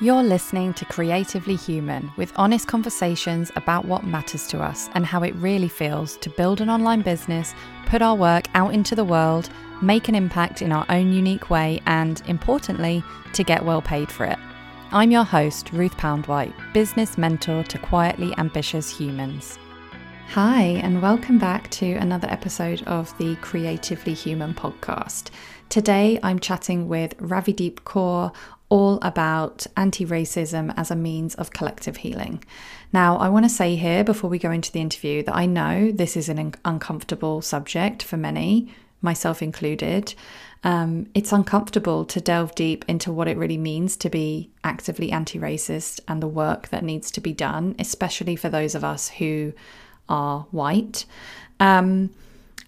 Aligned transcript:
You're 0.00 0.22
listening 0.22 0.74
to 0.74 0.84
Creatively 0.84 1.56
Human 1.56 2.12
with 2.16 2.32
honest 2.36 2.68
conversations 2.68 3.50
about 3.56 3.84
what 3.84 4.06
matters 4.06 4.46
to 4.46 4.60
us 4.60 4.88
and 4.94 5.04
how 5.04 5.24
it 5.24 5.34
really 5.34 5.66
feels 5.66 6.16
to 6.18 6.30
build 6.30 6.60
an 6.60 6.70
online 6.70 7.02
business, 7.02 7.52
put 7.86 8.00
our 8.00 8.14
work 8.14 8.46
out 8.54 8.72
into 8.72 8.94
the 8.94 9.04
world, 9.04 9.50
make 9.82 10.06
an 10.06 10.14
impact 10.14 10.62
in 10.62 10.70
our 10.70 10.86
own 10.88 11.12
unique 11.12 11.50
way, 11.50 11.80
and 11.86 12.22
importantly, 12.28 13.02
to 13.32 13.42
get 13.42 13.64
well 13.64 13.82
paid 13.82 14.08
for 14.08 14.24
it. 14.24 14.38
I'm 14.92 15.10
your 15.10 15.24
host, 15.24 15.72
Ruth 15.72 15.96
Poundwhite, 15.96 16.54
business 16.72 17.18
mentor 17.18 17.64
to 17.64 17.78
quietly 17.80 18.32
ambitious 18.38 18.96
humans. 18.96 19.58
Hi, 20.28 20.62
and 20.62 21.02
welcome 21.02 21.40
back 21.40 21.70
to 21.70 21.94
another 21.94 22.28
episode 22.30 22.82
of 22.82 23.16
the 23.18 23.34
Creatively 23.36 24.14
Human 24.14 24.54
podcast. 24.54 25.30
Today 25.70 26.20
I'm 26.22 26.38
chatting 26.38 26.86
with 26.86 27.16
Ravideep 27.18 27.80
Kaur 27.80 28.32
all 28.68 28.98
about 29.02 29.66
anti 29.76 30.04
racism 30.04 30.72
as 30.76 30.90
a 30.90 30.96
means 30.96 31.34
of 31.36 31.52
collective 31.52 31.98
healing. 31.98 32.42
Now, 32.92 33.16
I 33.18 33.28
want 33.28 33.44
to 33.44 33.50
say 33.50 33.76
here 33.76 34.04
before 34.04 34.30
we 34.30 34.38
go 34.38 34.50
into 34.50 34.72
the 34.72 34.80
interview 34.80 35.22
that 35.22 35.34
I 35.34 35.46
know 35.46 35.90
this 35.90 36.16
is 36.16 36.28
an 36.28 36.54
uncomfortable 36.64 37.42
subject 37.42 38.02
for 38.02 38.16
many, 38.16 38.72
myself 39.02 39.42
included. 39.42 40.14
Um, 40.64 41.06
it's 41.14 41.32
uncomfortable 41.32 42.04
to 42.06 42.20
delve 42.20 42.54
deep 42.54 42.84
into 42.88 43.12
what 43.12 43.28
it 43.28 43.36
really 43.36 43.58
means 43.58 43.96
to 43.98 44.10
be 44.10 44.50
actively 44.64 45.12
anti 45.12 45.38
racist 45.38 46.00
and 46.08 46.22
the 46.22 46.28
work 46.28 46.68
that 46.68 46.84
needs 46.84 47.10
to 47.12 47.20
be 47.20 47.32
done, 47.32 47.76
especially 47.78 48.36
for 48.36 48.48
those 48.48 48.74
of 48.74 48.84
us 48.84 49.08
who 49.08 49.52
are 50.08 50.46
white. 50.50 51.04
Um, 51.60 52.10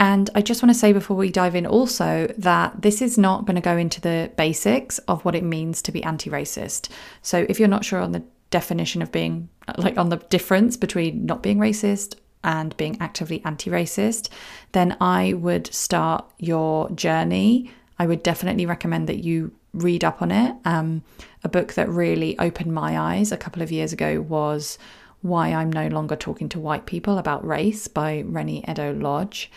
and 0.01 0.31
I 0.35 0.41
just 0.41 0.63
want 0.63 0.73
to 0.73 0.79
say 0.79 0.95
before 0.95 1.17
we 1.17 1.31
dive 1.31 1.55
in 1.55 1.67
also 1.67 2.33
that 2.39 2.81
this 2.81 3.03
is 3.03 3.19
not 3.19 3.45
going 3.45 3.57
to 3.57 3.61
go 3.61 3.77
into 3.77 4.01
the 4.01 4.33
basics 4.35 4.97
of 5.01 5.23
what 5.27 5.35
it 5.35 5.45
means 5.45 5.83
to 5.83 5.93
be 5.93 6.03
anti 6.03 6.31
racist. 6.31 6.89
So 7.21 7.45
if 7.51 7.61
you're 7.61 7.69
not 7.69 7.85
sure 7.85 8.01
on 8.01 8.13
the 8.13 8.25
definition 8.49 9.03
of 9.03 9.13
being, 9.13 9.51
like 9.77 9.99
on 9.99 10.09
the 10.09 10.17
difference 10.17 10.79
between 10.79 11.27
not 11.27 11.43
being 11.43 11.59
racist 11.59 12.15
and 12.43 12.75
being 12.79 12.97
actively 12.99 13.43
anti 13.45 13.71
racist, 13.71 14.31
then 14.73 14.97
I 15.03 15.35
would 15.35 15.73
start 15.73 16.25
your 16.39 16.89
journey. 16.93 17.71
I 17.99 18.07
would 18.07 18.23
definitely 18.23 18.65
recommend 18.65 19.07
that 19.07 19.23
you 19.23 19.53
read 19.75 20.03
up 20.03 20.23
on 20.23 20.31
it. 20.31 20.57
Um, 20.65 21.03
a 21.45 21.49
book 21.51 21.75
that 21.75 21.91
really 21.91 22.39
opened 22.39 22.73
my 22.73 22.99
eyes 22.99 23.33
a 23.33 23.37
couple 23.37 23.61
of 23.61 23.71
years 23.71 23.93
ago 23.93 24.23
was 24.23 24.79
Why 25.21 25.53
I'm 25.53 25.71
No 25.71 25.89
Longer 25.89 26.17
Talking 26.17 26.49
to 26.49 26.59
White 26.59 26.87
People 26.87 27.19
About 27.19 27.47
Race 27.47 27.87
by 27.87 28.25
Reni 28.27 28.65
Eddo-Lodge. 28.67 29.51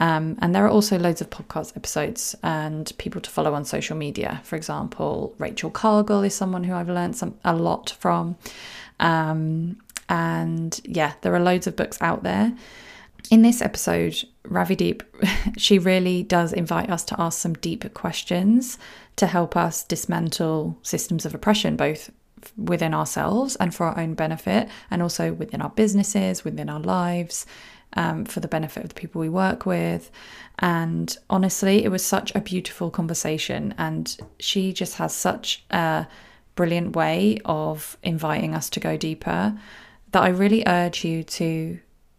Um, 0.00 0.36
and 0.40 0.54
there 0.54 0.64
are 0.64 0.70
also 0.70 0.98
loads 0.98 1.20
of 1.20 1.30
podcast 1.30 1.76
episodes 1.76 2.34
and 2.42 2.90
people 2.98 3.20
to 3.20 3.30
follow 3.30 3.54
on 3.54 3.64
social 3.64 3.96
media. 3.96 4.40
For 4.44 4.56
example, 4.56 5.34
Rachel 5.38 5.70
Cargle 5.70 6.22
is 6.22 6.34
someone 6.34 6.64
who 6.64 6.74
I've 6.74 6.88
learned 6.88 7.16
some 7.16 7.38
a 7.44 7.54
lot 7.54 7.94
from. 7.98 8.36
Um, 8.98 9.78
and 10.08 10.80
yeah, 10.84 11.14
there 11.22 11.34
are 11.34 11.40
loads 11.40 11.66
of 11.66 11.76
books 11.76 11.98
out 12.00 12.22
there. 12.22 12.52
In 13.30 13.42
this 13.42 13.62
episode, 13.62 14.22
Ravideep, 14.44 15.02
she 15.58 15.78
really 15.78 16.22
does 16.22 16.52
invite 16.52 16.90
us 16.90 17.04
to 17.04 17.20
ask 17.20 17.40
some 17.40 17.54
deep 17.54 17.92
questions 17.94 18.78
to 19.16 19.26
help 19.26 19.56
us 19.56 19.84
dismantle 19.84 20.78
systems 20.82 21.24
of 21.24 21.34
oppression, 21.34 21.76
both 21.76 22.10
within 22.56 22.92
ourselves 22.92 23.56
and 23.56 23.74
for 23.74 23.86
our 23.86 23.98
own 23.98 24.14
benefit, 24.14 24.68
and 24.90 25.00
also 25.00 25.32
within 25.32 25.62
our 25.62 25.70
businesses, 25.70 26.44
within 26.44 26.68
our 26.68 26.80
lives, 26.80 27.46
um, 27.94 28.24
for 28.24 28.40
the 28.40 28.48
benefit 28.48 28.82
of 28.82 28.88
the 28.90 28.94
people 28.94 29.20
we 29.20 29.28
work 29.28 29.66
with. 29.66 30.10
And 30.58 31.16
honestly, 31.30 31.84
it 31.84 31.88
was 31.88 32.04
such 32.04 32.34
a 32.34 32.40
beautiful 32.40 32.90
conversation. 32.90 33.74
And 33.78 34.16
she 34.38 34.72
just 34.72 34.96
has 34.96 35.14
such 35.14 35.64
a 35.70 36.06
brilliant 36.54 36.94
way 36.94 37.38
of 37.44 37.96
inviting 38.02 38.54
us 38.54 38.70
to 38.70 38.80
go 38.80 38.96
deeper 38.96 39.58
that 40.12 40.22
I 40.22 40.28
really 40.28 40.62
urge 40.66 41.04
you 41.04 41.24
to 41.24 41.78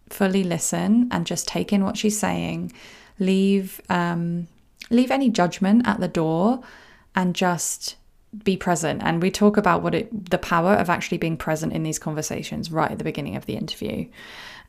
fully 0.10 0.44
listen 0.44 1.08
and 1.12 1.26
just 1.26 1.48
take 1.48 1.72
in 1.72 1.84
what 1.84 1.98
she's 1.98 2.20
saying. 2.20 2.74
Leave 3.20 3.80
um, 3.90 4.48
leave 4.90 5.12
any 5.12 5.30
judgment 5.30 5.88
at 5.88 6.00
the 6.00 6.08
door 6.08 6.62
and 7.16 7.34
just 7.34 7.96
be 8.44 8.58
present 8.58 9.02
and 9.04 9.22
we 9.22 9.32
talk 9.32 9.56
about 9.56 9.82
what 9.82 9.96
it 9.96 10.30
the 10.30 10.38
power 10.38 10.74
of 10.74 10.90
actually 10.90 11.18
being 11.18 11.38
present 11.38 11.72
in 11.72 11.84
these 11.84 11.98
conversations 11.98 12.70
right 12.70 12.92
at 12.92 12.98
the 12.98 13.04
beginning 13.04 13.38
of 13.38 13.46
the 13.46 13.56
interview 13.56 14.06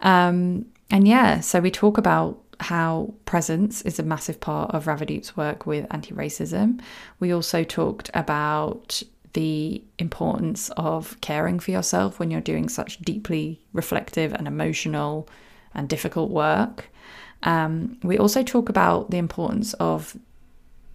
um, 0.03 0.65
and 0.91 1.07
yeah, 1.07 1.41
so 1.41 1.61
we 1.61 1.71
talk 1.71 1.99
about 1.99 2.43
how 2.61 3.13
presence 3.25 3.83
is 3.83 3.99
a 3.99 4.03
massive 4.03 4.41
part 4.41 4.71
of 4.71 4.87
Ravideep's 4.87 5.37
work 5.37 5.67
with 5.67 5.87
anti 5.91 6.15
racism. 6.15 6.81
We 7.21 7.33
also 7.33 7.65
talked 7.65 8.11
about 8.15 9.03
the 9.35 9.85
importance 9.99 10.71
of 10.79 11.21
caring 11.21 11.61
for 11.61 11.71
yourself 11.71 12.19
when 12.19 12.31
you're 12.31 12.41
doing 12.41 12.71
such 12.71 12.99
deeply 13.01 13.61
reflective 13.75 14.33
and 14.33 14.49
emotional 14.49 15.29
and 15.75 15.89
difficult 15.89 16.31
work. 16.31 16.91
Um, 17.43 17.99
we 18.03 18.17
also 18.17 18.43
talk 18.43 18.71
about 18.71 19.11
the 19.11 19.19
importance 19.19 19.75
of 19.75 20.17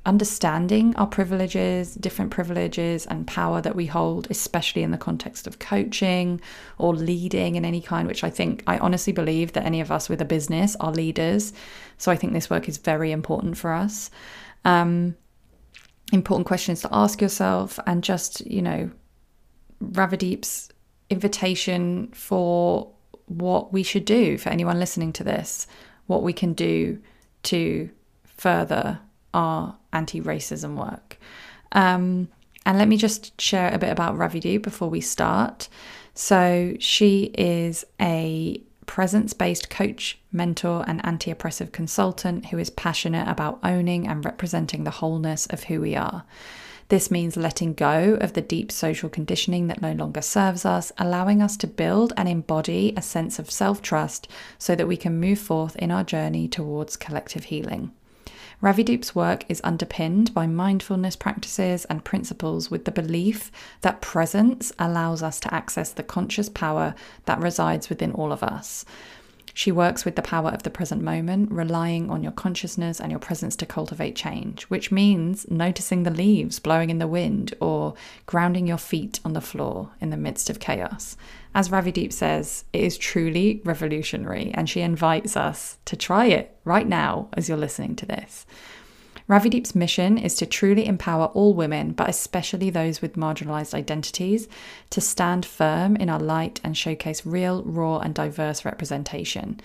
understanding 0.06 0.96
our 0.96 1.06
privileges, 1.06 1.94
different 1.94 2.32
privileges 2.32 3.06
and 3.06 3.28
power 3.28 3.62
that 3.62 3.76
we 3.76 3.86
hold, 3.86 4.28
especially 4.32 4.82
in 4.82 4.92
the 4.92 4.98
context 4.98 5.46
of 5.46 5.60
coaching 5.60 6.42
or 6.80 6.96
leading 6.96 7.56
in 7.56 7.64
any 7.64 7.82
kind, 7.82 8.08
which 8.08 8.24
I 8.24 8.32
think 8.32 8.64
I 8.66 8.80
honestly 8.80 9.14
believe 9.14 9.54
that 9.54 9.66
any 9.66 9.80
of 9.80 9.92
us 9.92 10.10
with 10.10 10.20
a 10.20 10.26
business 10.26 10.76
are 10.80 10.92
leaders. 10.92 11.54
So 12.00 12.12
I 12.12 12.16
think 12.16 12.34
this 12.34 12.50
work 12.50 12.68
is 12.68 12.78
very 12.78 13.12
important 13.12 13.58
for 13.58 13.72
us. 13.72 14.10
Um, 14.66 15.16
important 16.12 16.48
questions 16.48 16.82
to 16.82 16.90
ask 16.92 17.22
yourself, 17.22 17.80
and 17.86 18.04
just, 18.04 18.46
you 18.46 18.62
know, 18.62 18.90
Ravideep's 19.82 20.70
invitation 21.10 22.08
for 22.14 22.92
what 23.28 23.72
we 23.72 23.84
should 23.84 24.06
do 24.06 24.38
for 24.38 24.50
anyone 24.50 24.80
listening 24.80 25.14
to 25.14 25.24
this, 25.24 25.68
what 26.08 26.24
we 26.24 26.34
can 26.34 26.54
do 26.54 27.00
to 27.44 27.90
further 28.26 29.00
our 29.34 29.78
anti 29.94 30.22
racism 30.22 30.76
work. 30.76 31.18
Um, 31.72 32.28
and 32.66 32.78
let 32.78 32.88
me 32.88 32.98
just 32.98 33.40
share 33.42 33.74
a 33.74 33.80
bit 33.80 33.90
about 33.90 34.18
Ravideep 34.18 34.62
before 34.62 34.90
we 34.90 35.02
start. 35.02 35.68
So, 36.14 36.76
she 36.80 37.32
is 37.38 37.86
a 38.00 38.62
presence 38.86 39.32
based 39.34 39.70
coach, 39.70 40.20
mentor, 40.32 40.84
and 40.86 41.04
anti 41.06 41.32
oppressive 41.32 41.72
consultant 41.72 42.48
who 42.48 42.58
is 42.58 42.70
passionate 42.70 43.28
about 43.28 43.60
owning 43.64 44.08
and 44.08 44.24
representing 44.26 44.84
the 44.84 44.92
wholeness 44.92 45.46
of 45.48 45.64
who 45.64 45.80
we 45.80 45.96
are. 45.96 46.26
This 46.92 47.10
means 47.10 47.38
letting 47.38 47.74
go 47.74 48.18
of 48.20 48.34
the 48.34 48.42
deep 48.42 48.70
social 48.70 49.08
conditioning 49.08 49.68
that 49.68 49.82
no 49.82 49.94
longer 49.94 50.22
serves 50.22 50.66
us, 50.66 50.92
allowing 50.98 51.42
us 51.42 51.56
to 51.58 51.68
build 51.68 52.12
and 52.18 52.28
embody 52.28 52.94
a 52.98 53.02
sense 53.02 53.40
of 53.40 53.50
self 53.50 53.82
trust 53.82 54.28
so 54.58 54.76
that 54.76 54.90
we 54.90 54.98
can 54.98 55.18
move 55.18 55.40
forth 55.40 55.78
in 55.78 55.90
our 55.90 56.04
journey 56.04 56.50
towards 56.50 56.98
collective 56.98 57.46
healing. 57.46 57.94
Ravideep's 58.62 59.16
work 59.16 59.44
is 59.50 59.60
underpinned 59.64 60.36
by 60.36 60.46
mindfulness 60.46 61.16
practices 61.16 61.86
and 61.86 62.04
principles 62.04 62.70
with 62.70 62.86
the 62.86 62.92
belief 62.92 63.52
that 63.82 64.02
presence 64.02 64.72
allows 64.78 65.24
us 65.24 65.40
to 65.40 65.54
access 65.54 65.92
the 65.92 66.04
conscious 66.04 66.48
power 66.48 66.94
that 67.26 67.40
resides 67.40 67.90
within 67.90 68.12
all 68.12 68.32
of 68.32 68.44
us. 68.44 68.86
She 69.54 69.72
works 69.72 70.06
with 70.06 70.16
the 70.16 70.22
power 70.22 70.50
of 70.50 70.64
the 70.64 70.70
present 70.70 71.02
moment, 71.02 71.52
relying 71.52 72.10
on 72.10 72.24
your 72.24 72.32
consciousness 72.32 73.00
and 73.00 73.12
your 73.12 73.20
presence 73.20 73.56
to 73.58 73.66
cultivate 73.66 74.16
change, 74.16 74.64
which 74.64 74.92
means 74.92 75.50
noticing 75.50 76.04
the 76.04 76.12
leaves 76.12 76.60
blowing 76.60 76.90
in 76.90 77.00
the 77.00 77.08
wind 77.08 77.54
or 77.60 77.94
grounding 78.26 78.68
your 78.68 78.78
feet 78.78 79.20
on 79.26 79.34
the 79.34 79.42
floor 79.42 79.92
in 80.00 80.10
the 80.10 80.18
midst 80.18 80.50
of 80.50 80.60
chaos. 80.60 81.18
As 81.54 81.70
Ravideep 81.70 82.14
says, 82.14 82.64
it 82.72 82.82
is 82.82 82.98
truly 82.98 83.62
revolutionary, 83.66 84.52
and 84.54 84.70
she 84.70 84.82
invites 84.82 85.36
us 85.36 85.78
to 85.86 85.96
try 85.96 86.28
it 86.28 86.58
right 86.64 86.88
now 86.88 87.28
as 87.34 87.50
you're 87.50 87.58
listening 87.58 87.96
to 87.98 88.06
this. 88.06 88.46
Ravideep's 89.32 89.74
mission 89.74 90.18
is 90.18 90.36
to 90.36 90.46
truly 90.46 90.86
empower 90.86 91.28
all 91.28 91.54
women, 91.54 91.94
but 91.94 92.10
especially 92.10 92.70
those 92.70 93.02
with 93.02 93.16
marginalized 93.16 93.74
identities, 93.74 94.50
to 94.90 95.00
stand 95.00 95.46
firm 95.46 95.96
in 95.96 96.10
our 96.10 96.20
light 96.20 96.60
and 96.66 96.76
showcase 96.76 97.26
real, 97.26 97.64
raw, 97.64 98.00
and 98.00 98.14
diverse 98.14 98.66
representation. 98.66 99.62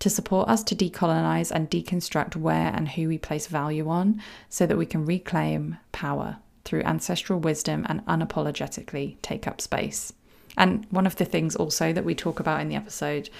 To 0.00 0.10
support 0.10 0.50
us 0.50 0.62
to 0.64 0.76
decolonize 0.76 1.50
and 1.50 1.70
deconstruct 1.70 2.36
where 2.36 2.70
and 2.76 2.86
who 2.86 3.08
we 3.08 3.16
place 3.16 3.46
value 3.46 3.88
on 3.88 4.20
so 4.50 4.66
that 4.66 4.76
we 4.76 4.84
can 4.84 5.06
reclaim 5.06 5.78
power 5.90 6.36
through 6.66 6.82
ancestral 6.82 7.40
wisdom 7.40 7.86
and 7.88 8.04
unapologetically 8.04 9.16
take 9.22 9.46
up 9.46 9.62
space. 9.62 10.12
And 10.58 10.84
one 10.90 11.06
of 11.06 11.16
the 11.16 11.24
things 11.24 11.56
also 11.56 11.94
that 11.94 12.04
we 12.04 12.14
talk 12.14 12.40
about 12.40 12.60
in 12.60 12.68
the 12.68 12.76
episode 12.76 13.30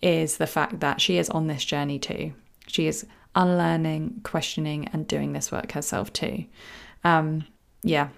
is 0.00 0.38
the 0.38 0.46
fact 0.46 0.80
that 0.80 1.02
she 1.02 1.18
is 1.18 1.28
on 1.28 1.48
this 1.48 1.66
journey 1.66 1.98
too. 1.98 2.32
She 2.66 2.86
is 2.86 3.04
unlearning, 3.34 4.20
questioning, 4.22 4.88
and 4.92 5.06
doing 5.06 5.32
this 5.32 5.52
work 5.52 5.72
herself 5.72 6.12
too. 6.12 6.44
Um, 7.04 7.44
yeah, 7.82 8.08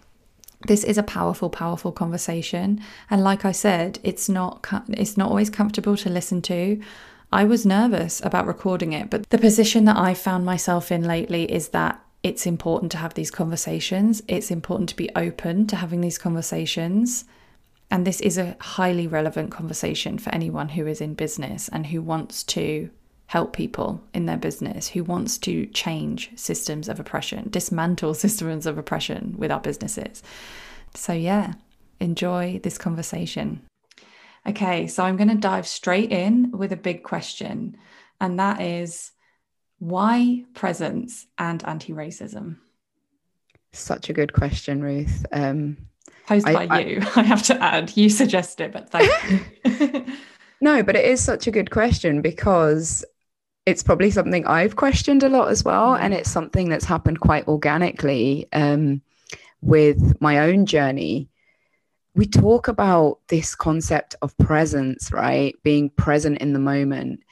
this 0.67 0.85
is 0.85 0.99
a 0.99 1.03
powerful, 1.03 1.51
powerful 1.51 1.93
conversation, 1.93 2.81
and 3.09 3.23
like 3.23 3.45
I 3.45 3.53
said, 3.53 3.99
it's 4.03 4.29
not 4.29 4.67
it's 4.89 5.17
not 5.17 5.29
always 5.29 5.51
comfortable 5.51 5.97
to 5.99 6.11
listen 6.11 6.43
to. 6.43 6.81
I 7.33 7.45
was 7.45 7.65
nervous 7.65 8.21
about 8.25 8.47
recording 8.47 8.93
it, 8.93 9.09
but 9.09 9.29
the 9.31 9.39
position 9.39 9.85
that 9.85 9.97
I 9.97 10.15
found 10.15 10.45
myself 10.45 10.91
in 10.91 11.05
lately 11.05 11.51
is 11.51 11.69
that 11.69 12.03
it's 12.23 12.47
important 12.47 12.93
to 12.93 12.99
have 12.99 13.15
these 13.15 13.31
conversations. 13.31 14.23
It's 14.29 14.51
important 14.51 14.89
to 14.91 14.97
be 14.97 15.11
open 15.17 15.67
to 15.69 15.77
having 15.77 16.01
these 16.01 16.19
conversations. 16.19 17.25
And 17.91 18.07
this 18.07 18.21
is 18.21 18.37
a 18.37 18.57
highly 18.61 19.07
relevant 19.07 19.51
conversation 19.51 20.19
for 20.19 20.35
anyone 20.35 20.71
who 20.71 20.87
is 20.87 21.01
in 21.01 21.15
business 21.15 21.69
and 21.69 21.87
who 21.87 22.03
wants 22.03 22.43
to 22.45 22.91
help 23.31 23.53
people 23.53 24.03
in 24.13 24.27
their 24.27 24.37
business, 24.37 24.89
who 24.89 25.05
wants 25.05 25.39
to 25.39 25.65
change 25.67 26.33
systems 26.35 26.89
of 26.89 26.99
oppression, 26.99 27.49
dismantle 27.49 28.13
systems 28.25 28.67
of 28.67 28.77
oppression 28.77 29.37
with 29.39 29.53
our 29.53 29.61
businesses. 29.61 30.21
So, 30.97 31.13
yeah, 31.13 31.53
enjoy 32.01 32.59
this 32.65 32.77
conversation. 32.77 33.63
Okay, 34.49 34.89
so 34.89 35.05
I'm 35.05 35.17
going 35.17 35.29
to 35.29 35.37
dive 35.37 35.69
straight 35.69 36.11
in 36.11 36.51
with 36.51 36.73
a 36.73 36.77
big 36.77 37.05
question, 37.05 37.77
and 38.21 38.41
that 38.41 38.61
is 38.61 39.13
why 39.79 40.43
presence 40.55 41.29
and 41.39 41.65
anti 41.65 41.93
racism? 41.93 42.57
Such 43.73 44.11
a 44.11 44.13
good 44.13 44.33
question, 44.33 44.83
Ruth. 44.83 45.25
Um, 45.31 45.77
Posed 46.27 46.49
I, 46.49 46.67
by 46.67 46.79
I, 46.79 46.81
you, 46.81 46.99
I 47.15 47.23
have 47.23 47.45
to 47.45 47.63
add. 47.63 47.97
You 47.97 48.11
suggest 48.11 48.61
it, 48.61 48.73
but 48.73 48.91
thank 48.91 49.09
you. 49.65 50.05
no, 50.61 50.83
but 50.83 50.97
it 50.97 51.05
is 51.05 51.21
such 51.23 51.47
a 51.47 51.53
good 51.53 51.71
question 51.71 52.23
because 52.23 53.05
it's 53.67 53.83
probably 53.83 54.11
something 54.11 54.47
I've 54.47 54.77
questioned 54.77 55.23
a 55.23 55.29
lot 55.29 55.49
as 55.49 55.65
well. 55.65 55.95
And 55.95 56.15
it's 56.15 56.31
something 56.31 56.69
that's 56.69 56.85
happened 56.85 57.21
quite 57.21 57.47
organically 57.47 58.49
um, 58.53 59.03
with 59.61 60.21
my 60.21 60.41
own 60.41 60.67
journey. 60.67 61.29
We 62.15 62.27
talk 62.27 62.69
about 62.69 63.19
this 63.29 63.55
concept 63.55 64.17
of 64.23 64.37
presence, 64.39 65.13
right? 65.13 65.55
Being 65.63 65.91
present 65.91 66.39
in 66.39 66.53
the 66.53 66.59
moment. 66.59 67.23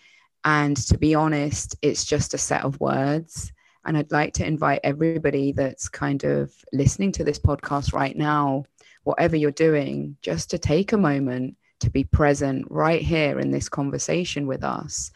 And 0.44 0.76
to 0.76 0.96
be 0.96 1.14
honest, 1.14 1.76
it's 1.82 2.04
just 2.04 2.34
a 2.34 2.38
set 2.38 2.64
of 2.64 2.80
words. 2.80 3.52
And 3.84 3.96
I'd 3.96 4.12
like 4.12 4.34
to 4.34 4.46
invite 4.46 4.80
everybody 4.84 5.52
that's 5.52 5.88
kind 5.88 6.22
of 6.24 6.52
listening 6.72 7.10
to 7.12 7.24
this 7.24 7.38
podcast 7.38 7.92
right 7.92 8.16
now, 8.16 8.64
whatever 9.04 9.34
you're 9.34 9.50
doing, 9.50 10.16
just 10.20 10.50
to 10.50 10.58
take 10.58 10.92
a 10.92 10.98
moment 10.98 11.56
to 11.80 11.90
be 11.90 12.04
present 12.04 12.66
right 12.70 13.00
here 13.00 13.38
in 13.38 13.50
this 13.50 13.68
conversation 13.68 14.46
with 14.46 14.62
us. 14.62 15.10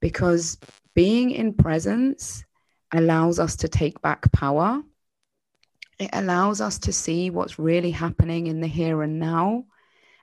Because 0.00 0.58
being 0.94 1.30
in 1.30 1.54
presence 1.54 2.44
allows 2.92 3.38
us 3.38 3.56
to 3.56 3.68
take 3.68 4.00
back 4.02 4.30
power. 4.32 4.82
It 5.98 6.10
allows 6.12 6.60
us 6.60 6.78
to 6.80 6.92
see 6.92 7.30
what's 7.30 7.58
really 7.58 7.90
happening 7.90 8.46
in 8.46 8.60
the 8.60 8.66
here 8.66 9.02
and 9.02 9.18
now 9.18 9.64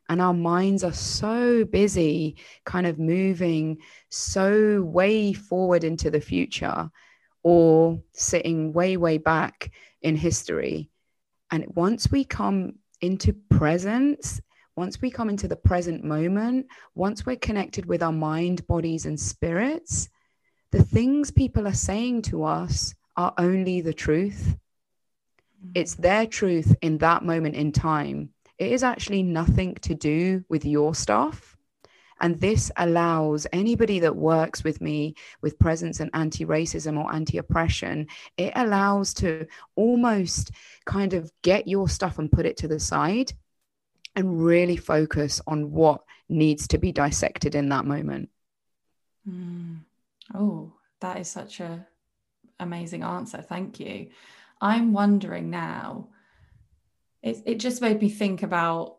and 0.10 0.22
our 0.22 0.34
minds 0.34 0.84
are 0.84 0.94
so 0.94 1.66
busy 1.66 2.38
kind 2.66 2.88
of 2.88 3.00
moving 3.00 3.78
so 4.10 4.82
way 4.82 5.34
forward 5.34 5.84
into 5.84 6.10
the 6.10 6.22
future 6.22 6.90
or 7.44 8.02
sitting 8.14 8.74
way 8.74 8.98
way 8.98 9.18
back 9.18 9.72
in 10.02 10.16
history 10.16 10.90
and 11.52 11.66
once 11.76 12.12
we 12.12 12.24
come 12.24 12.74
into 13.02 13.34
presence 13.50 14.42
once 14.78 15.02
we 15.02 15.12
come 15.12 15.30
into 15.30 15.48
the 15.48 15.56
present 15.56 16.04
moment 16.04 16.66
once 16.96 17.26
we're 17.26 17.36
connected 17.36 17.86
with 17.86 18.02
our 18.02 18.14
mind 18.14 18.66
bodies 18.68 19.06
and 19.06 19.20
spirits 19.20 20.08
the 20.72 20.84
things 20.84 21.32
people 21.32 21.68
are 21.68 21.74
saying 21.74 22.22
to 22.22 22.44
us 22.44 22.94
are 23.16 23.34
only 23.38 23.82
the 23.82 23.94
truth. 23.94 24.56
Mm-hmm. 25.60 25.72
It's 25.76 25.96
their 25.96 26.26
truth 26.26 26.76
in 26.82 26.98
that 27.00 27.24
moment 27.24 27.56
in 27.56 27.72
time. 27.72 28.30
It 28.58 28.72
is 28.72 28.84
actually 28.84 29.24
nothing 29.24 29.76
to 29.82 29.96
do 29.96 30.44
with 30.50 30.66
your 30.66 30.94
stuff. 30.94 31.56
And 32.20 32.40
this 32.40 32.72
allows 32.78 33.46
anybody 33.54 34.00
that 34.00 34.16
works 34.16 34.64
with 34.64 34.82
me 34.82 35.14
with 35.42 35.60
presence 35.60 36.00
and 36.00 36.10
anti 36.16 36.46
racism 36.46 36.98
or 36.98 37.14
anti 37.14 37.38
oppression, 37.38 38.08
it 38.38 38.54
allows 38.56 39.14
to 39.16 39.46
almost 39.76 40.52
kind 40.86 41.14
of 41.14 41.32
get 41.44 41.68
your 41.68 41.88
stuff 41.88 42.18
and 42.18 42.32
put 42.32 42.48
it 42.48 42.58
to 42.58 42.68
the 42.68 42.80
side 42.80 43.34
and 44.18 44.44
really 44.44 44.76
focus 44.76 45.40
on 45.48 45.72
what 45.72 46.04
needs 46.28 46.68
to 46.70 46.78
be 46.78 46.92
dissected 46.92 47.56
in 47.56 47.70
that 47.70 47.86
moment. 47.86 48.30
Mm. 49.30 49.82
Oh, 50.34 50.74
that 51.00 51.20
is 51.20 51.30
such 51.30 51.60
a 51.60 51.86
amazing 52.60 53.04
answer. 53.04 53.42
Thank 53.42 53.80
you. 53.80 54.08
I'm 54.60 54.92
wondering 54.92 55.52
now 55.52 56.10
it, 57.22 57.44
it 57.46 57.56
just 57.60 57.82
made 57.82 58.02
me 58.02 58.10
think 58.10 58.44
about 58.44 58.98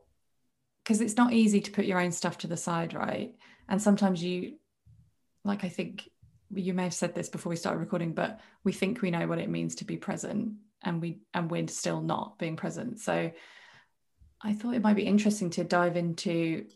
because 0.83 1.01
it's 1.01 1.17
not 1.17 1.33
easy 1.33 1.61
to 1.61 1.71
put 1.71 1.85
your 1.85 2.01
own 2.01 2.13
stuff 2.13 2.39
to 2.39 2.47
the 2.47 2.57
side 2.57 2.95
right 2.95 3.35
and 3.69 3.81
sometimes 3.81 4.23
you 4.23 4.55
like 5.45 5.65
i 5.65 5.69
think 5.69 6.09
you 6.55 6.73
may 6.75 6.85
have 6.85 6.95
said 6.95 7.15
this 7.15 7.29
before 7.29 7.51
we 7.51 7.57
started 7.57 7.79
recording 7.79 8.13
but 8.13 8.41
we 8.65 8.73
think 8.73 9.03
we 9.03 9.11
know 9.11 9.27
what 9.27 9.39
it 9.39 9.51
means 9.51 9.77
to 9.77 9.85
be 9.85 9.97
present 9.97 10.53
and 10.83 11.01
we 11.01 11.19
and 11.35 11.51
we're 11.51 11.67
still 11.69 12.01
not 12.01 12.39
being 12.39 12.57
present 12.57 12.99
so 12.99 13.31
i 14.43 14.53
thought 14.53 14.75
it 14.75 14.83
might 14.83 14.97
be 14.97 15.03
interesting 15.03 15.51
to 15.51 15.65
dive 15.65 15.97
into 15.97 16.67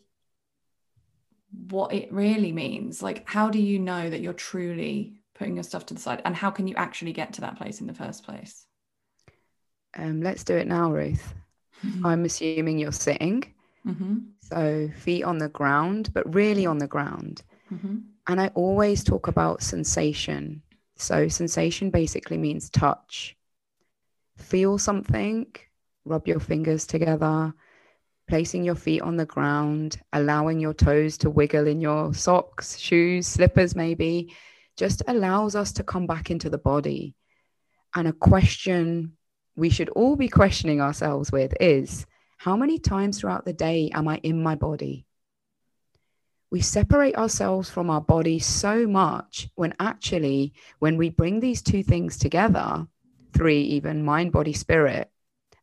what 1.69 1.93
it 1.93 2.11
really 2.11 2.51
means 2.51 3.01
like 3.01 3.27
how 3.27 3.49
do 3.49 3.59
you 3.59 3.79
know 3.79 4.09
that 4.09 4.21
you're 4.21 4.33
truly 4.33 5.13
putting 5.35 5.55
your 5.55 5.63
stuff 5.63 5.85
to 5.85 5.93
the 5.93 5.99
side 5.99 6.21
and 6.25 6.35
how 6.35 6.49
can 6.49 6.67
you 6.67 6.75
actually 6.75 7.13
get 7.13 7.33
to 7.33 7.41
that 7.41 7.57
place 7.57 7.81
in 7.81 7.87
the 7.87 7.93
first 7.93 8.23
place 8.23 8.65
um, 9.95 10.21
let's 10.21 10.43
do 10.43 10.55
it 10.55 10.67
now, 10.67 10.91
Ruth. 10.91 11.33
Mm-hmm. 11.85 12.05
I'm 12.05 12.25
assuming 12.25 12.79
you're 12.79 12.91
sitting. 12.91 13.43
Mm-hmm. 13.85 14.17
So 14.41 14.89
feet 14.97 15.23
on 15.23 15.37
the 15.37 15.49
ground, 15.49 16.11
but 16.13 16.33
really 16.33 16.65
on 16.65 16.77
the 16.77 16.87
ground. 16.87 17.43
Mm-hmm. 17.71 17.97
And 18.27 18.41
I 18.41 18.47
always 18.53 19.03
talk 19.03 19.27
about 19.27 19.61
sensation. 19.61 20.61
So 20.95 21.27
sensation 21.27 21.89
basically 21.89 22.37
means 22.37 22.69
touch. 22.69 23.35
Feel 24.37 24.77
something, 24.77 25.47
rub 26.05 26.27
your 26.27 26.39
fingers 26.39 26.85
together, 26.85 27.53
placing 28.27 28.63
your 28.63 28.75
feet 28.75 29.01
on 29.01 29.17
the 29.17 29.25
ground, 29.25 29.99
allowing 30.13 30.59
your 30.59 30.73
toes 30.73 31.17
to 31.19 31.29
wiggle 31.29 31.67
in 31.67 31.81
your 31.81 32.13
socks, 32.13 32.77
shoes, 32.77 33.27
slippers, 33.27 33.75
maybe, 33.75 34.33
just 34.77 35.01
allows 35.07 35.55
us 35.55 35.71
to 35.73 35.83
come 35.83 36.07
back 36.07 36.31
into 36.31 36.49
the 36.49 36.57
body. 36.57 37.15
And 37.95 38.07
a 38.07 38.13
question 38.13 39.17
we 39.55 39.69
should 39.69 39.89
all 39.89 40.15
be 40.15 40.29
questioning 40.29 40.81
ourselves 40.81 41.31
with 41.31 41.53
is 41.59 42.05
how 42.37 42.57
many 42.57 42.79
times 42.79 43.19
throughout 43.19 43.45
the 43.45 43.53
day 43.53 43.89
am 43.93 44.07
I 44.07 44.17
in 44.17 44.41
my 44.41 44.55
body? 44.55 45.05
We 46.49 46.61
separate 46.61 47.15
ourselves 47.15 47.69
from 47.69 47.89
our 47.89 48.01
body 48.01 48.39
so 48.39 48.85
much 48.85 49.49
when 49.55 49.73
actually, 49.79 50.53
when 50.79 50.97
we 50.97 51.09
bring 51.09 51.39
these 51.39 51.61
two 51.61 51.83
things 51.83 52.17
together, 52.17 52.87
three, 53.33 53.61
even 53.61 54.03
mind, 54.03 54.31
body, 54.31 54.53
spirit, 54.53 55.09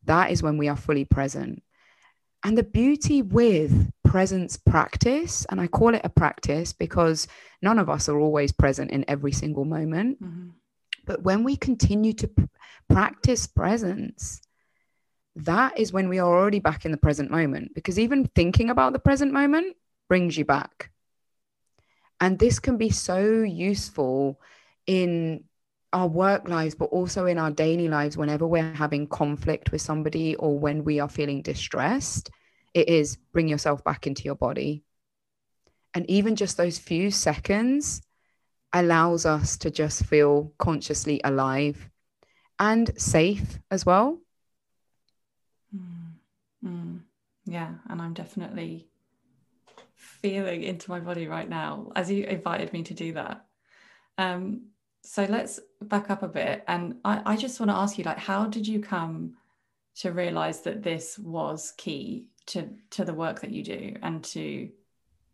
that 0.04 0.30
is 0.30 0.42
when 0.42 0.56
we 0.56 0.68
are 0.68 0.76
fully 0.76 1.04
present. 1.04 1.62
And 2.42 2.56
the 2.56 2.62
beauty 2.62 3.20
with 3.20 3.90
presence 4.04 4.56
practice, 4.56 5.46
and 5.50 5.60
I 5.60 5.66
call 5.66 5.94
it 5.94 6.00
a 6.04 6.08
practice 6.08 6.72
because 6.72 7.28
none 7.60 7.78
of 7.78 7.90
us 7.90 8.08
are 8.08 8.18
always 8.18 8.50
present 8.50 8.90
in 8.90 9.04
every 9.08 9.32
single 9.32 9.64
moment. 9.64 10.22
Mm-hmm. 10.22 10.48
But 11.06 11.22
when 11.22 11.44
we 11.44 11.56
continue 11.56 12.12
to 12.14 12.28
p- 12.28 12.48
practice 12.88 13.46
presence, 13.46 14.40
that 15.36 15.78
is 15.78 15.92
when 15.92 16.08
we 16.08 16.18
are 16.18 16.26
already 16.26 16.60
back 16.60 16.84
in 16.84 16.90
the 16.90 16.96
present 16.96 17.30
moment 17.30 17.74
because 17.74 17.98
even 17.98 18.26
thinking 18.34 18.70
about 18.70 18.92
the 18.92 18.98
present 18.98 19.32
moment 19.32 19.76
brings 20.08 20.36
you 20.36 20.44
back. 20.44 20.90
And 22.20 22.38
this 22.38 22.58
can 22.58 22.76
be 22.76 22.90
so 22.90 23.42
useful 23.42 24.40
in 24.86 25.44
our 25.92 26.06
work 26.06 26.48
lives, 26.48 26.74
but 26.74 26.86
also 26.86 27.26
in 27.26 27.38
our 27.38 27.50
daily 27.50 27.88
lives 27.88 28.16
whenever 28.16 28.46
we're 28.46 28.72
having 28.74 29.06
conflict 29.08 29.72
with 29.72 29.82
somebody 29.82 30.36
or 30.36 30.58
when 30.58 30.84
we 30.84 31.00
are 31.00 31.08
feeling 31.08 31.42
distressed. 31.42 32.30
It 32.74 32.88
is 32.88 33.16
bring 33.32 33.48
yourself 33.48 33.82
back 33.82 34.06
into 34.06 34.22
your 34.22 34.36
body. 34.36 34.84
And 35.92 36.08
even 36.08 36.36
just 36.36 36.56
those 36.56 36.78
few 36.78 37.10
seconds 37.10 38.02
allows 38.72 39.26
us 39.26 39.56
to 39.58 39.70
just 39.70 40.04
feel 40.04 40.52
consciously 40.58 41.20
alive 41.24 41.90
and 42.60 42.90
safe 43.00 43.58
as 43.70 43.84
well. 43.84 44.20
Mm, 45.74 46.12
mm, 46.64 47.00
yeah, 47.46 47.74
and 47.88 48.00
I'm 48.00 48.14
definitely 48.14 48.86
feeling 49.96 50.62
into 50.62 50.90
my 50.90 51.00
body 51.00 51.26
right 51.26 51.48
now 51.48 51.90
as 51.96 52.10
you 52.10 52.24
invited 52.24 52.72
me 52.72 52.82
to 52.84 52.94
do 52.94 53.12
that. 53.14 53.44
Um, 54.18 54.66
so 55.02 55.24
let's 55.24 55.58
back 55.82 56.10
up 56.10 56.22
a 56.22 56.28
bit, 56.28 56.64
and 56.68 56.96
I, 57.04 57.22
I 57.24 57.36
just 57.36 57.60
want 57.60 57.70
to 57.70 57.76
ask 57.76 57.98
you, 57.98 58.04
like, 58.04 58.18
how 58.18 58.46
did 58.46 58.66
you 58.66 58.80
come 58.80 59.36
to 59.96 60.12
realize 60.12 60.62
that 60.62 60.82
this 60.82 61.18
was 61.18 61.72
key 61.76 62.26
to 62.46 62.68
to 62.90 63.04
the 63.04 63.14
work 63.14 63.40
that 63.40 63.50
you 63.50 63.62
do 63.62 63.96
and 64.02 64.24
to 64.24 64.70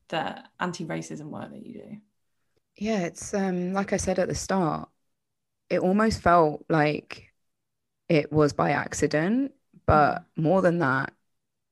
the 0.08 0.42
anti-racism 0.60 1.26
work 1.26 1.50
that 1.50 1.66
you 1.66 1.74
do? 1.74 1.96
Yeah, 2.76 3.00
it's 3.00 3.32
um 3.34 3.72
like 3.72 3.92
I 3.92 3.96
said 3.96 4.18
at 4.18 4.28
the 4.28 4.34
start, 4.34 4.88
it 5.70 5.80
almost 5.80 6.20
felt 6.20 6.64
like 6.68 7.32
it 8.08 8.32
was 8.32 8.52
by 8.52 8.70
accident, 8.72 9.52
but 9.86 10.18
mm. 10.18 10.42
more 10.42 10.62
than 10.62 10.78
that, 10.80 11.12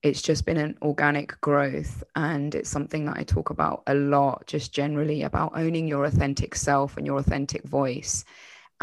it's 0.02 0.22
just 0.22 0.44
been 0.44 0.56
an 0.58 0.76
organic 0.82 1.40
growth 1.40 2.04
and 2.14 2.54
it's 2.54 2.68
something 2.68 3.06
that 3.06 3.16
I 3.16 3.24
talk 3.24 3.50
about 3.50 3.82
a 3.86 3.94
lot 3.94 4.46
just 4.46 4.72
generally 4.72 5.22
about 5.22 5.52
owning 5.56 5.88
your 5.88 6.04
authentic 6.04 6.54
self 6.54 6.96
and 6.96 7.06
your 7.06 7.18
authentic 7.18 7.64
voice 7.64 8.24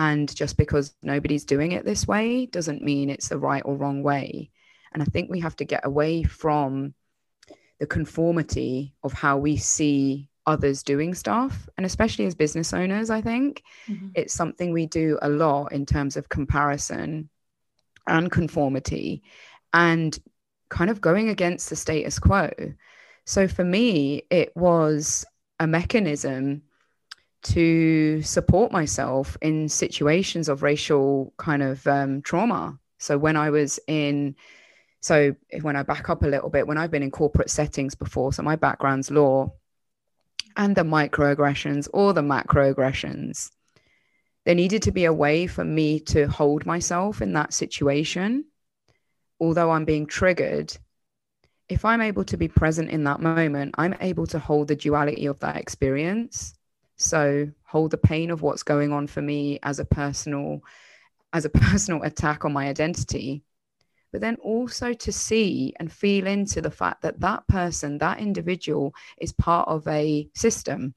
And 0.01 0.35
just 0.35 0.57
because 0.57 0.95
nobody's 1.03 1.45
doing 1.45 1.73
it 1.73 1.85
this 1.85 2.07
way 2.07 2.47
doesn't 2.47 2.81
mean 2.81 3.11
it's 3.11 3.29
the 3.29 3.37
right 3.37 3.61
or 3.63 3.75
wrong 3.75 4.01
way. 4.01 4.49
And 4.91 5.03
I 5.03 5.05
think 5.05 5.29
we 5.29 5.41
have 5.41 5.55
to 5.57 5.63
get 5.63 5.85
away 5.85 6.23
from 6.23 6.95
the 7.79 7.85
conformity 7.85 8.95
of 9.03 9.13
how 9.13 9.37
we 9.37 9.57
see 9.57 10.27
others 10.47 10.81
doing 10.81 11.13
stuff. 11.13 11.69
And 11.77 11.85
especially 11.85 12.25
as 12.25 12.33
business 12.33 12.73
owners, 12.73 13.11
I 13.11 13.21
think 13.21 13.61
mm-hmm. 13.87 14.07
it's 14.15 14.33
something 14.33 14.73
we 14.73 14.87
do 14.87 15.19
a 15.21 15.29
lot 15.29 15.71
in 15.71 15.85
terms 15.85 16.17
of 16.17 16.29
comparison 16.29 17.29
and 18.07 18.31
conformity 18.31 19.21
and 19.71 20.17
kind 20.69 20.89
of 20.89 20.99
going 20.99 21.29
against 21.29 21.69
the 21.69 21.75
status 21.75 22.17
quo. 22.17 22.49
So 23.27 23.47
for 23.47 23.63
me, 23.63 24.23
it 24.31 24.51
was 24.55 25.25
a 25.59 25.67
mechanism 25.67 26.63
to 27.43 28.21
support 28.21 28.71
myself 28.71 29.37
in 29.41 29.67
situations 29.67 30.47
of 30.47 30.63
racial 30.63 31.33
kind 31.37 31.63
of 31.63 31.85
um, 31.87 32.21
trauma. 32.21 32.77
So 32.99 33.17
when 33.17 33.35
I 33.35 33.49
was 33.49 33.79
in, 33.87 34.35
so 34.99 35.35
when 35.61 35.75
I 35.75 35.83
back 35.83 36.09
up 36.09 36.23
a 36.23 36.27
little 36.27 36.49
bit, 36.49 36.67
when 36.67 36.77
I've 36.77 36.91
been 36.91 37.03
in 37.03 37.11
corporate 37.11 37.49
settings 37.49 37.95
before, 37.95 38.31
so 38.33 38.43
my 38.43 38.55
background's 38.55 39.09
law 39.09 39.53
and 40.55 40.75
the 40.75 40.83
microaggressions 40.83 41.87
or 41.93 42.13
the 42.13 42.21
macroaggressions, 42.21 43.49
there 44.45 44.55
needed 44.55 44.83
to 44.83 44.91
be 44.91 45.05
a 45.05 45.13
way 45.13 45.47
for 45.47 45.63
me 45.63 45.99
to 45.99 46.27
hold 46.27 46.65
myself 46.65 47.21
in 47.21 47.33
that 47.33 47.53
situation. 47.53 48.45
Although 49.39 49.71
I'm 49.71 49.85
being 49.85 50.05
triggered, 50.05 50.77
if 51.69 51.85
I'm 51.85 52.01
able 52.01 52.25
to 52.25 52.37
be 52.37 52.47
present 52.47 52.91
in 52.91 53.05
that 53.05 53.21
moment, 53.21 53.75
I'm 53.77 53.95
able 54.01 54.27
to 54.27 54.39
hold 54.39 54.67
the 54.67 54.75
duality 54.75 55.25
of 55.25 55.39
that 55.39 55.57
experience 55.57 56.53
so 57.01 57.49
hold 57.65 57.91
the 57.91 57.97
pain 57.97 58.29
of 58.31 58.41
what's 58.41 58.63
going 58.63 58.91
on 58.91 59.07
for 59.07 59.21
me 59.21 59.59
as 59.63 59.79
a 59.79 59.85
personal 59.85 60.61
as 61.33 61.45
a 61.45 61.49
personal 61.67 62.03
attack 62.03 62.45
on 62.45 62.53
my 62.53 62.67
identity 62.67 63.43
but 64.11 64.21
then 64.21 64.35
also 64.43 64.93
to 64.93 65.11
see 65.11 65.73
and 65.79 65.91
feel 65.91 66.27
into 66.27 66.61
the 66.61 66.71
fact 66.71 67.01
that 67.01 67.19
that 67.19 67.47
person 67.47 67.97
that 67.97 68.19
individual 68.19 68.93
is 69.19 69.31
part 69.31 69.67
of 69.67 69.87
a 69.87 70.27
system 70.35 70.93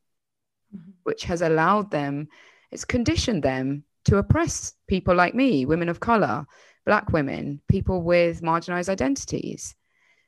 mm-hmm. 0.75 0.91
which 1.05 1.25
has 1.25 1.43
allowed 1.43 1.91
them 1.91 2.29
it's 2.71 2.85
conditioned 2.85 3.43
them 3.43 3.85
to 4.05 4.19
oppress 4.19 4.75
people 4.87 5.15
like 5.15 5.35
me 5.35 5.65
women 5.65 5.89
of 5.89 6.01
color 6.01 6.45
black 6.85 7.13
women 7.13 7.61
people 7.69 8.03
with 8.03 8.43
marginalized 8.43 8.89
identities 8.89 9.75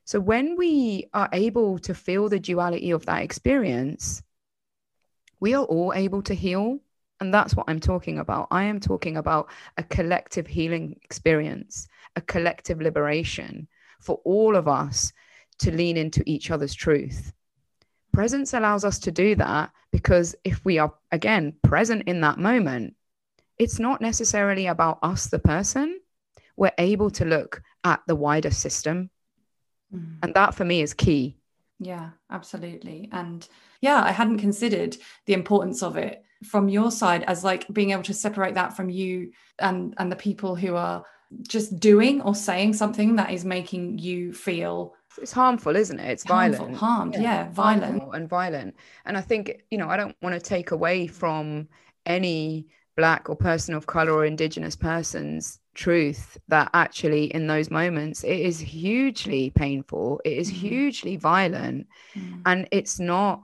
so 0.05 0.21
when 0.21 0.57
we 0.57 1.09
are 1.13 1.29
able 1.33 1.79
to 1.81 1.93
feel 1.93 2.29
the 2.29 2.39
duality 2.39 2.93
of 2.93 3.05
that 3.07 3.23
experience 3.23 4.23
we 5.41 5.55
are 5.55 5.65
all 5.65 5.93
able 5.95 6.23
to 6.23 6.35
heal. 6.35 6.79
And 7.21 7.33
that's 7.33 7.57
what 7.57 7.65
I'm 7.69 7.81
talking 7.81 8.19
about. 8.19 8.49
I 8.51 8.65
am 8.65 8.79
talking 8.79 9.17
about 9.17 9.49
a 9.79 9.83
collective 9.83 10.47
healing 10.47 10.99
experience, 11.03 11.89
a 12.15 12.21
collective 12.21 12.81
liberation 12.81 13.69
for 14.01 14.21
all 14.25 14.55
of 14.55 14.69
us 14.69 15.13
to 15.61 15.71
lean 15.71 15.97
into 15.97 16.23
each 16.27 16.51
other's 16.51 16.75
truth. 16.75 17.33
Presence 18.13 18.53
allows 18.53 18.85
us 18.85 18.99
to 19.01 19.11
do 19.11 19.35
that 19.37 19.71
because 19.93 20.35
if 20.45 20.63
we 20.65 20.79
are, 20.79 20.93
again, 21.11 21.55
present 21.63 22.03
in 22.07 22.21
that 22.21 22.39
moment, 22.39 22.95
it's 23.59 23.79
not 23.79 24.01
necessarily 24.03 24.67
about 24.67 24.99
us, 25.03 25.29
the 25.29 25.39
person. 25.39 25.99
We're 26.57 26.73
able 26.79 27.11
to 27.13 27.25
look 27.25 27.63
at 27.85 28.03
the 28.07 28.17
wider 28.17 28.51
system. 28.51 29.11
Mm. 29.95 30.19
And 30.23 30.35
that 30.35 30.55
for 30.55 30.65
me 30.65 30.83
is 30.83 30.95
key. 30.95 31.39
Yeah, 31.79 32.11
absolutely. 32.31 33.09
And 33.13 33.47
yeah, 33.81 34.03
I 34.03 34.11
hadn't 34.11 34.39
considered 34.39 34.97
the 35.27 35.35
importance 35.35 35.83
of 35.83 35.97
it 35.97 36.23
from 36.45 36.69
your 36.69 36.91
side 36.91 37.23
as 37.25 37.45
like 37.45 37.67
being 37.73 37.91
able 37.91 38.03
to 38.05 38.15
separate 38.15 38.55
that 38.55 38.77
from 38.77 38.91
you 38.91 39.33
and 39.59 39.95
and 39.99 40.11
the 40.13 40.17
people 40.17 40.55
who 40.55 40.77
are 40.77 41.05
just 41.49 41.81
doing 41.81 42.21
or 42.23 42.35
saying 42.35 42.73
something 42.75 43.17
that 43.17 43.33
is 43.33 43.45
making 43.45 43.99
you 43.99 44.33
feel 44.33 44.95
it's 45.21 45.33
harmful 45.33 45.75
isn't 45.75 45.99
it? 45.99 46.11
It's 46.11 46.25
harmful, 46.25 46.67
violent. 46.67 46.79
harmed 46.79 47.15
yeah, 47.15 47.21
yeah 47.21 47.49
violent. 47.51 48.03
And 48.15 48.29
violent. 48.29 48.77
And 49.07 49.17
i 49.17 49.21
think 49.21 49.63
you 49.71 49.79
know 49.79 49.89
i 49.89 49.97
don't 49.97 50.15
want 50.21 50.35
to 50.35 50.41
take 50.41 50.71
away 50.71 51.07
from 51.07 51.69
any 52.05 52.67
black 52.97 53.29
or 53.29 53.37
person 53.37 53.75
of 53.75 53.87
color 53.87 54.13
or 54.13 54.25
indigenous 54.25 54.77
persons 54.77 55.59
truth 55.77 56.39
that 56.49 56.71
actually 56.75 57.27
in 57.27 57.47
those 57.47 57.71
moments 57.71 58.25
it 58.25 58.41
is 58.41 58.59
hugely 58.59 59.51
painful 59.51 60.21
it 60.25 60.33
is 60.33 60.49
mm-hmm. 60.49 60.69
hugely 60.69 61.17
violent 61.17 61.87
mm. 62.15 62.41
and 62.47 62.67
it's 62.73 62.99
not 62.99 63.43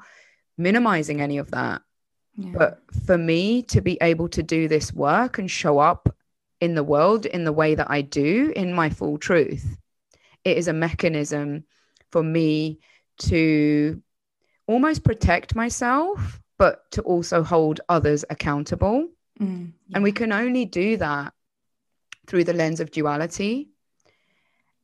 minimizing 0.57 1.21
any 1.21 1.39
of 1.39 1.51
that 1.51 1.83
yeah. 2.37 2.53
but 2.57 2.81
for 3.07 3.19
me 3.19 3.63
to 3.63 3.81
be 3.81 3.99
able 4.01 4.29
to 4.29 4.43
do 4.43 4.67
this 4.67 4.93
work 4.93 5.39
and 5.39 5.51
show 5.51 5.79
up 5.79 6.09
in 6.61 6.75
the 6.75 6.83
world 6.83 7.27
in 7.27 7.45
the 7.45 7.53
way 7.53 7.75
that 7.75 7.91
I 7.91 8.01
do 8.01 8.53
in 8.57 8.73
my 8.73 8.89
full 8.89 9.19
truth 9.19 9.77
it 10.45 10.57
is 10.57 10.69
a 10.69 10.73
mechanism 10.73 11.65
for 12.11 12.23
me 12.23 12.81
to 13.19 14.03
almost 14.67 15.05
protect 15.05 15.55
myself 15.55 16.41
but 16.59 16.91
to 16.93 17.03
also 17.03 17.43
hold 17.43 17.81
others 17.91 18.25
accountable 18.31 19.09
mm, 19.39 19.71
yeah. 19.89 19.95
and 19.95 20.03
we 20.03 20.13
can 20.13 20.33
only 20.33 20.65
do 20.65 20.97
that 20.97 21.35
through 22.27 22.45
the 22.45 22.53
lens 22.53 22.81
of 22.81 22.91
duality. 22.91 23.69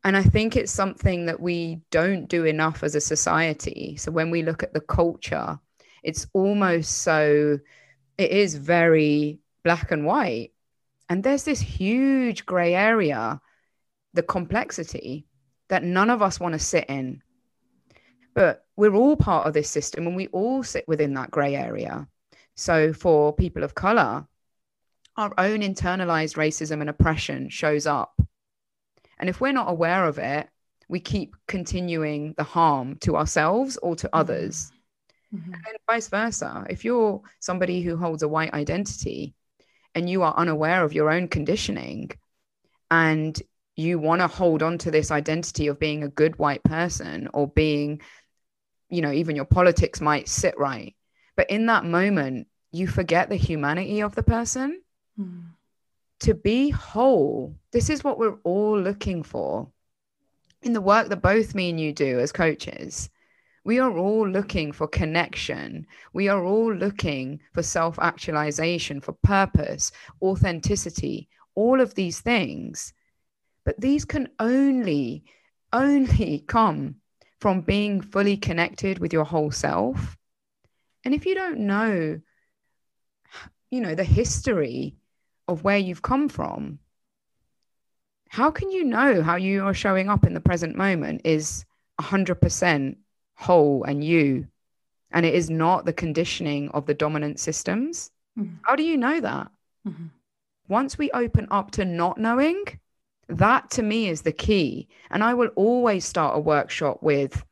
And 0.04 0.16
I 0.16 0.23
think 0.23 0.57
it's 0.57 0.73
something 0.73 1.26
that 1.26 1.40
we 1.40 1.80
don't 1.90 2.28
do 2.28 2.45
enough 2.45 2.83
as 2.83 2.95
a 2.95 3.00
society. 3.00 3.97
So 3.97 4.11
when 4.11 4.30
we 4.30 4.42
look 4.42 4.62
at 4.62 4.73
the 4.73 4.80
culture, 4.80 5.59
it's 6.02 6.26
almost 6.33 7.02
so, 7.02 7.59
it 8.16 8.30
is 8.30 8.54
very 8.54 9.40
black 9.64 9.90
and 9.90 10.07
white. 10.07 10.52
And 11.09 11.23
there's 11.23 11.45
this 11.45 11.61
huge 11.61 12.47
gray 12.47 12.75
area, 12.75 13.40
the 14.14 14.23
complexity 14.23 15.26
that 15.68 15.83
none 15.83 16.11
of 16.11 16.23
us 16.23 16.40
want 16.40 16.52
to 16.54 16.59
sit 16.59 16.87
in. 16.88 17.23
But 18.35 18.64
we're 18.76 18.95
all 18.95 19.16
part 19.16 19.47
of 19.47 19.54
this 19.54 19.68
system 19.68 20.07
and 20.07 20.14
we 20.14 20.28
all 20.28 20.62
sit 20.62 20.87
within 20.87 21.14
that 21.14 21.30
gray 21.30 21.57
area. 21.57 22.07
So 22.54 22.92
for 22.92 23.33
people 23.33 23.64
of 23.64 23.75
color, 23.75 24.26
our 25.18 25.34
own 25.37 25.60
internalized 25.60 26.37
racism 26.37 26.80
and 26.80 26.88
oppression 26.88 27.48
shows 27.48 27.87
up. 27.87 28.18
And 29.18 29.28
if 29.28 29.40
we're 29.40 29.52
not 29.52 29.68
aware 29.68 30.06
of 30.06 30.18
it, 30.18 30.48
we 30.88 31.00
keep 31.00 31.34
continuing 31.48 32.34
the 32.38 32.44
harm 32.44 32.96
to 33.00 33.16
ourselves 33.16 33.76
or 33.78 33.96
to 33.96 34.06
mm-hmm. 34.06 34.18
others. 34.18 34.70
Mm-hmm. 35.34 35.52
And 35.52 35.78
vice 35.90 36.08
versa. 36.08 36.64
If 36.70 36.84
you're 36.84 37.20
somebody 37.40 37.82
who 37.82 37.96
holds 37.96 38.22
a 38.22 38.28
white 38.28 38.54
identity 38.54 39.34
and 39.94 40.08
you 40.08 40.22
are 40.22 40.34
unaware 40.37 40.84
of 40.84 40.92
your 40.92 41.10
own 41.10 41.26
conditioning 41.26 42.12
and 42.90 43.37
you 43.75 43.98
want 43.98 44.20
to 44.20 44.28
hold 44.28 44.62
on 44.62 44.78
to 44.78 44.90
this 44.90 45.10
identity 45.10 45.66
of 45.66 45.80
being 45.80 46.04
a 46.04 46.08
good 46.08 46.38
white 46.38 46.62
person 46.62 47.28
or 47.34 47.48
being, 47.48 48.00
you 48.88 49.02
know, 49.02 49.12
even 49.12 49.37
your 49.37 49.44
politics 49.44 50.00
might 50.00 50.28
sit 50.28 50.56
right. 50.58 50.94
But 51.37 51.50
in 51.50 51.66
that 51.66 51.84
moment, 51.84 52.46
you 52.70 52.87
forget 52.87 53.28
the 53.28 53.37
humanity 53.37 54.00
of 54.00 54.14
the 54.14 54.22
person 54.22 54.80
to 56.20 56.34
be 56.34 56.70
whole, 56.70 57.54
this 57.72 57.90
is 57.90 58.02
what 58.02 58.18
we're 58.18 58.38
all 58.44 58.78
looking 58.78 59.22
for. 59.22 59.68
In 60.62 60.72
the 60.72 60.80
work 60.80 61.08
that 61.08 61.22
both 61.22 61.54
me 61.54 61.70
and 61.70 61.80
you 61.80 61.92
do 61.92 62.18
as 62.18 62.32
coaches, 62.32 63.08
we 63.64 63.78
are 63.78 63.96
all 63.96 64.28
looking 64.28 64.72
for 64.72 64.88
connection. 64.88 65.87
We 66.12 66.28
are 66.28 66.44
all 66.44 66.75
looking 66.75 67.40
for 67.52 67.62
self 67.62 67.98
actualization, 67.98 69.00
for 69.00 69.12
purpose, 69.12 69.92
authenticity, 70.22 71.28
all 71.54 71.80
of 71.80 71.94
these 71.94 72.20
things. 72.20 72.92
But 73.64 73.80
these 73.80 74.04
can 74.04 74.28
only, 74.40 75.25
only 75.72 76.40
come 76.46 76.96
from 77.40 77.60
being 77.60 78.00
fully 78.00 78.37
connected 78.37 78.98
with 78.98 79.12
your 79.12 79.25
whole 79.25 79.50
self. 79.50 80.16
And 81.04 81.14
if 81.14 81.25
you 81.26 81.37
don't 81.37 81.60
know, 81.60 82.20
you 83.70 83.80
know, 83.80 83.94
the 83.94 84.04
history 84.04 84.97
of 85.48 85.64
where 85.64 85.78
you've 85.78 86.02
come 86.02 86.28
from, 86.28 86.78
how 88.28 88.50
can 88.50 88.70
you 88.70 88.84
know 88.84 89.22
how 89.22 89.36
you 89.36 89.64
are 89.64 89.74
showing 89.74 90.08
up 90.08 90.26
in 90.26 90.34
the 90.34 90.40
present 90.40 90.76
moment 90.76 91.22
is 91.24 91.64
100% 92.00 92.96
whole 93.34 93.84
and 93.84 94.04
you, 94.04 94.46
and 95.10 95.24
it 95.24 95.34
is 95.34 95.48
not 95.48 95.84
the 95.84 95.92
conditioning 95.92 96.68
of 96.70 96.86
the 96.86 96.94
dominant 96.94 97.40
systems? 97.40 98.10
Mm-hmm. 98.38 98.56
How 98.62 98.76
do 98.76 98.82
you 98.82 98.96
know 98.96 99.20
that? 99.20 99.50
Mm-hmm. 99.86 100.06
Once 100.68 100.98
we 100.98 101.10
open 101.12 101.48
up 101.50 101.70
to 101.72 101.84
not 101.84 102.18
knowing, 102.18 102.62
that 103.28 103.70
to 103.70 103.82
me 103.82 104.08
is 104.08 104.22
the 104.22 104.32
key. 104.32 104.88
And 105.10 105.24
I 105.24 105.34
will 105.34 105.48
always 105.56 106.04
start 106.04 106.36
a 106.36 106.40
workshop 106.40 107.02
with 107.02 107.42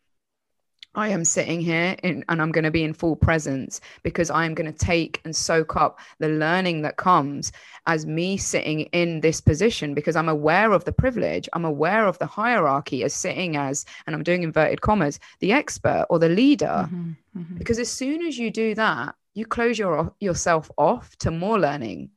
I 0.96 1.08
am 1.08 1.24
sitting 1.24 1.60
here 1.60 1.94
in, 2.02 2.24
and 2.28 2.40
I'm 2.40 2.50
going 2.50 2.64
to 2.64 2.70
be 2.70 2.82
in 2.82 2.94
full 2.94 3.16
presence 3.16 3.82
because 4.02 4.30
I 4.30 4.46
am 4.46 4.54
going 4.54 4.72
to 4.72 4.76
take 4.76 5.20
and 5.24 5.36
soak 5.36 5.76
up 5.76 6.00
the 6.18 6.28
learning 6.28 6.82
that 6.82 6.96
comes 6.96 7.52
as 7.86 8.06
me 8.06 8.38
sitting 8.38 8.80
in 8.92 9.20
this 9.20 9.40
position 9.42 9.92
because 9.92 10.16
I'm 10.16 10.30
aware 10.30 10.72
of 10.72 10.84
the 10.84 10.92
privilege. 10.92 11.50
I'm 11.52 11.66
aware 11.66 12.06
of 12.06 12.18
the 12.18 12.26
hierarchy 12.26 13.04
as 13.04 13.12
sitting 13.12 13.56
as, 13.56 13.84
and 14.06 14.16
I'm 14.16 14.22
doing 14.22 14.42
inverted 14.42 14.80
commas, 14.80 15.20
the 15.40 15.52
expert 15.52 16.06
or 16.08 16.18
the 16.18 16.30
leader. 16.30 16.88
Mm-hmm, 16.88 17.10
mm-hmm. 17.38 17.58
Because 17.58 17.78
as 17.78 17.90
soon 17.90 18.26
as 18.26 18.38
you 18.38 18.50
do 18.50 18.74
that, 18.74 19.14
you 19.34 19.44
close 19.44 19.78
your, 19.78 20.14
yourself 20.18 20.70
off 20.78 21.14
to 21.18 21.30
more 21.30 21.60
learning. 21.60 22.10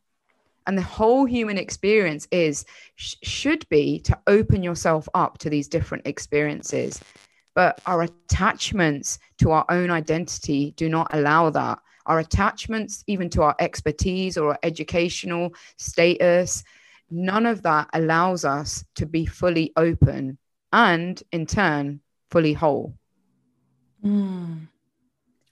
And 0.68 0.78
the 0.78 0.84
whole 0.84 1.26
human 1.26 1.58
experience 1.58 2.28
is 2.32 2.64
sh- 2.96 3.16
should 3.24 3.68
be 3.68 4.00
to 4.02 4.18
open 4.28 4.64
yourself 4.64 5.10
up 5.14 5.38
to 5.40 5.50
these 5.50 5.68
different 5.68 6.08
experiences. 6.08 7.02
But 7.56 7.82
our 7.86 8.04
attachments 8.04 9.20
to 9.40 9.52
our 9.52 9.66
own 9.70 9.92
identity 9.92 10.74
do 10.78 10.90
not 10.90 11.08
allow 11.14 11.50
that. 11.50 11.80
Our 12.06 12.20
attachments, 12.20 13.04
even 13.08 13.30
to 13.32 13.44
our 13.44 13.56
expertise 13.60 14.38
or 14.38 14.52
our 14.52 14.60
educational 14.64 15.54
status, 15.78 16.64
none 17.10 17.46
of 17.46 17.62
that 17.64 17.90
allows 17.94 18.46
us 18.46 18.84
to 18.96 19.06
be 19.06 19.26
fully 19.26 19.74
open 19.76 20.38
and, 20.72 21.22
in 21.32 21.46
turn, 21.46 22.02
fully 22.30 22.54
whole. 22.54 22.96
Mm, 24.04 24.68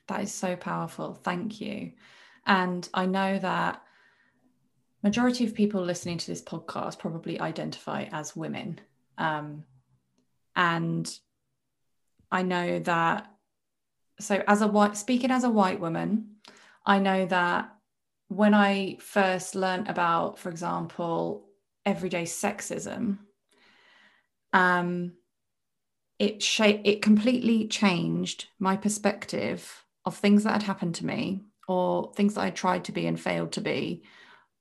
that 0.08 0.22
is 0.22 0.34
so 0.34 0.56
powerful. 0.56 1.14
Thank 1.14 1.60
you. 1.60 1.94
And 2.46 2.88
I 2.94 3.06
know 3.06 3.40
that 3.40 3.82
majority 5.04 5.46
of 5.46 5.54
people 5.54 5.82
listening 5.84 6.18
to 6.18 6.28
this 6.28 6.42
podcast 6.42 7.00
probably 7.00 7.40
identify 7.40 8.04
as 8.12 8.36
women. 8.36 8.80
Um, 9.18 9.64
and 10.56 11.20
I 12.32 12.44
know 12.44 12.80
that, 12.80 13.32
so 14.20 14.44
as 14.48 14.62
a 14.62 14.68
white, 14.68 14.98
speaking 14.98 15.32
as 15.32 15.44
a 15.44 15.50
white 15.50 15.80
woman, 15.80 16.36
I 16.86 17.00
know 17.00 17.26
that 17.28 17.74
when 18.28 18.54
I 18.54 18.98
first 19.00 19.56
learned 19.56 19.88
about, 19.88 20.40
for 20.40 20.50
example, 20.50 21.48
everyday 21.86 22.24
sexism, 22.24 23.20
um, 24.54 25.14
it 26.20 26.42
sh- 26.42 26.82
it 26.84 27.02
completely 27.02 27.68
changed 27.68 28.48
my 28.60 28.76
perspective 28.76 29.86
of 30.06 30.18
things 30.18 30.44
that 30.44 30.54
had 30.54 30.64
happened 30.64 30.96
to 30.96 31.06
me 31.06 31.44
or 31.68 32.12
things 32.16 32.34
that 32.34 32.42
I 32.42 32.50
tried 32.50 32.86
to 32.86 32.92
be 32.92 33.06
and 33.08 33.20
failed 33.20 33.52
to 33.54 33.62
be 33.62 34.04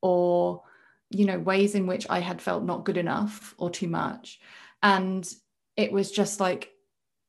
or 0.02 0.62
you 1.10 1.24
know 1.24 1.38
ways 1.38 1.74
in 1.74 1.86
which 1.86 2.06
I 2.10 2.18
had 2.18 2.42
felt 2.42 2.64
not 2.64 2.84
good 2.84 2.96
enough 2.96 3.54
or 3.58 3.70
too 3.70 3.88
much. 3.88 4.40
And 4.82 5.28
it 5.76 5.92
was 5.92 6.10
just 6.10 6.40
like 6.40 6.70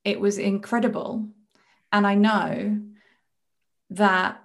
it 0.08 0.20
was 0.20 0.38
incredible. 0.38 1.28
And 1.92 2.08
I 2.08 2.16
know 2.16 2.80
that 3.92 4.42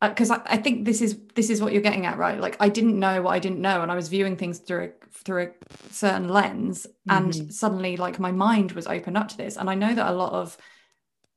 because 0.00 0.30
uh, 0.30 0.42
I, 0.46 0.54
I, 0.54 0.56
think 0.58 0.84
this 0.84 1.00
is 1.02 1.18
this 1.34 1.50
is 1.50 1.60
what 1.60 1.72
you're 1.72 1.82
getting 1.82 2.06
at 2.06 2.18
right? 2.18 2.38
Like 2.40 2.56
i 2.60 2.68
didn't 2.68 2.98
know 2.98 3.20
what 3.20 3.32
i 3.32 3.40
didn't 3.40 3.60
know 3.60 3.82
and 3.82 3.90
i 3.90 3.96
was 3.96 4.08
viewing 4.08 4.36
things 4.36 4.60
through 4.60 4.84
a, 4.84 4.90
through 5.24 5.42
a 5.42 5.50
certain 5.92 6.28
lens 6.28 6.86
and 7.08 7.32
mm-hmm. 7.32 7.50
suddenly 7.50 7.96
like 7.96 8.20
my 8.20 8.30
mind 8.30 8.72
was 8.72 8.86
opened 8.86 9.18
up 9.18 9.28
to 9.28 9.36
this. 9.36 9.56
And 9.56 9.68
i 9.68 9.74
know 9.74 9.92
that 9.92 10.10
a 10.10 10.20
lot 10.22 10.32
of 10.32 10.56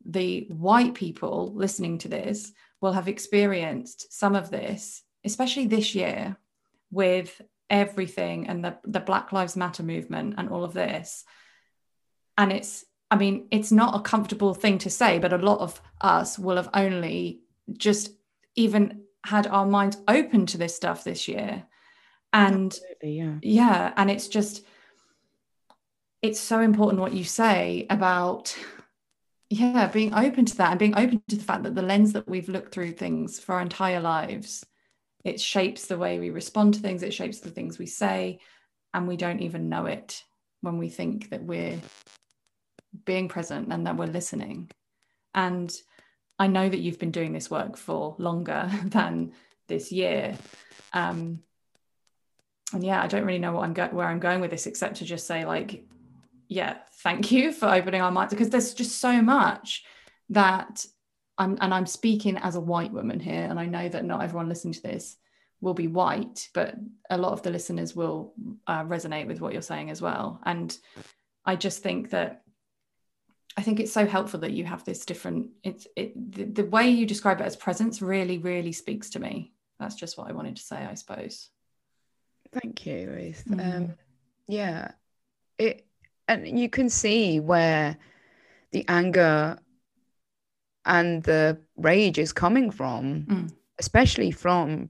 the 0.05 0.47
white 0.49 0.93
people 0.93 1.51
listening 1.55 1.97
to 1.99 2.07
this 2.07 2.51
will 2.81 2.93
have 2.93 3.07
experienced 3.07 4.13
some 4.13 4.35
of 4.35 4.51
this 4.51 5.03
especially 5.23 5.67
this 5.67 5.95
year 5.95 6.37
with 6.91 7.41
everything 7.71 8.47
and 8.47 8.63
the, 8.63 8.77
the 8.83 8.99
black 8.99 9.31
lives 9.31 9.55
matter 9.55 9.81
movement 9.81 10.35
and 10.37 10.49
all 10.49 10.63
of 10.63 10.73
this. 10.73 11.23
And 12.37 12.51
it's 12.51 12.83
i 13.11 13.15
mean 13.15 13.47
it's 13.51 13.71
not 13.71 13.95
a 13.95 14.01
comfortable 14.01 14.53
thing 14.53 14.77
to 14.79 14.89
say 14.89 15.19
but 15.19 15.33
a 15.33 15.37
lot 15.37 15.59
of 15.59 15.81
us 16.01 16.39
will 16.39 16.55
have 16.55 16.69
only 16.73 17.41
just 17.77 18.11
even 18.55 19.03
had 19.25 19.47
our 19.47 19.65
minds 19.65 19.97
open 20.07 20.45
to 20.47 20.57
this 20.57 20.75
stuff 20.75 21.03
this 21.03 21.27
year. 21.27 21.63
And 22.33 22.77
yeah. 23.01 23.35
Yeah 23.41 23.93
and 23.97 24.09
it's 24.09 24.27
just 24.27 24.65
it's 26.21 26.39
so 26.39 26.61
important 26.61 27.01
what 27.01 27.13
you 27.13 27.23
say 27.23 27.85
about 27.89 28.55
yeah 29.49 29.87
being 29.87 30.13
open 30.13 30.45
to 30.45 30.57
that 30.57 30.69
and 30.69 30.79
being 30.79 30.97
open 30.97 31.21
to 31.27 31.35
the 31.35 31.43
fact 31.43 31.63
that 31.63 31.75
the 31.75 31.81
lens 31.81 32.13
that 32.13 32.29
we've 32.29 32.47
looked 32.47 32.73
through 32.73 32.93
things 32.93 33.39
for 33.39 33.55
our 33.55 33.61
entire 33.61 33.99
lives 33.99 34.65
it 35.25 35.41
shapes 35.41 35.87
the 35.87 35.97
way 35.97 36.19
we 36.19 36.29
respond 36.29 36.73
to 36.73 36.79
things 36.79 37.03
it 37.03 37.13
shapes 37.13 37.41
the 37.41 37.49
things 37.49 37.77
we 37.77 37.85
say 37.85 38.39
and 38.93 39.07
we 39.07 39.17
don't 39.17 39.41
even 39.41 39.67
know 39.67 39.87
it 39.87 40.23
when 40.61 40.77
we 40.77 40.87
think 40.87 41.31
that 41.31 41.43
we're 41.43 41.79
being 43.05 43.27
present 43.27 43.71
and 43.71 43.87
that 43.87 43.97
we're 43.97 44.05
listening 44.05 44.69
and 45.33 45.73
I 46.41 46.47
know 46.47 46.67
that 46.67 46.79
you've 46.79 46.97
been 46.97 47.11
doing 47.11 47.33
this 47.33 47.51
work 47.51 47.77
for 47.77 48.15
longer 48.17 48.69
than 48.85 49.33
this 49.67 49.91
year. 49.91 50.37
Um, 50.91 51.43
and 52.73 52.83
yeah, 52.83 53.01
I 53.01 53.07
don't 53.07 53.25
really 53.25 53.39
know 53.39 53.53
what 53.53 53.63
I'm 53.63 53.73
go- 53.73 53.89
where 53.89 54.07
I'm 54.07 54.19
going 54.19 54.41
with 54.41 54.49
this, 54.49 54.65
except 54.65 54.97
to 54.97 55.05
just 55.05 55.27
say 55.27 55.45
like, 55.45 55.85
yeah, 56.47 56.77
thank 57.03 57.31
you 57.31 57.51
for 57.59 57.67
opening 57.67 58.01
our 58.01 58.11
minds 58.11 58.33
because 58.33 58.49
there's 58.49 58.73
just 58.73 58.99
so 58.99 59.21
much 59.21 59.83
that 60.29 60.85
I'm, 61.37 61.59
and 61.61 61.73
I'm 61.73 61.85
speaking 61.85 62.37
as 62.37 62.55
a 62.55 62.59
white 62.59 62.91
woman 62.91 63.19
here, 63.19 63.45
and 63.47 63.59
I 63.59 63.67
know 63.67 63.87
that 63.89 64.05
not 64.05 64.23
everyone 64.23 64.49
listening 64.49 64.73
to 64.73 64.81
this 64.81 65.17
will 65.59 65.75
be 65.75 65.87
white, 65.87 66.49
but 66.55 66.73
a 67.11 67.19
lot 67.19 67.33
of 67.33 67.43
the 67.43 67.51
listeners 67.51 67.95
will 67.95 68.33
uh, 68.65 68.83
resonate 68.83 69.27
with 69.27 69.41
what 69.41 69.53
you're 69.53 69.61
saying 69.61 69.91
as 69.91 70.01
well. 70.01 70.39
And 70.43 70.75
I 71.45 71.55
just 71.55 71.83
think 71.83 72.09
that 72.09 72.41
I 73.57 73.61
think 73.61 73.79
it's 73.79 73.91
so 73.91 74.05
helpful 74.05 74.39
that 74.41 74.51
you 74.51 74.63
have 74.65 74.83
this 74.85 75.05
different. 75.05 75.49
It's 75.63 75.87
it 75.95 76.13
the, 76.33 76.45
the, 76.45 76.65
way 76.65 76.89
you 76.89 77.05
describe 77.05 77.41
it 77.41 77.45
as 77.45 77.55
presence 77.55 78.01
really, 78.01 78.37
really 78.37 78.71
speaks 78.71 79.09
to 79.11 79.19
me. 79.19 79.51
That's 79.79 79.95
just 79.95 80.17
what 80.17 80.29
I 80.29 80.33
wanted 80.33 80.55
to 80.55 80.61
say, 80.61 80.77
I 80.77 80.93
suppose. 80.93 81.49
Thank 82.53 82.85
you, 82.85 83.09
Ruth. 83.09 83.43
Mm. 83.47 83.75
Um, 83.75 83.93
yeah, 84.47 84.91
it 85.57 85.85
and 86.27 86.59
you 86.59 86.69
can 86.69 86.89
see 86.89 87.39
where 87.39 87.97
the 88.71 88.85
anger 88.87 89.57
and 90.85 91.23
the 91.23 91.59
rage 91.75 92.17
is 92.17 92.31
coming 92.31 92.71
from, 92.71 93.25
mm. 93.25 93.53
especially 93.79 94.31
from 94.31 94.89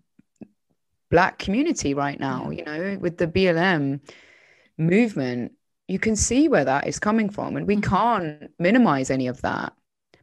Black 1.10 1.40
community 1.40 1.94
right 1.94 2.20
now. 2.20 2.52
Yeah. 2.52 2.58
You 2.58 2.66
know, 2.66 2.98
with 3.00 3.18
the 3.18 3.28
BLM 3.28 4.02
movement 4.78 5.54
you 5.92 6.00
can 6.00 6.16
see 6.16 6.48
where 6.48 6.64
that 6.64 6.88
is 6.88 7.00
coming 7.00 7.30
from 7.30 7.58
and 7.58 7.68
we 7.68 7.76
mm-hmm. 7.76 7.90
can't 7.90 8.52
minimize 8.60 9.10
any 9.12 9.28
of 9.28 9.42
that 9.42 9.74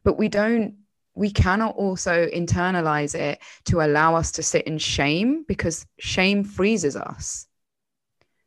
but 0.03 0.19
we 0.19 0.29
don't 0.29 0.75
we 1.15 1.31
cannot 1.31 1.75
also 1.75 2.29
internalize 2.29 3.15
it 3.15 3.41
to 3.65 3.81
allow 3.81 4.15
us 4.15 4.31
to 4.33 4.43
sit 4.43 4.67
in 4.67 4.79
shame 4.79 5.45
because 5.47 5.85
shame 5.99 6.43
freezes 6.43 6.97
us 6.97 7.47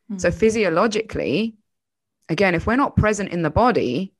mm-hmm. 0.09 0.17
so 0.17 0.31
physiologically 0.31 1.55
again 2.29 2.55
if 2.55 2.65
we're 2.65 2.75
not 2.75 2.95
present 2.95 3.29
in 3.29 3.43
the 3.43 3.49
body 3.49 4.13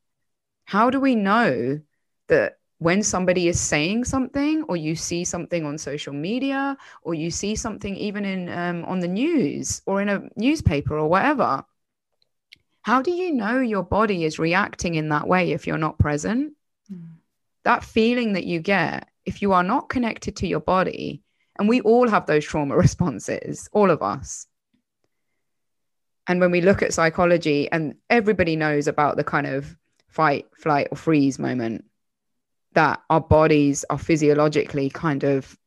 how 0.66 0.90
do 0.90 1.00
we 1.00 1.16
know 1.16 1.80
that 2.28 2.58
when 2.78 3.04
somebody 3.04 3.48
is 3.48 3.60
saying 3.60 4.04
something 4.04 4.64
or 4.64 4.76
you 4.76 4.96
see 4.96 5.24
something 5.24 5.66
on 5.66 5.78
social 5.78 6.14
media 6.14 6.78
or 7.04 7.14
you 7.14 7.30
see 7.30 7.56
something 7.56 7.96
even 7.96 8.26
in 8.26 8.50
um, 8.50 8.84
on 8.86 9.00
the 9.00 9.08
news 9.08 9.82
or 9.86 10.02
in 10.02 10.10
a 10.10 10.22
newspaper 10.36 10.98
or 10.98 11.08
whatever 11.08 11.64
how 12.82 13.02
do 13.02 13.12
you 13.12 13.32
know 13.32 13.60
your 13.60 13.84
body 13.84 14.24
is 14.24 14.40
reacting 14.40 14.96
in 14.96 15.10
that 15.10 15.28
way 15.28 15.52
if 15.52 15.68
you're 15.68 15.78
not 15.78 16.00
present? 16.00 16.54
Mm. 16.92 17.16
That 17.64 17.84
feeling 17.84 18.34
that 18.34 18.46
you 18.46 18.60
get 18.60 19.08
if 19.26 19.42
you 19.42 19.54
are 19.54 19.64
not 19.64 19.90
connected 19.90 20.38
to 20.38 20.48
your 20.48 20.60
body, 20.60 21.22
and 21.60 21.70
we 21.70 21.82
all 21.82 22.08
have 22.08 22.26
those 22.26 22.46
trauma 22.46 22.76
responses, 22.88 23.70
all 23.72 23.92
of 23.92 24.02
us. 24.02 24.48
And 26.28 26.40
when 26.40 26.52
we 26.52 26.62
look 26.62 26.82
at 26.82 26.94
psychology, 26.94 27.72
and 27.72 27.96
everybody 28.10 28.56
knows 28.56 28.88
about 28.88 29.18
the 29.18 29.24
kind 29.24 29.48
of 29.48 29.76
fight, 30.08 30.46
flight, 30.56 30.88
or 30.92 30.98
freeze 30.98 31.38
moment, 31.38 31.86
that 32.74 33.02
our 33.10 33.22
bodies 33.22 33.86
are 33.90 33.98
physiologically 33.98 34.90
kind 34.90 35.24
of 35.24 35.58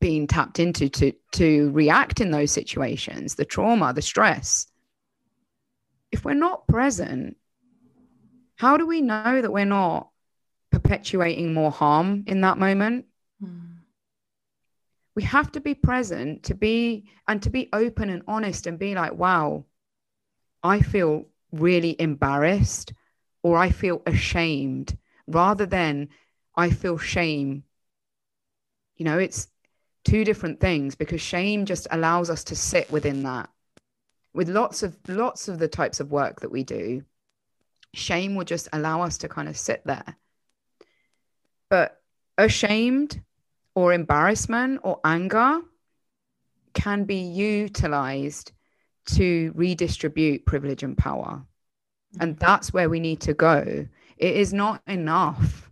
being 0.00 0.26
tapped 0.26 0.58
into 0.58 0.88
to 0.88 1.12
to 1.32 1.70
react 1.72 2.20
in 2.20 2.30
those 2.30 2.50
situations 2.50 3.34
the 3.34 3.44
trauma 3.44 3.92
the 3.92 4.00
stress 4.00 4.66
if 6.12 6.24
we're 6.24 6.34
not 6.34 6.66
present, 6.66 7.36
how 8.56 8.76
do 8.76 8.86
we 8.86 9.00
know 9.00 9.40
that 9.40 9.52
we're 9.52 9.64
not 9.64 10.10
perpetuating 10.70 11.54
more 11.54 11.70
harm 11.70 12.24
in 12.26 12.42
that 12.42 12.58
moment? 12.58 13.06
Mm. 13.42 13.78
We 15.14 15.22
have 15.24 15.52
to 15.52 15.60
be 15.60 15.74
present 15.74 16.44
to 16.44 16.54
be 16.54 17.08
and 17.26 17.42
to 17.42 17.50
be 17.50 17.68
open 17.72 18.10
and 18.10 18.22
honest 18.26 18.66
and 18.66 18.78
be 18.78 18.94
like, 18.94 19.12
wow, 19.12 19.64
I 20.62 20.80
feel 20.80 21.26
really 21.52 21.96
embarrassed 21.98 22.92
or 23.42 23.56
I 23.56 23.70
feel 23.70 24.02
ashamed 24.06 24.96
rather 25.26 25.66
than 25.66 26.08
I 26.54 26.70
feel 26.70 26.98
shame. 26.98 27.64
You 28.96 29.04
know, 29.04 29.18
it's 29.18 29.48
two 30.04 30.24
different 30.24 30.60
things 30.60 30.94
because 30.94 31.20
shame 31.20 31.64
just 31.64 31.86
allows 31.90 32.30
us 32.30 32.44
to 32.44 32.56
sit 32.56 32.90
within 32.90 33.22
that 33.22 33.48
with 34.32 34.48
lots 34.48 34.82
of 34.82 34.96
lots 35.08 35.48
of 35.48 35.58
the 35.58 35.68
types 35.68 36.00
of 36.00 36.10
work 36.10 36.40
that 36.40 36.50
we 36.50 36.64
do 36.64 37.04
shame 37.92 38.34
will 38.34 38.44
just 38.44 38.68
allow 38.72 39.02
us 39.02 39.18
to 39.18 39.28
kind 39.28 39.48
of 39.48 39.56
sit 39.56 39.82
there. 39.84 40.16
But 41.68 42.00
ashamed 42.38 43.20
or 43.74 43.92
embarrassment 43.92 44.80
or 44.82 45.00
anger 45.04 45.60
can 46.72 47.04
be 47.04 47.16
utilized 47.16 48.52
to 49.06 49.52
redistribute 49.54 50.46
privilege 50.46 50.82
and 50.82 50.96
power. 50.96 51.42
And 52.20 52.32
mm-hmm. 52.32 52.44
that's 52.44 52.72
where 52.72 52.88
we 52.88 53.00
need 53.00 53.20
to 53.22 53.34
go. 53.34 53.86
It 54.16 54.36
is 54.36 54.52
not 54.52 54.82
enough 54.86 55.70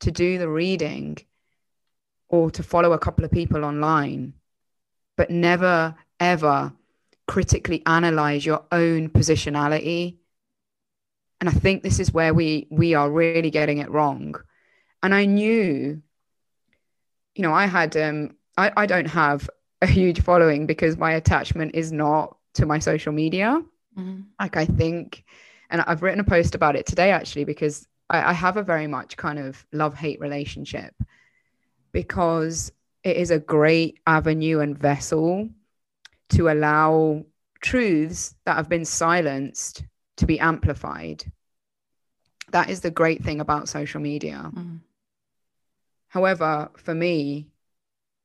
to 0.00 0.10
do 0.10 0.38
the 0.38 0.48
reading 0.48 1.18
or 2.28 2.50
to 2.52 2.62
follow 2.62 2.92
a 2.92 2.98
couple 2.98 3.24
of 3.24 3.30
people 3.30 3.64
online 3.64 4.34
but 5.16 5.28
never, 5.28 5.94
ever 6.18 6.72
critically 7.30 7.80
analyze 7.86 8.44
your 8.44 8.64
own 8.72 9.08
positionality. 9.08 10.16
And 11.40 11.48
I 11.48 11.52
think 11.52 11.84
this 11.84 12.00
is 12.00 12.12
where 12.12 12.34
we 12.34 12.66
we 12.70 12.94
are 12.94 13.08
really 13.08 13.52
getting 13.52 13.78
it 13.78 13.88
wrong. 13.88 14.34
And 15.00 15.14
I 15.14 15.26
knew, 15.26 16.02
you 17.36 17.42
know, 17.42 17.54
I 17.54 17.66
had 17.66 17.96
um 17.96 18.34
I, 18.58 18.72
I 18.76 18.86
don't 18.86 19.06
have 19.06 19.48
a 19.80 19.86
huge 19.86 20.20
following 20.22 20.66
because 20.66 20.96
my 20.96 21.12
attachment 21.12 21.76
is 21.76 21.92
not 21.92 22.36
to 22.54 22.66
my 22.66 22.80
social 22.80 23.12
media. 23.12 23.62
Mm-hmm. 23.96 24.22
Like 24.40 24.56
I 24.56 24.66
think, 24.66 25.22
and 25.70 25.82
I've 25.82 26.02
written 26.02 26.18
a 26.18 26.24
post 26.24 26.56
about 26.56 26.74
it 26.74 26.84
today 26.84 27.12
actually 27.12 27.44
because 27.44 27.86
I, 28.08 28.30
I 28.30 28.32
have 28.32 28.56
a 28.56 28.64
very 28.64 28.88
much 28.88 29.16
kind 29.16 29.38
of 29.38 29.64
love 29.70 29.94
hate 29.94 30.18
relationship 30.18 30.94
because 31.92 32.72
it 33.04 33.16
is 33.16 33.30
a 33.30 33.38
great 33.38 34.00
avenue 34.04 34.58
and 34.58 34.76
vessel 34.76 35.48
to 36.30 36.48
allow 36.48 37.24
truths 37.60 38.34
that 38.44 38.56
have 38.56 38.68
been 38.68 38.84
silenced 38.84 39.84
to 40.16 40.26
be 40.26 40.40
amplified. 40.40 41.24
That 42.52 42.70
is 42.70 42.80
the 42.80 42.90
great 42.90 43.22
thing 43.22 43.40
about 43.40 43.68
social 43.68 44.00
media. 44.00 44.50
Mm-hmm. 44.54 44.76
However, 46.08 46.70
for 46.76 46.94
me, 46.94 47.48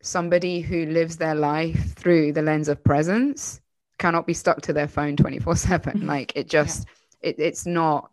somebody 0.01 0.61
who 0.61 0.85
lives 0.85 1.17
their 1.17 1.35
life 1.35 1.93
through 1.95 2.31
the 2.33 2.41
lens 2.41 2.67
of 2.67 2.83
presence 2.83 3.61
cannot 3.97 4.27
be 4.27 4.33
stuck 4.33 4.61
to 4.61 4.73
their 4.73 4.87
phone 4.87 5.15
24 5.15 5.55
7 5.55 5.93
mm-hmm. 5.93 6.07
like 6.07 6.33
it 6.35 6.49
just 6.49 6.87
yeah. 7.21 7.29
it, 7.29 7.35
it's 7.39 7.65
not 7.65 8.11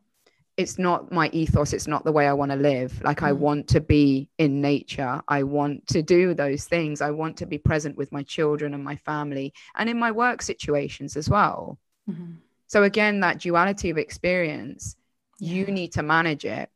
it's 0.56 0.78
not 0.78 1.10
my 1.10 1.28
ethos 1.32 1.72
it's 1.72 1.86
not 1.86 2.04
the 2.04 2.12
way 2.12 2.26
i 2.26 2.32
want 2.32 2.50
to 2.50 2.56
live 2.56 3.02
like 3.02 3.20
mm. 3.20 3.26
i 3.26 3.32
want 3.32 3.66
to 3.68 3.80
be 3.80 4.28
in 4.38 4.60
nature 4.60 5.20
i 5.28 5.42
want 5.42 5.86
to 5.86 6.02
do 6.02 6.34
those 6.34 6.64
things 6.64 7.00
i 7.00 7.10
want 7.10 7.36
to 7.36 7.46
be 7.46 7.58
present 7.58 7.96
with 7.96 8.12
my 8.12 8.22
children 8.22 8.74
and 8.74 8.84
my 8.84 8.96
family 8.96 9.52
and 9.76 9.88
in 9.88 9.98
my 9.98 10.10
work 10.10 10.42
situations 10.42 11.16
as 11.16 11.28
well 11.28 11.78
mm-hmm. 12.08 12.32
so 12.66 12.82
again 12.82 13.20
that 13.20 13.38
duality 13.38 13.90
of 13.90 13.98
experience 13.98 14.96
yeah. 15.38 15.54
you 15.54 15.66
need 15.66 15.92
to 15.92 16.02
manage 16.02 16.44
it 16.44 16.68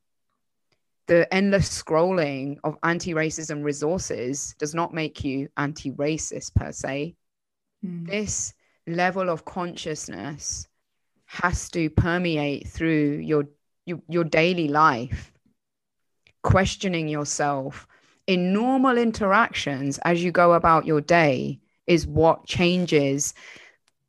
the 1.06 1.32
endless 1.32 1.82
scrolling 1.82 2.58
of 2.64 2.76
anti-racism 2.82 3.62
resources 3.62 4.54
does 4.58 4.74
not 4.74 4.94
make 4.94 5.22
you 5.22 5.48
anti-racist 5.56 6.54
per 6.54 6.72
se 6.72 7.14
mm. 7.84 8.06
this 8.06 8.54
level 8.86 9.28
of 9.28 9.44
consciousness 9.44 10.66
has 11.26 11.68
to 11.70 11.90
permeate 11.90 12.68
through 12.68 13.18
your 13.18 13.44
your, 13.86 14.00
your 14.08 14.24
daily 14.24 14.68
life, 14.68 15.32
questioning 16.42 17.08
yourself 17.08 17.86
in 18.26 18.52
normal 18.52 18.98
interactions 18.98 19.98
as 20.04 20.22
you 20.22 20.32
go 20.32 20.52
about 20.52 20.84
your 20.84 21.00
day 21.00 21.60
is 21.86 22.06
what 22.06 22.46
changes 22.46 23.34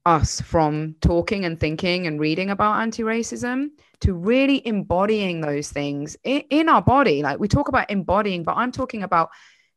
us 0.05 0.41
from 0.41 0.95
talking 1.01 1.45
and 1.45 1.59
thinking 1.59 2.07
and 2.07 2.19
reading 2.19 2.49
about 2.49 2.79
anti 2.79 3.03
racism 3.03 3.67
to 3.99 4.13
really 4.13 4.65
embodying 4.65 5.41
those 5.41 5.69
things 5.69 6.15
in, 6.23 6.43
in, 6.49 6.69
our 6.69 6.81
body. 6.81 7.21
Like 7.21 7.39
we 7.39 7.47
talk 7.47 7.67
about 7.67 7.91
embodying, 7.91 8.43
but 8.43 8.55
I'm 8.57 8.71
talking 8.71 9.03
about 9.03 9.29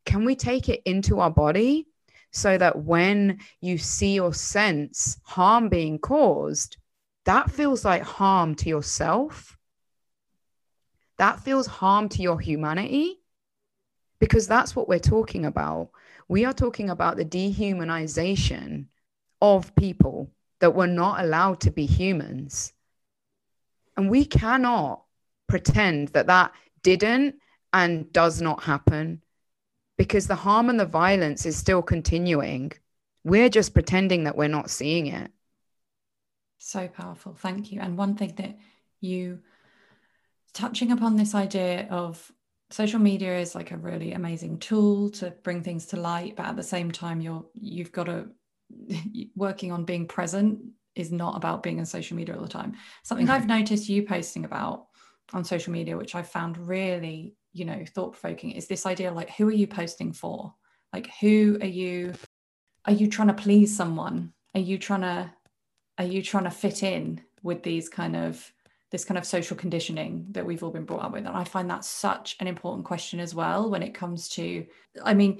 can 0.06 0.24
we 0.24 0.36
take 0.36 0.68
it 0.68 0.80
into 0.84 1.20
our 1.20 1.30
body 1.30 1.86
so 2.30 2.56
that 2.56 2.84
when 2.84 3.40
you 3.60 3.76
see 3.76 4.20
or 4.20 4.32
sense 4.32 5.18
harm 5.24 5.68
being 5.68 5.98
caused, 5.98 6.76
that 7.24 7.50
feels 7.50 7.84
like 7.84 8.02
harm 8.02 8.54
to 8.56 8.68
yourself 8.68 9.58
that 11.20 11.38
feels 11.38 11.66
harm 11.66 12.08
to 12.08 12.22
your 12.22 12.40
humanity 12.40 13.20
because 14.20 14.48
that's 14.48 14.74
what 14.74 14.88
we're 14.88 14.98
talking 14.98 15.44
about. 15.44 15.90
We 16.28 16.46
are 16.46 16.54
talking 16.54 16.88
about 16.88 17.18
the 17.18 17.26
dehumanization 17.26 18.86
of 19.42 19.74
people 19.76 20.30
that 20.60 20.74
were 20.74 20.86
not 20.86 21.22
allowed 21.22 21.60
to 21.60 21.70
be 21.70 21.84
humans. 21.84 22.72
And 23.98 24.08
we 24.08 24.24
cannot 24.24 25.02
pretend 25.46 26.08
that 26.08 26.28
that 26.28 26.52
didn't 26.82 27.34
and 27.74 28.10
does 28.14 28.40
not 28.40 28.62
happen 28.62 29.20
because 29.98 30.26
the 30.26 30.34
harm 30.34 30.70
and 30.70 30.80
the 30.80 30.86
violence 30.86 31.44
is 31.44 31.54
still 31.54 31.82
continuing. 31.82 32.72
We're 33.24 33.50
just 33.50 33.74
pretending 33.74 34.24
that 34.24 34.38
we're 34.38 34.48
not 34.48 34.70
seeing 34.70 35.08
it. 35.08 35.30
So 36.56 36.88
powerful. 36.88 37.34
Thank 37.34 37.72
you. 37.72 37.80
And 37.82 37.98
one 37.98 38.14
thing 38.14 38.32
that 38.36 38.56
you 39.02 39.40
touching 40.52 40.92
upon 40.92 41.16
this 41.16 41.34
idea 41.34 41.86
of 41.90 42.30
social 42.70 43.00
media 43.00 43.38
is 43.38 43.54
like 43.54 43.72
a 43.72 43.76
really 43.76 44.12
amazing 44.12 44.58
tool 44.58 45.10
to 45.10 45.30
bring 45.42 45.62
things 45.62 45.86
to 45.86 45.96
light 45.96 46.36
but 46.36 46.46
at 46.46 46.56
the 46.56 46.62
same 46.62 46.90
time 46.90 47.20
you're 47.20 47.44
you've 47.54 47.92
got 47.92 48.04
to 48.04 48.28
working 49.34 49.72
on 49.72 49.84
being 49.84 50.06
present 50.06 50.60
is 50.94 51.10
not 51.10 51.36
about 51.36 51.62
being 51.62 51.78
on 51.78 51.86
social 51.86 52.16
media 52.16 52.34
all 52.36 52.42
the 52.42 52.48
time. 52.48 52.74
Something 53.02 53.26
mm-hmm. 53.26 53.34
i've 53.36 53.46
noticed 53.46 53.88
you 53.88 54.04
posting 54.04 54.44
about 54.44 54.86
on 55.32 55.44
social 55.44 55.72
media 55.72 55.96
which 55.96 56.16
i 56.16 56.22
found 56.22 56.58
really 56.58 57.36
you 57.52 57.64
know 57.64 57.84
thought 57.86 58.12
provoking 58.12 58.50
is 58.50 58.66
this 58.66 58.86
idea 58.86 59.12
like 59.12 59.30
who 59.30 59.48
are 59.48 59.52
you 59.52 59.66
posting 59.66 60.12
for? 60.12 60.54
Like 60.92 61.10
who 61.20 61.58
are 61.60 61.66
you 61.66 62.14
are 62.86 62.92
you 62.92 63.08
trying 63.08 63.28
to 63.28 63.34
please 63.34 63.76
someone? 63.76 64.32
Are 64.54 64.60
you 64.60 64.78
trying 64.78 65.02
to 65.02 65.30
are 65.98 66.04
you 66.04 66.22
trying 66.22 66.44
to 66.44 66.50
fit 66.50 66.82
in 66.82 67.20
with 67.42 67.62
these 67.62 67.88
kind 67.88 68.16
of 68.16 68.52
this 68.90 69.04
kind 69.04 69.18
of 69.18 69.24
social 69.24 69.56
conditioning 69.56 70.26
that 70.32 70.44
we've 70.44 70.62
all 70.62 70.70
been 70.70 70.84
brought 70.84 71.04
up 71.04 71.12
with. 71.12 71.26
And 71.26 71.36
i 71.36 71.44
find 71.44 71.70
that 71.70 71.84
such 71.84 72.36
an 72.40 72.46
important 72.46 72.84
question 72.84 73.20
as 73.20 73.34
well 73.34 73.70
when 73.70 73.82
it 73.82 73.94
comes 73.94 74.28
to 74.30 74.66
i 75.04 75.14
mean 75.14 75.38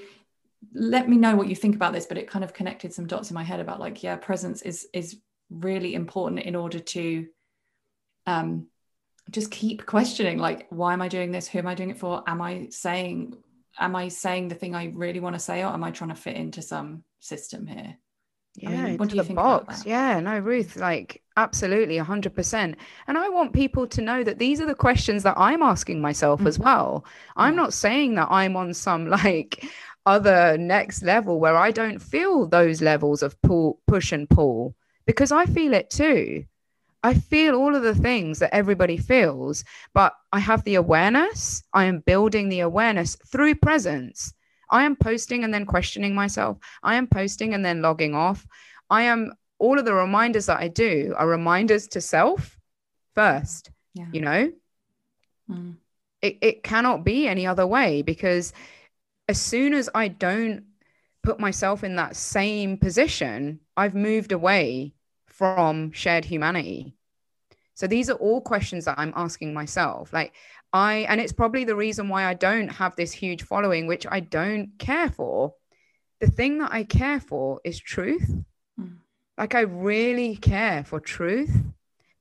let 0.75 1.09
me 1.09 1.17
know 1.17 1.37
what 1.37 1.49
you 1.49 1.57
think 1.57 1.75
about 1.75 1.93
this 1.93 2.07
but 2.07 2.19
it 2.19 2.29
kind 2.29 2.45
of 2.45 2.53
connected 2.53 2.93
some 2.93 3.07
dots 3.07 3.31
in 3.31 3.35
my 3.35 3.43
head 3.43 3.61
about 3.61 3.81
like 3.81 4.03
yeah 4.03 4.17
presence 4.17 4.63
is 4.63 4.87
is 4.93 5.17
really 5.49 5.95
important 5.95 6.41
in 6.41 6.55
order 6.55 6.79
to 6.79 7.27
um 8.27 8.67
just 9.31 9.51
keep 9.51 9.87
questioning 9.87 10.39
like 10.39 10.67
why 10.71 10.93
am 10.93 11.03
i 11.03 11.09
doing 11.09 11.31
this? 11.31 11.47
Who 11.49 11.59
am 11.59 11.67
i 11.67 11.75
doing 11.75 11.91
it 11.91 11.99
for? 11.99 12.23
Am 12.27 12.43
i 12.43 12.69
saying 12.71 13.37
am 13.79 13.97
i 13.97 14.09
saying 14.09 14.49
the 14.49 14.55
thing 14.55 14.75
i 14.75 14.87
really 14.95 15.21
want 15.21 15.35
to 15.35 15.41
say 15.41 15.63
or 15.63 15.73
am 15.73 15.85
i 15.85 15.91
trying 15.91 16.11
to 16.11 16.17
fit 16.17 16.37
into 16.37 16.63
some 16.63 17.05
system 17.21 17.67
here 17.67 17.97
yeah, 18.57 18.71
I 18.71 18.83
mean, 18.85 18.97
what 18.99 19.09
do 19.09 19.17
you 19.17 19.23
think 19.23 19.37
box. 19.37 19.87
Yeah, 19.87 20.19
no, 20.21 20.39
Ruth, 20.39 20.77
like 20.77 21.23
absolutely 21.37 21.99
100%. 21.99 22.75
And 23.07 23.19
I 23.19 23.29
want 23.29 23.53
people 23.53 23.87
to 23.87 24.03
know 24.03 24.23
that 24.25 24.39
these 24.39 24.61
are 24.61 24.67
the 24.67 24.75
questions 24.75 25.23
that 25.23 25.39
I'm 25.39 25.63
asking 25.63 26.01
myself 26.01 26.41
mm-hmm. 26.41 26.49
as 26.49 26.59
well. 26.59 27.05
I'm 27.37 27.55
yeah. 27.55 27.63
not 27.63 27.73
saying 27.73 28.17
that 28.17 28.29
I'm 28.31 28.57
on 28.57 28.75
some 28.75 29.09
like 29.23 29.65
other 30.07 30.59
next 30.59 31.03
level 31.03 31.39
where 31.41 31.57
I 31.57 31.71
don't 31.71 32.01
feel 32.01 32.47
those 32.47 32.83
levels 32.83 33.23
of 33.23 33.41
pull, 33.43 33.81
push 33.87 34.13
and 34.13 34.29
pull 34.29 34.75
because 35.07 35.33
I 35.33 35.47
feel 35.47 35.73
it 35.73 35.91
too. 35.91 36.45
I 37.03 37.15
feel 37.15 37.55
all 37.55 37.75
of 37.75 37.83
the 37.83 37.95
things 37.95 38.41
that 38.41 38.55
everybody 38.55 38.99
feels, 38.99 39.65
but 39.95 40.13
I 40.33 40.39
have 40.39 40.65
the 40.65 40.75
awareness. 40.75 41.63
I 41.73 41.85
am 41.85 42.01
building 42.01 42.49
the 42.49 42.61
awareness 42.61 43.17
through 43.27 43.55
presence. 43.55 44.35
I 44.71 44.85
am 44.85 44.97
posting 44.97 45.45
and 45.45 45.53
then 45.53 45.67
questioning 45.67 46.15
myself. 46.15 46.59
I 46.83 46.95
am 46.95 47.07
posting 47.07 47.55
and 47.55 47.65
then 47.65 47.83
logging 47.83 48.15
off. 48.15 48.47
I 48.89 49.03
am 49.03 49.33
all 49.59 49.79
of 49.79 49.85
the 49.85 49.95
reminders 49.95 50.47
that 50.47 50.61
I 50.61 50.69
do 50.69 51.15
are 51.17 51.29
reminders 51.29 51.89
to 51.89 52.01
self 52.01 52.59
first, 53.15 53.71
yeah. 53.95 54.07
you 54.13 54.21
know? 54.21 54.53
Mm. 55.51 55.77
It, 56.23 56.39
it 56.41 56.63
cannot 56.63 57.05
be 57.05 57.27
any 57.27 57.47
other 57.47 57.67
way 57.67 58.03
because 58.03 58.53
as 59.29 59.41
soon 59.41 59.75
as 59.75 59.89
I 59.95 60.09
don't 60.09 60.65
put 61.23 61.39
myself 61.39 61.85
in 61.85 61.97
that 61.97 62.17
same 62.17 62.79
position, 62.79 63.61
I've 63.77 63.95
moved 63.95 64.33
away 64.33 64.95
from 65.27 65.93
shared 65.93 66.25
humanity. 66.25 66.95
So 67.75 67.87
these 67.87 68.11
are 68.11 68.17
all 68.17 68.43
questions 68.43 68.85
that 68.85 68.99
I'm 68.99 69.13
asking 69.17 69.55
myself. 69.55 70.13
Like, 70.13 70.35
I, 70.73 71.07
and 71.09 71.21
it's 71.21 71.33
probably 71.33 71.65
the 71.65 71.77
reason 71.77 72.09
why 72.09 72.25
I 72.25 72.35
don't 72.35 72.69
have 72.69 72.95
this 72.97 73.13
huge 73.13 73.43
following, 73.43 73.87
which 73.87 74.07
I 74.09 74.21
don't 74.21 74.79
care 74.79 75.11
for. 75.11 75.55
The 76.21 76.29
thing 76.29 76.59
that 76.59 76.73
I 76.73 76.85
care 76.85 77.21
for 77.21 77.61
is 77.65 77.79
truth. 77.81 78.31
Mm. 78.79 78.99
Like, 79.37 79.55
I 79.55 79.61
really 79.61 80.37
care 80.37 80.85
for 80.85 81.01
truth 81.01 81.63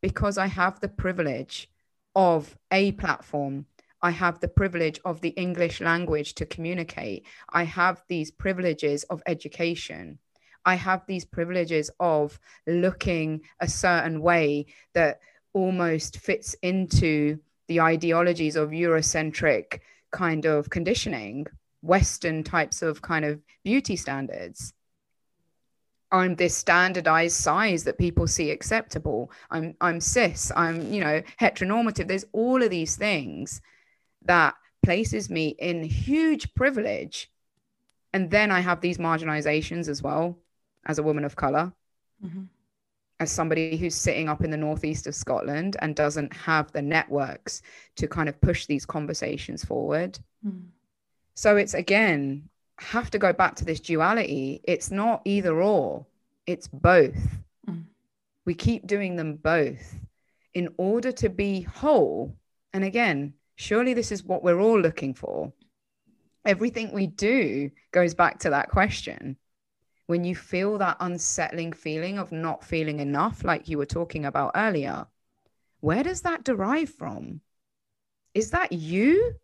because 0.01 0.37
I 0.37 0.47
have 0.47 0.79
the 0.79 0.87
privilege 0.87 1.69
of 2.15 2.57
a 2.71 2.93
platform. 2.93 3.65
I 4.01 4.11
have 4.11 4.39
the 4.39 4.47
privilege 4.47 4.99
of 5.03 5.21
the 5.21 5.29
English 5.29 5.81
language 5.81 6.33
to 6.35 6.45
communicate. 6.45 7.25
I 7.49 7.63
have 7.63 8.03
these 8.07 8.31
privileges 8.31 9.03
of 9.03 9.21
education. 9.27 10.19
I 10.65 10.75
have 10.75 11.05
these 11.05 11.25
privileges 11.25 11.91
of 11.99 12.39
looking 12.65 13.41
a 13.59 13.67
certain 13.67 14.21
way 14.21 14.67
that 14.93 15.19
almost 15.53 16.17
fits 16.19 16.55
into 16.61 17.39
the 17.69 17.79
ideologies 17.79 18.57
of 18.57 18.71
Eurocentric 18.71 19.79
kind 20.11 20.45
of 20.45 20.69
conditioning, 20.69 21.47
Western 21.81 22.43
types 22.43 22.81
of 22.81 23.01
kind 23.01 23.23
of 23.23 23.39
beauty 23.63 23.95
standards. 23.95 24.73
I'm 26.11 26.35
this 26.35 26.57
standardized 26.57 27.37
size 27.37 27.83
that 27.83 27.99
people 27.99 28.27
see 28.27 28.49
acceptable. 28.49 29.31
I'm 29.51 29.75
I'm 29.79 30.01
cis. 30.01 30.51
I'm 30.55 30.91
you 30.91 30.99
know 30.99 31.21
heteronormative. 31.39 32.07
There's 32.07 32.25
all 32.33 32.61
of 32.61 32.71
these 32.71 32.95
things 32.97 33.61
that 34.25 34.55
places 34.83 35.29
me 35.29 35.49
in 35.49 35.83
huge 35.83 36.53
privilege, 36.55 37.31
and 38.11 38.31
then 38.31 38.49
I 38.51 38.59
have 38.61 38.81
these 38.81 38.97
marginalizations 38.97 39.87
as 39.87 40.01
well. 40.01 40.37
as 40.85 40.97
a 40.97 41.03
woman 41.03 41.25
of 41.25 41.35
color, 41.35 41.71
mm-hmm. 42.23 42.43
As 43.19 43.31
somebody 43.31 43.75
who's 43.75 43.95
sitting 43.95 44.29
up 44.29 44.43
in 44.43 44.49
the 44.49 44.57
northeast 44.57 45.05
of 45.07 45.15
Scotland 45.15 45.75
and 45.79 45.95
doesn't 45.95 46.33
have 46.33 46.71
the 46.71 46.81
networks 46.81 47.61
to 47.97 48.07
kind 48.07 48.29
of 48.29 48.39
push 48.39 48.65
these 48.65 48.85
conversations 48.85 49.63
forward. 49.63 50.17
Mm. 50.45 50.67
So 51.35 51.57
it's 51.57 51.73
again, 51.73 52.49
have 52.77 53.11
to 53.11 53.19
go 53.19 53.33
back 53.33 53.55
to 53.55 53.65
this 53.65 53.79
duality. 53.79 54.61
It's 54.63 54.89
not 54.89 55.21
either 55.25 55.61
or, 55.61 56.05
it's 56.45 56.67
both. 56.67 57.39
Mm. 57.69 57.83
We 58.45 58.53
keep 58.53 58.87
doing 58.87 59.15
them 59.15 59.35
both 59.35 59.95
in 60.53 60.69
order 60.77 61.11
to 61.11 61.29
be 61.29 61.61
whole. 61.61 62.35
And 62.73 62.83
again, 62.83 63.33
surely 63.55 63.93
this 63.93 64.11
is 64.11 64.23
what 64.23 64.43
we're 64.43 64.59
all 64.59 64.79
looking 64.79 65.13
for. 65.13 65.51
Everything 66.45 66.93
we 66.93 67.07
do 67.07 67.69
goes 67.91 68.13
back 68.13 68.39
to 68.39 68.51
that 68.51 68.69
question. 68.69 69.35
When 70.09 70.23
you 70.23 70.35
feel 70.35 70.79
that 70.79 70.97
unsettling 71.01 71.71
feeling 71.71 72.17
of 72.17 72.31
not 72.31 72.63
feeling 72.63 72.99
enough, 72.99 73.43
like 73.43 73.69
you 73.69 73.77
were 73.77 73.85
talking 73.85 74.25
about 74.25 74.53
earlier, 74.55 75.05
where 75.81 76.01
does 76.01 76.23
that 76.23 76.43
derive 76.43 76.89
from? 76.89 77.41
Is 78.33 78.49
that 78.49 78.71
you? 78.71 79.35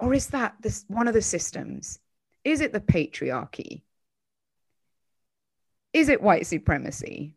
Or 0.00 0.12
is 0.12 0.26
that 0.30 0.56
this 0.60 0.84
one 0.88 1.06
of 1.06 1.14
the 1.14 1.22
systems? 1.22 2.00
Is 2.42 2.60
it 2.60 2.72
the 2.72 2.80
patriarchy? 2.80 3.82
Is 5.92 6.08
it 6.08 6.20
white 6.20 6.48
supremacy? 6.48 7.36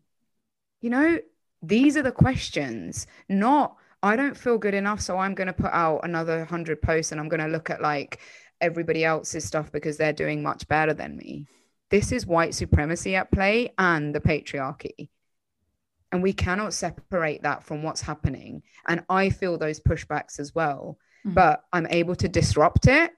You 0.80 0.90
know, 0.90 1.20
these 1.62 1.96
are 1.96 2.02
the 2.02 2.10
questions, 2.10 3.06
not 3.28 3.76
I 4.02 4.16
don't 4.16 4.36
feel 4.36 4.58
good 4.58 4.74
enough, 4.74 5.00
so 5.00 5.16
I'm 5.16 5.36
going 5.36 5.46
to 5.46 5.52
put 5.52 5.72
out 5.72 6.00
another 6.02 6.38
100 6.38 6.82
posts 6.82 7.12
and 7.12 7.20
I'm 7.20 7.28
going 7.28 7.38
to 7.38 7.46
look 7.46 7.70
at 7.70 7.80
like 7.80 8.18
everybody 8.60 9.04
else's 9.04 9.44
stuff 9.44 9.70
because 9.70 9.96
they're 9.96 10.12
doing 10.12 10.42
much 10.42 10.66
better 10.66 10.92
than 10.92 11.16
me. 11.16 11.46
This 11.90 12.12
is 12.12 12.26
white 12.26 12.54
supremacy 12.54 13.16
at 13.16 13.30
play 13.30 13.72
and 13.78 14.14
the 14.14 14.20
patriarchy. 14.20 15.08
And 16.12 16.22
we 16.22 16.32
cannot 16.32 16.72
separate 16.72 17.42
that 17.42 17.64
from 17.64 17.82
what's 17.82 18.00
happening. 18.00 18.62
And 18.86 19.04
I 19.08 19.30
feel 19.30 19.58
those 19.58 19.80
pushbacks 19.80 20.40
as 20.40 20.54
well, 20.54 20.98
mm. 21.26 21.34
but 21.34 21.64
I'm 21.72 21.86
able 21.90 22.16
to 22.16 22.28
disrupt 22.28 22.86
it 22.86 23.12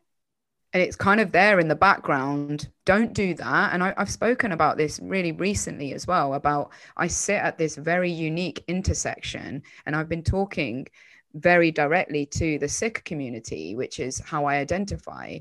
and 0.72 0.82
it's 0.82 0.96
kind 0.96 1.20
of 1.20 1.32
there 1.32 1.58
in 1.58 1.68
the 1.68 1.74
background 1.74 2.68
don't 2.84 3.12
do 3.12 3.34
that 3.34 3.72
and 3.72 3.82
I, 3.82 3.94
have 3.96 4.10
spoken 4.10 4.52
about 4.52 4.76
this 4.76 5.00
really 5.02 5.32
recently 5.32 5.92
as 5.94 6.06
well 6.06 6.34
about 6.34 6.70
i 6.96 7.06
sit 7.06 7.36
at 7.36 7.58
this 7.58 7.76
very 7.76 8.10
unique 8.10 8.64
intersection 8.68 9.62
and 9.86 9.96
i've 9.96 10.08
been 10.08 10.22
talking 10.22 10.86
very 11.34 11.70
directly 11.70 12.26
to 12.26 12.58
the 12.58 12.68
sikh 12.68 13.04
community 13.04 13.74
which 13.74 13.98
is 13.98 14.20
how 14.20 14.44
i 14.46 14.56
identify 14.56 15.38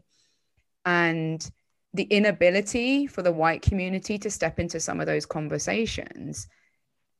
and 0.86 1.50
the 1.93 2.04
inability 2.04 3.08
for 3.08 3.21
the 3.21 3.32
white 3.32 3.62
community 3.62 4.17
to 4.19 4.30
step 4.30 4.60
into 4.60 4.80
some 4.80 4.99
of 4.99 5.08
those 5.08 5.25
conversations 5.25 6.47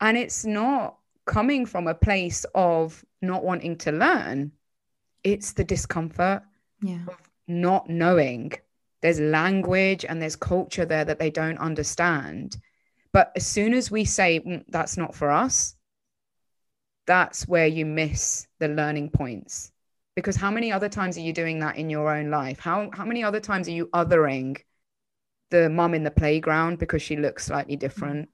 and 0.01 0.17
it's 0.17 0.45
not 0.45 0.97
coming 1.25 1.65
from 1.65 1.88
a 1.88 1.93
place 1.93 2.45
of 2.55 3.03
not 3.21 3.43
wanting 3.43 3.75
to 3.77 3.91
learn 3.91 4.51
it's 5.23 5.53
the 5.53 5.63
discomfort 5.63 6.43
yeah. 6.82 6.99
of 7.08 7.17
not 7.47 7.89
knowing. 7.89 8.53
There's 9.01 9.19
language 9.19 10.05
and 10.05 10.21
there's 10.21 10.36
culture 10.36 10.86
there 10.86 11.05
that 11.05 11.19
they 11.19 11.29
don't 11.29 11.58
understand. 11.58 12.58
But 13.12 13.32
as 13.36 13.45
soon 13.45 13.73
as 13.73 13.89
we 13.89 14.05
say 14.05 14.39
mm, 14.39 14.63
that's 14.67 14.97
not 14.97 15.15
for 15.15 15.32
us, 15.32 15.75
that's 17.05 17.47
where 17.47 17.67
you 17.67 17.86
miss 17.86 18.47
the 18.60 18.67
learning 18.67 19.10
points. 19.10 19.71
Because 20.19 20.36
how 20.36 20.51
many 20.51 20.71
other 20.71 20.89
times 20.89 21.17
are 21.17 21.21
you 21.21 21.34
doing 21.34 21.60
that 21.60 21.77
in 21.77 21.89
your 21.89 22.13
own 22.13 22.29
life? 22.29 22.60
How, 22.60 22.89
how 22.93 23.05
many 23.05 23.23
other 23.23 23.39
times 23.39 23.67
are 23.67 23.71
you 23.71 23.88
othering 23.88 24.58
the 25.49 25.69
mum 25.69 25.93
in 25.93 26.03
the 26.03 26.12
playground 26.12 26.77
because 26.77 27.01
she 27.01 27.15
looks 27.15 27.45
slightly 27.45 27.75
different? 27.75 28.29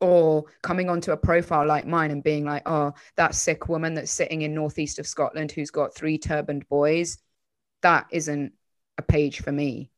or 0.00 0.42
coming 0.62 0.90
onto 0.90 1.12
a 1.12 1.16
profile 1.16 1.64
like 1.64 1.86
mine 1.86 2.10
and 2.10 2.24
being 2.24 2.44
like, 2.44 2.62
oh, 2.66 2.92
that 3.14 3.36
Sikh 3.36 3.68
woman 3.68 3.94
that's 3.94 4.10
sitting 4.10 4.42
in 4.42 4.52
northeast 4.52 4.98
of 4.98 5.06
Scotland 5.06 5.52
who's 5.52 5.70
got 5.70 5.94
three 5.94 6.18
turbaned 6.18 6.68
boys 6.68 7.18
that 7.82 8.06
isn't 8.10 8.52
a 8.98 9.02
page 9.02 9.42
for 9.42 9.52
me 9.52 9.90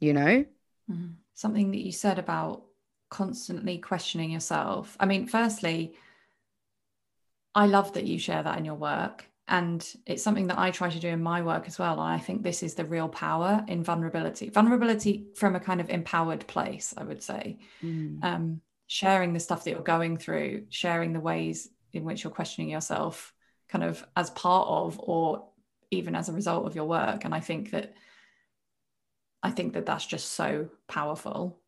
you 0.00 0.12
know 0.12 0.44
mm-hmm. 0.90 1.08
something 1.34 1.70
that 1.70 1.80
you 1.80 1.92
said 1.92 2.18
about 2.18 2.62
constantly 3.10 3.78
questioning 3.78 4.30
yourself 4.30 4.96
i 5.00 5.06
mean 5.06 5.26
firstly 5.26 5.94
i 7.54 7.66
love 7.66 7.92
that 7.94 8.04
you 8.04 8.18
share 8.18 8.42
that 8.42 8.58
in 8.58 8.64
your 8.64 8.74
work 8.74 9.24
and 9.48 9.94
it's 10.06 10.22
something 10.22 10.46
that 10.46 10.58
i 10.58 10.70
try 10.70 10.88
to 10.88 11.00
do 11.00 11.08
in 11.08 11.22
my 11.22 11.42
work 11.42 11.66
as 11.66 11.78
well 11.78 11.92
and 11.94 12.12
i 12.12 12.18
think 12.18 12.42
this 12.42 12.62
is 12.62 12.74
the 12.74 12.84
real 12.84 13.08
power 13.08 13.64
in 13.68 13.82
vulnerability 13.82 14.48
vulnerability 14.50 15.26
from 15.34 15.56
a 15.56 15.60
kind 15.60 15.80
of 15.80 15.90
empowered 15.90 16.46
place 16.46 16.94
i 16.96 17.04
would 17.04 17.22
say. 17.22 17.58
Mm. 17.82 18.22
um, 18.24 18.60
sharing 18.90 19.34
the 19.34 19.40
stuff 19.40 19.64
that 19.64 19.70
you're 19.70 19.80
going 19.80 20.16
through 20.16 20.64
sharing 20.70 21.12
the 21.12 21.20
ways 21.20 21.68
in 21.92 22.04
which 22.04 22.24
you're 22.24 22.32
questioning 22.32 22.70
yourself 22.70 23.34
kind 23.68 23.84
of 23.84 24.04
as 24.16 24.30
part 24.30 24.66
of 24.68 24.98
or 24.98 25.48
even 25.90 26.14
as 26.14 26.28
a 26.28 26.32
result 26.32 26.66
of 26.66 26.74
your 26.74 26.84
work. 26.84 27.24
And 27.24 27.34
i 27.34 27.40
think 27.40 27.70
that 27.70 27.94
i 29.42 29.50
think 29.50 29.74
that 29.74 29.86
that's 29.86 30.06
just 30.06 30.32
so 30.32 30.68
powerful. 30.88 31.60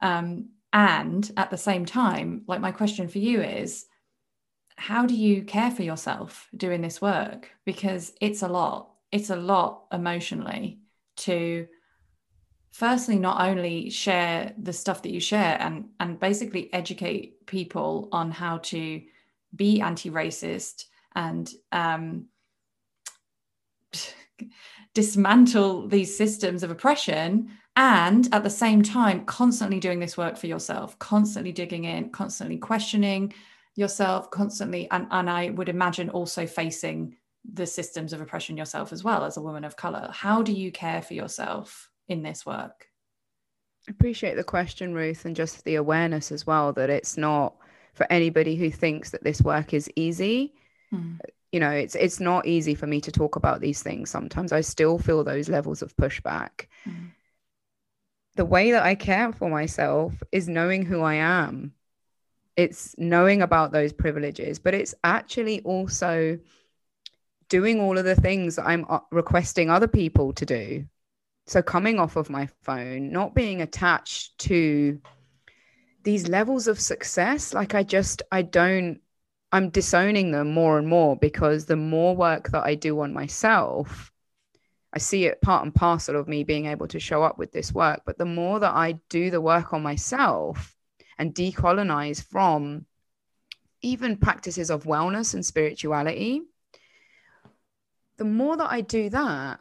Um, 0.00 0.50
and 0.72 1.30
at 1.36 1.50
the 1.50 1.56
same 1.56 1.86
time 1.86 2.42
like 2.46 2.60
my 2.60 2.72
question 2.72 3.08
for 3.08 3.18
you 3.18 3.40
is 3.40 3.86
how 4.76 5.06
do 5.06 5.14
you 5.14 5.42
care 5.42 5.70
for 5.70 5.82
yourself 5.82 6.48
doing 6.56 6.82
this 6.82 7.00
work? 7.00 7.50
Because 7.64 8.12
it's 8.20 8.42
a 8.42 8.48
lot. 8.48 8.90
It's 9.10 9.30
a 9.30 9.36
lot 9.36 9.84
emotionally 9.92 10.80
to 11.18 11.66
firstly 12.72 13.18
not 13.18 13.40
only 13.48 13.88
share 13.88 14.52
the 14.58 14.72
stuff 14.72 15.02
that 15.02 15.10
you 15.10 15.20
share 15.20 15.56
and 15.60 15.86
and 15.98 16.20
basically 16.20 16.70
educate 16.74 17.46
people 17.46 18.08
on 18.12 18.30
how 18.30 18.58
to 18.58 19.00
be 19.54 19.80
anti-racist 19.80 20.84
and 21.14 21.50
um, 21.72 22.26
dismantle 24.94 25.88
these 25.88 26.14
systems 26.14 26.62
of 26.62 26.70
oppression 26.70 27.50
and 27.76 28.28
at 28.32 28.42
the 28.42 28.50
same 28.50 28.82
time 28.82 29.24
constantly 29.24 29.80
doing 29.80 29.98
this 29.98 30.18
work 30.18 30.36
for 30.36 30.46
yourself 30.46 30.98
constantly 30.98 31.52
digging 31.52 31.84
in 31.84 32.10
constantly 32.10 32.58
questioning 32.58 33.32
yourself 33.76 34.30
constantly 34.30 34.90
and, 34.90 35.06
and 35.10 35.30
i 35.30 35.50
would 35.50 35.68
imagine 35.68 36.10
also 36.10 36.46
facing 36.46 37.16
the 37.52 37.66
systems 37.66 38.12
of 38.12 38.20
oppression 38.20 38.56
yourself 38.56 38.92
as 38.92 39.04
well 39.04 39.24
as 39.24 39.36
a 39.36 39.42
woman 39.42 39.64
of 39.64 39.76
color. 39.76 40.10
How 40.12 40.42
do 40.42 40.52
you 40.52 40.72
care 40.72 41.02
for 41.02 41.14
yourself 41.14 41.90
in 42.08 42.22
this 42.22 42.44
work? 42.44 42.86
Appreciate 43.88 44.34
the 44.34 44.44
question 44.44 44.94
ruth 44.94 45.24
and 45.24 45.36
just 45.36 45.64
the 45.64 45.76
awareness 45.76 46.32
as 46.32 46.46
well 46.46 46.72
that 46.72 46.90
it's 46.90 47.16
not 47.16 47.54
for 47.94 48.06
anybody 48.10 48.56
who 48.56 48.70
thinks 48.70 49.10
that 49.10 49.22
this 49.22 49.42
work 49.42 49.74
is 49.74 49.90
easy. 49.96 50.54
Mm 50.92 51.18
you 51.52 51.60
know 51.60 51.70
it's 51.70 51.94
it's 51.94 52.18
not 52.18 52.44
easy 52.44 52.74
for 52.74 52.88
me 52.88 53.00
to 53.00 53.12
talk 53.12 53.36
about 53.36 53.60
these 53.60 53.80
things 53.80 54.10
sometimes. 54.10 54.52
I 54.52 54.62
still 54.62 54.98
feel 54.98 55.22
those 55.22 55.48
levels 55.48 55.80
of 55.80 55.96
pushback. 55.96 56.66
Mm. 56.84 57.12
the 58.34 58.44
way 58.44 58.72
that 58.72 58.82
i 58.82 58.96
care 58.96 59.32
for 59.32 59.48
myself 59.48 60.12
is 60.32 60.48
knowing 60.48 60.84
who 60.84 61.02
i 61.02 61.14
am 61.14 61.72
it's 62.56 62.94
knowing 62.98 63.42
about 63.42 63.72
those 63.72 63.92
privileges 63.92 64.58
but 64.58 64.74
it's 64.74 64.94
actually 65.04 65.60
also 65.62 66.38
doing 67.48 67.80
all 67.80 67.96
of 67.98 68.04
the 68.04 68.16
things 68.16 68.58
i'm 68.58 68.84
uh, 68.88 68.98
requesting 69.10 69.70
other 69.70 69.88
people 69.88 70.32
to 70.32 70.46
do 70.46 70.84
so 71.46 71.62
coming 71.62 71.98
off 71.98 72.16
of 72.16 72.30
my 72.30 72.48
phone 72.62 73.10
not 73.10 73.34
being 73.34 73.62
attached 73.62 74.36
to 74.38 75.00
these 76.02 76.28
levels 76.28 76.66
of 76.68 76.80
success 76.80 77.54
like 77.54 77.74
i 77.74 77.82
just 77.82 78.22
i 78.32 78.42
don't 78.42 79.00
I'm 79.52 79.70
disowning 79.70 80.32
them 80.32 80.52
more 80.52 80.78
and 80.78 80.86
more 80.86 81.16
because 81.16 81.64
the 81.64 81.76
more 81.76 82.14
work 82.14 82.50
that 82.50 82.64
I 82.64 82.74
do 82.74 83.00
on 83.00 83.14
myself, 83.14 84.12
I 84.92 84.98
see 84.98 85.24
it 85.24 85.40
part 85.40 85.64
and 85.64 85.74
parcel 85.74 86.16
of 86.16 86.28
me 86.28 86.44
being 86.44 86.66
able 86.66 86.88
to 86.88 87.00
show 87.00 87.22
up 87.22 87.38
with 87.38 87.52
this 87.52 87.72
work. 87.72 88.02
But 88.04 88.18
the 88.18 88.26
more 88.26 88.60
that 88.60 88.74
I 88.74 89.00
do 89.08 89.30
the 89.30 89.40
work 89.40 89.72
on 89.72 89.82
myself 89.82 90.75
and 91.18 91.34
decolonize 91.34 92.22
from 92.22 92.86
even 93.82 94.16
practices 94.16 94.70
of 94.70 94.84
wellness 94.84 95.34
and 95.34 95.44
spirituality, 95.44 96.42
the 98.16 98.24
more 98.24 98.56
that 98.56 98.70
I 98.70 98.80
do 98.80 99.10
that, 99.10 99.60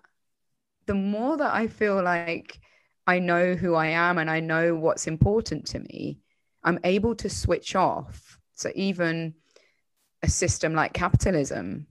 the 0.86 0.96
more 0.96 1.38
that 1.38 1.54
I 1.54 1.68
feel 1.68 2.02
like 2.02 2.60
I 3.08 3.20
know 3.20 3.56
who 3.56 3.76
I 3.76 3.88
am 3.88 4.18
and 4.18 4.30
I 4.30 4.40
know 4.40 4.76
what's 4.76 5.08
important 5.08 5.68
to 5.68 5.80
me, 5.80 6.20
I'm 6.64 6.80
able 6.84 7.16
to 7.16 7.30
switch 7.30 7.76
off. 7.76 8.40
So 8.56 8.72
even 8.76 9.36
a 10.24 10.30
system 10.30 10.74
like 10.74 10.94
capitalism, 10.94 11.88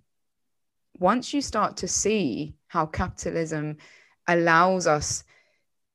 once 0.98 1.32
you 1.34 1.40
start 1.40 1.76
to 1.78 1.88
see 1.88 2.54
how 2.66 2.86
capitalism 2.86 3.76
allows 4.26 4.86
us 4.86 5.24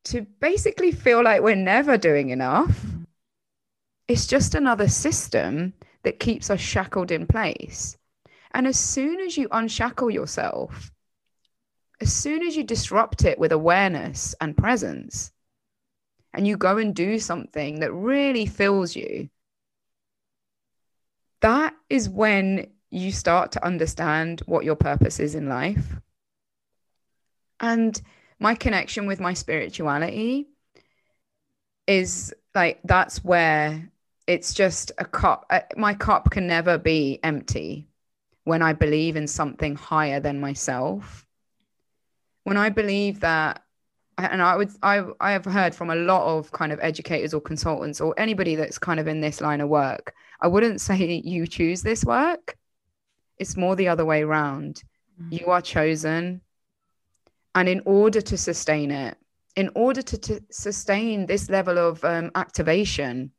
to 0.06 0.22
basically 0.40 0.92
feel 0.92 1.24
like 1.24 1.42
we're 1.42 1.56
never 1.56 1.98
doing 1.98 2.30
enough, 2.30 2.86
it's 4.10 4.26
just 4.26 4.56
another 4.56 4.88
system 4.90 5.72
that 6.02 6.20
keeps 6.20 6.50
us 6.50 6.60
shackled 6.60 7.12
in 7.12 7.28
place. 7.28 7.96
And 8.56 8.66
as 8.66 8.78
soon 8.78 9.20
as 9.20 9.38
you 9.38 9.48
unshackle 9.52 10.10
yourself, 10.10 10.92
as 12.02 12.12
soon 12.12 12.42
as 12.42 12.58
you 12.58 12.64
disrupt 12.64 13.24
it 13.24 13.38
with 13.38 13.52
awareness 13.52 14.34
and 14.42 14.58
presence, 14.58 15.32
and 16.34 16.48
you 16.48 16.58
go 16.58 16.78
and 16.78 16.96
do 16.96 17.20
something 17.20 17.82
that 17.82 17.94
really 17.94 18.48
fills 18.48 18.96
you, 18.96 19.30
that 21.42 21.76
is 21.88 22.10
when 22.10 22.66
you 22.90 23.12
start 23.12 23.52
to 23.52 23.64
understand 23.64 24.42
what 24.48 24.66
your 24.66 24.76
purpose 24.76 25.20
is 25.20 25.36
in 25.36 25.48
life. 25.48 25.86
And 27.60 28.02
my 28.40 28.56
connection 28.56 29.06
with 29.06 29.20
my 29.20 29.34
spirituality 29.34 30.48
is 31.86 32.34
like 32.56 32.80
that's 32.84 33.24
where 33.24 33.92
it's 34.30 34.54
just 34.54 34.92
a 35.00 35.06
cup. 35.06 35.48
Uh, 35.50 35.62
my 35.76 35.96
cup 35.96 36.30
can 36.30 36.46
never 36.46 36.78
be 36.78 37.20
empty 37.24 37.88
when 38.44 38.62
I 38.62 38.74
believe 38.74 39.16
in 39.16 39.26
something 39.26 39.76
higher 39.76 40.20
than 40.20 40.40
myself. 40.40 41.26
When 42.44 42.56
I 42.56 42.70
believe 42.70 43.22
that 43.22 43.64
and 44.20 44.42
I 44.42 44.56
would 44.56 44.70
I 44.84 45.04
I 45.20 45.32
have 45.32 45.46
heard 45.46 45.74
from 45.74 45.90
a 45.90 45.96
lot 45.96 46.28
of 46.28 46.52
kind 46.52 46.72
of 46.72 46.80
educators 46.80 47.34
or 47.34 47.42
consultants 47.42 48.00
or 48.00 48.14
anybody 48.20 48.54
that's 48.54 48.78
kind 48.78 49.00
of 49.00 49.08
in 49.08 49.20
this 49.20 49.42
line 49.42 49.62
of 49.62 49.70
work. 49.70 50.14
I 50.40 50.48
wouldn't 50.48 50.80
say 50.88 51.22
you 51.26 51.48
choose 51.48 51.82
this 51.82 52.06
work. 52.06 52.56
It's 53.40 53.58
more 53.58 53.76
the 53.76 53.88
other 53.88 54.06
way 54.06 54.22
around. 54.22 54.84
Mm-hmm. 55.20 55.34
You 55.34 55.46
are 55.48 55.62
chosen. 55.62 56.42
And 57.56 57.68
in 57.68 57.82
order 57.84 58.22
to 58.22 58.38
sustain 58.38 58.92
it, 58.92 59.18
in 59.56 59.72
order 59.74 60.04
to, 60.04 60.18
to 60.20 60.40
sustain 60.52 61.26
this 61.26 61.50
level 61.50 61.80
of 61.80 62.06
um, 62.06 62.30
activation, 62.36 63.32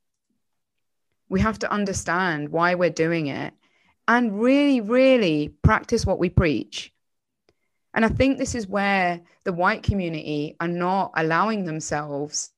we 1.30 1.40
have 1.40 1.58
to 1.60 1.72
understand 1.72 2.50
why 2.50 2.74
we're 2.74 2.90
doing 2.90 3.28
it 3.28 3.54
and 4.06 4.42
really, 4.42 4.80
really 4.80 5.48
practice 5.62 6.04
what 6.04 6.18
we 6.18 6.28
preach. 6.28 6.92
And 7.94 8.04
I 8.04 8.08
think 8.08 8.36
this 8.36 8.54
is 8.54 8.66
where 8.66 9.20
the 9.44 9.52
white 9.52 9.82
community 9.82 10.56
are 10.60 10.68
not 10.68 11.12
allowing 11.14 11.64
themselves 11.64 12.50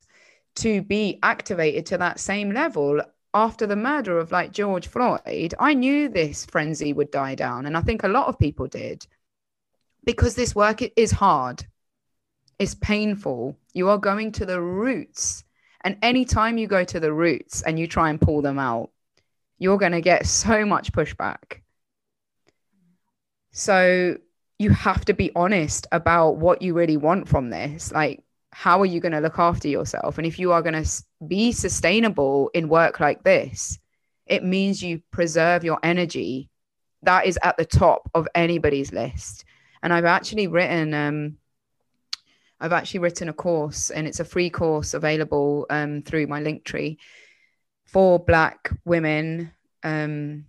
to 0.55 0.81
be 0.81 1.19
activated 1.23 1.85
to 1.87 1.97
that 1.99 2.19
same 2.19 2.51
level 2.51 3.01
after 3.33 3.65
the 3.65 3.75
murder 3.75 4.19
of 4.19 4.31
like 4.31 4.51
George 4.51 4.87
Floyd. 4.87 5.53
I 5.59 5.73
knew 5.73 6.09
this 6.09 6.45
frenzy 6.45 6.93
would 6.93 7.11
die 7.11 7.35
down. 7.35 7.65
And 7.65 7.77
I 7.77 7.81
think 7.81 8.03
a 8.03 8.07
lot 8.07 8.27
of 8.27 8.37
people 8.37 8.67
did 8.67 9.05
because 10.03 10.35
this 10.35 10.55
work 10.55 10.81
is 10.95 11.11
hard, 11.11 11.65
it's 12.59 12.75
painful. 12.75 13.57
You 13.73 13.89
are 13.89 13.97
going 13.97 14.31
to 14.33 14.45
the 14.45 14.61
roots. 14.61 15.43
And 15.83 15.97
anytime 16.01 16.57
you 16.57 16.67
go 16.67 16.83
to 16.83 16.99
the 16.99 17.13
roots 17.13 17.61
and 17.61 17.77
you 17.77 17.87
try 17.87 18.09
and 18.09 18.19
pull 18.19 18.41
them 18.41 18.57
out, 18.57 18.91
you're 19.59 19.77
going 19.77 19.91
to 19.91 20.01
get 20.01 20.25
so 20.25 20.65
much 20.65 20.91
pushback. 20.91 21.61
So 23.51 24.17
you 24.59 24.69
have 24.71 25.05
to 25.05 25.13
be 25.13 25.31
honest 25.35 25.87
about 25.91 26.37
what 26.37 26.61
you 26.61 26.73
really 26.73 26.97
want 26.97 27.27
from 27.27 27.49
this. 27.49 27.91
Like, 27.91 28.23
how 28.51 28.79
are 28.81 28.85
you 28.85 28.99
going 28.99 29.11
to 29.11 29.19
look 29.19 29.39
after 29.39 29.67
yourself? 29.67 30.17
And 30.17 30.27
if 30.27 30.39
you 30.39 30.51
are 30.51 30.61
going 30.61 30.81
to 30.81 31.03
be 31.27 31.51
sustainable 31.51 32.49
in 32.53 32.69
work 32.69 32.99
like 32.99 33.23
this, 33.23 33.79
it 34.25 34.43
means 34.43 34.81
you 34.81 35.01
preserve 35.11 35.63
your 35.63 35.79
energy. 35.83 36.49
That 37.01 37.25
is 37.25 37.37
at 37.43 37.57
the 37.57 37.65
top 37.65 38.09
of 38.13 38.27
anybody's 38.33 38.93
list. 38.93 39.43
And 39.81 39.91
I've 39.91 40.05
actually 40.05 40.47
written, 40.47 40.93
um, 40.93 41.37
I've 42.63 42.71
actually 42.71 43.01
written 43.01 43.27
a 43.27 43.33
course, 43.33 43.89
and 43.89 44.07
it's 44.07 44.21
a 44.21 44.25
free 44.25 44.49
course 44.49 44.93
available 44.93 45.65
um, 45.69 46.01
through 46.01 46.27
my 46.27 46.39
link 46.39 46.63
tree 46.63 46.97
for 47.85 48.17
Black 48.17 48.71
women 48.85 49.51
um, 49.83 50.45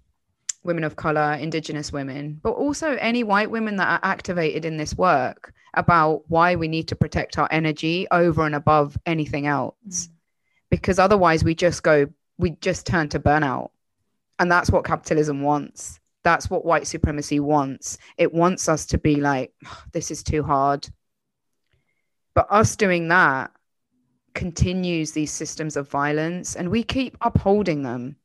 women 0.62 0.84
of 0.84 0.96
color, 0.96 1.34
indigenous 1.34 1.92
women, 1.92 2.40
but 2.42 2.52
also 2.52 2.92
any 2.92 3.22
white 3.22 3.50
women 3.50 3.76
that 3.76 3.88
are 3.88 4.10
activated 4.10 4.64
in 4.64 4.76
this 4.76 4.94
work 4.96 5.52
about 5.74 6.22
why 6.28 6.56
we 6.56 6.68
need 6.68 6.88
to 6.88 6.96
protect 6.96 7.38
our 7.38 7.48
energy 7.50 8.06
over 8.10 8.46
and 8.46 8.54
above 8.54 8.96
anything 9.06 9.46
else. 9.46 9.74
Mm. 9.88 10.08
Because 10.70 10.98
otherwise 10.98 11.44
we 11.44 11.54
just 11.54 11.82
go, 11.82 12.06
we 12.38 12.50
just 12.60 12.86
turn 12.86 13.08
to 13.10 13.20
burnout. 13.20 13.70
And 14.38 14.50
that's 14.50 14.70
what 14.70 14.84
capitalism 14.84 15.42
wants. 15.42 16.00
That's 16.22 16.48
what 16.48 16.64
white 16.64 16.86
supremacy 16.86 17.38
wants. 17.40 17.98
It 18.16 18.32
wants 18.32 18.68
us 18.68 18.86
to 18.86 18.98
be 18.98 19.16
like, 19.16 19.52
this 19.92 20.10
is 20.10 20.22
too 20.22 20.42
hard. 20.42 20.88
But 22.34 22.46
us 22.50 22.76
doing 22.76 23.08
that 23.08 23.52
continues 24.34 25.12
these 25.12 25.32
systems 25.32 25.76
of 25.76 25.88
violence 25.88 26.56
and 26.56 26.70
we 26.70 26.82
keep 26.82 27.16
upholding 27.20 27.82
them 27.82 28.16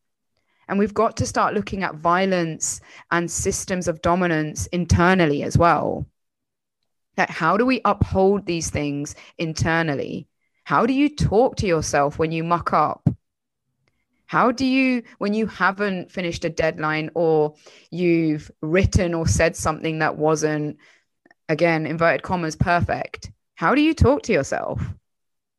and 0.69 0.77
we've 0.77 0.93
got 0.93 1.17
to 1.17 1.25
start 1.25 1.55
looking 1.55 1.83
at 1.83 1.95
violence 1.95 2.79
and 3.11 3.29
systems 3.29 3.87
of 3.87 4.03
dominance 4.03 4.67
internally 4.67 5.41
as 5.41 5.57
well. 5.57 6.05
Like, 7.17 7.29
how 7.29 7.57
do 7.57 7.65
we 7.65 7.81
uphold 7.83 8.45
these 8.45 8.69
things 8.69 9.15
internally? 9.39 10.27
How 10.63 10.85
do 10.85 10.93
you 10.93 11.09
talk 11.09 11.55
to 11.57 11.67
yourself 11.67 12.19
when 12.19 12.31
you 12.31 12.43
muck 12.43 12.71
up? 12.71 13.09
How 14.27 14.51
do 14.51 14.63
you, 14.63 15.01
when 15.17 15.33
you 15.33 15.47
haven't 15.47 16.11
finished 16.11 16.45
a 16.45 16.49
deadline 16.49 17.09
or 17.15 17.55
you've 17.89 18.51
written 18.61 19.15
or 19.15 19.27
said 19.27 19.55
something 19.55 19.99
that 19.99 20.17
wasn't, 20.17 20.77
again, 21.49 21.87
inverted 21.87 22.21
commas, 22.21 22.55
perfect, 22.55 23.31
how 23.59 23.75
do 23.75 23.81
you 23.81 23.93
talk 23.93 24.21
to 24.23 24.31
yourself? 24.31 24.81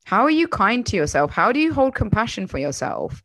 How 0.06 0.22
are 0.22 0.30
you 0.30 0.48
kind 0.48 0.86
to 0.86 0.96
yourself? 0.96 1.30
How 1.30 1.52
do 1.52 1.60
you 1.60 1.70
hold 1.70 1.94
compassion 1.94 2.46
for 2.46 2.56
yourself? 2.56 3.22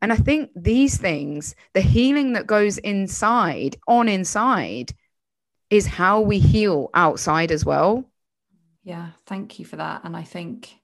And 0.00 0.12
I 0.12 0.16
think 0.16 0.50
these 0.56 0.98
things, 0.98 1.54
the 1.72 1.80
healing 1.80 2.32
that 2.32 2.48
goes 2.48 2.78
inside, 2.78 3.76
on 3.86 4.08
inside, 4.08 4.92
is 5.70 5.86
how 5.86 6.22
we 6.22 6.40
heal 6.40 6.90
outside 6.92 7.52
as 7.52 7.64
well. 7.64 8.04
Yeah, 8.82 9.10
thank 9.26 9.60
you 9.60 9.64
for 9.64 9.76
that. 9.76 10.00
And 10.02 10.16
I 10.16 10.24
think, 10.24 10.74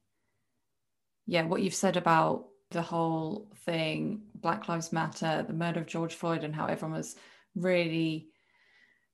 yeah, 1.26 1.46
what 1.46 1.62
you've 1.62 1.74
said 1.74 1.96
about 1.96 2.46
the 2.70 2.82
whole 2.82 3.50
thing, 3.64 4.20
Black 4.36 4.68
Lives 4.68 4.92
Matter, 4.92 5.44
the 5.44 5.52
murder 5.52 5.80
of 5.80 5.86
George 5.86 6.14
Floyd, 6.14 6.44
and 6.44 6.54
how 6.54 6.66
everyone 6.66 6.96
was 6.96 7.16
really 7.56 8.28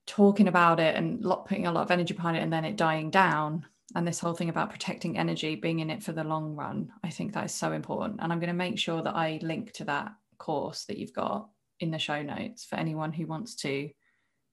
talking 0.07 0.49
about 0.49 0.81
it 0.81 0.97
and 0.97 1.23
putting 1.47 1.67
a 1.67 1.73
lot 1.73 1.83
of 1.83 1.90
energy 1.90 2.14
behind 2.14 2.37
it, 2.37 2.43
and 2.43 2.53
then 2.53 2.64
it 2.64 2.77
dying 2.77 3.11
down 3.11 3.67
and 3.95 4.07
this 4.07 4.19
whole 4.19 4.35
thing 4.35 4.49
about 4.49 4.71
protecting 4.71 5.19
energy, 5.19 5.55
being 5.55 5.81
in 5.81 5.90
it 5.90 6.03
for 6.03 6.12
the 6.12 6.25
long 6.25 6.57
run, 6.57 6.90
I 7.05 7.11
think 7.11 7.33
that 7.33 7.45
is 7.45 7.55
so 7.55 7.73
important. 7.73 8.21
And 8.21 8.33
I'm 8.33 8.40
going 8.40 8.49
to 8.49 8.55
make 8.55 8.79
sure 8.79 9.03
that 9.03 9.14
I 9.14 9.38
link 9.43 9.73
to 9.73 9.85
that 9.85 10.12
course 10.38 10.85
that 10.87 10.99
you've 10.99 11.12
got 11.12 11.49
in 11.81 11.90
the 11.90 11.99
show 11.99 12.23
notes 12.23 12.64
for 12.64 12.77
anyone 12.77 13.12
who 13.12 13.27
wants 13.27 13.55
to 13.57 13.90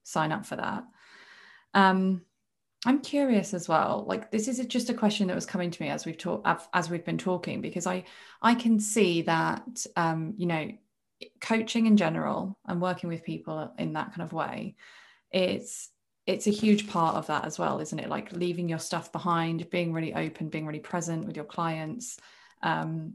sign 0.04 0.32
up 0.32 0.46
for 0.46 0.58
that. 0.58 0.84
Um, 1.74 2.22
I'm 2.86 3.02
curious 3.02 3.54
as 3.54 3.70
well. 3.70 4.06
Like 4.08 4.32
this 4.32 4.48
is 4.48 4.64
just 4.66 4.90
a 4.90 4.94
question 4.94 5.28
that 5.28 5.36
was 5.36 5.46
coming 5.46 5.72
to 5.72 5.82
me 5.82 5.90
as 5.90 6.06
we've 6.06 6.18
talked 6.18 6.48
as 6.74 6.90
we've 6.90 7.06
been 7.06 7.18
talking 7.18 7.62
because 7.62 7.86
I 7.86 8.06
I 8.42 8.56
can 8.56 8.80
see 8.80 9.22
that 9.24 9.86
um, 9.96 10.34
you 10.38 10.48
know 10.48 10.72
coaching 11.40 11.86
in 11.86 11.96
general 11.96 12.58
and 12.66 12.82
working 12.82 13.08
with 13.08 13.24
people 13.24 13.72
in 13.78 13.94
that 13.94 14.14
kind 14.14 14.24
of 14.24 14.34
way, 14.34 14.76
it's 15.32 15.90
it's 16.28 16.48
a 16.48 16.52
huge 16.52 16.88
part 16.88 17.16
of 17.16 17.28
that 17.28 17.46
as 17.46 17.58
well 17.58 17.80
isn't 17.80 18.00
it? 18.00 18.10
Like 18.10 18.32
leaving 18.32 18.70
your 18.70 18.80
stuff 18.80 19.12
behind 19.12 19.70
being 19.70 19.94
really 19.94 20.14
open 20.14 20.50
being 20.50 20.66
really 20.66 20.80
present 20.80 21.26
with 21.26 21.36
your 21.36 21.46
clients 21.46 22.18
um 22.64 23.14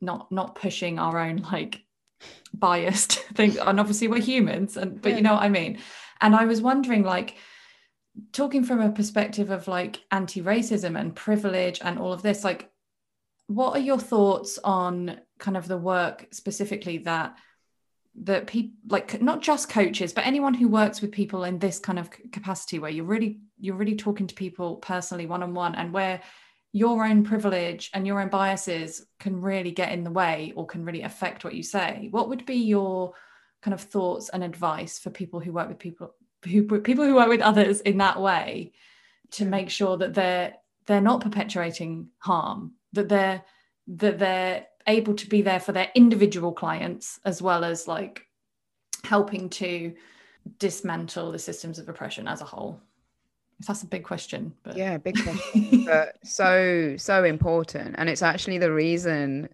not 0.00 0.30
not 0.30 0.54
pushing 0.54 0.98
our 0.98 1.18
own 1.18 1.36
like 1.52 1.82
biased 2.52 3.12
thing. 3.34 3.58
And 3.58 3.80
obviously 3.80 4.08
we're 4.08 4.20
humans 4.20 4.76
and 4.76 5.00
but 5.00 5.10
yeah. 5.10 5.16
you 5.16 5.22
know 5.22 5.34
what 5.34 5.42
i 5.42 5.48
mean? 5.48 5.78
And 6.20 6.34
i 6.34 6.46
was 6.46 6.60
wondering 6.60 7.04
like 7.04 7.36
talking 8.32 8.64
from 8.64 8.80
a 8.80 8.90
perspective 8.90 9.50
of 9.50 9.68
like 9.68 10.02
anti-racism 10.10 10.98
and 10.98 11.14
privilege 11.14 11.80
and 11.82 11.98
all 11.98 12.12
of 12.12 12.22
this 12.22 12.44
like 12.44 12.70
what 13.46 13.74
are 13.74 13.80
your 13.80 13.98
thoughts 13.98 14.58
on 14.62 15.20
kind 15.38 15.56
of 15.56 15.68
the 15.68 15.76
work 15.76 16.26
specifically 16.32 16.98
that 16.98 17.36
that 18.14 18.46
people 18.46 18.74
like 18.88 19.22
not 19.22 19.40
just 19.40 19.68
coaches 19.68 20.12
but 20.12 20.26
anyone 20.26 20.54
who 20.54 20.66
works 20.66 21.00
with 21.00 21.12
people 21.12 21.44
in 21.44 21.58
this 21.58 21.78
kind 21.78 21.98
of 21.98 22.10
capacity 22.32 22.78
where 22.78 22.90
you're 22.90 23.04
really 23.04 23.38
you're 23.60 23.76
really 23.76 23.94
talking 23.94 24.26
to 24.26 24.34
people 24.34 24.76
personally 24.76 25.26
one 25.26 25.42
on 25.42 25.54
one 25.54 25.74
and 25.76 25.92
where 25.92 26.20
your 26.72 27.04
own 27.04 27.24
privilege 27.24 27.90
and 27.94 28.06
your 28.06 28.20
own 28.20 28.28
biases 28.28 29.06
can 29.18 29.40
really 29.40 29.70
get 29.70 29.92
in 29.92 30.04
the 30.04 30.10
way 30.10 30.52
or 30.54 30.66
can 30.66 30.84
really 30.84 31.02
affect 31.02 31.44
what 31.44 31.54
you 31.54 31.62
say. 31.62 32.08
What 32.10 32.28
would 32.28 32.44
be 32.44 32.56
your 32.56 33.14
kind 33.62 33.74
of 33.74 33.80
thoughts 33.80 34.28
and 34.28 34.44
advice 34.44 34.98
for 34.98 35.10
people 35.10 35.40
who 35.40 35.52
work 35.52 35.68
with 35.68 35.78
people 35.78 36.14
who 36.44 36.80
people 36.80 37.04
who 37.04 37.16
work 37.16 37.28
with 37.28 37.40
others 37.40 37.80
in 37.80 37.98
that 37.98 38.20
way 38.20 38.72
to 39.32 39.44
make 39.44 39.70
sure 39.70 39.96
that 39.96 40.14
they're 40.14 40.54
they're 40.86 41.00
not 41.00 41.20
perpetuating 41.20 42.08
harm 42.18 42.74
that 42.92 43.08
they're 43.08 43.42
that 43.88 44.18
they're 44.20 44.66
able 44.88 45.14
to 45.14 45.28
be 45.28 45.42
there 45.42 45.60
for 45.60 45.72
their 45.72 45.90
individual 45.94 46.52
clients 46.52 47.20
as 47.24 47.40
well 47.40 47.64
as 47.64 47.86
like 47.86 48.26
helping 49.04 49.48
to 49.48 49.94
dismantle 50.58 51.30
the 51.30 51.38
systems 51.38 51.78
of 51.78 51.88
oppression 51.88 52.26
as 52.26 52.40
a 52.40 52.44
whole? 52.44 52.80
That's 53.66 53.82
a 53.82 53.86
big 53.86 54.04
question 54.04 54.54
but 54.62 54.76
yeah 54.76 54.98
big 54.98 55.16
question. 55.22 55.84
But 55.84 56.16
so 56.24 56.96
so 56.96 57.24
important. 57.24 57.96
And 57.98 58.08
it's 58.08 58.22
actually 58.22 58.58
the 58.58 58.72
reason 58.72 59.48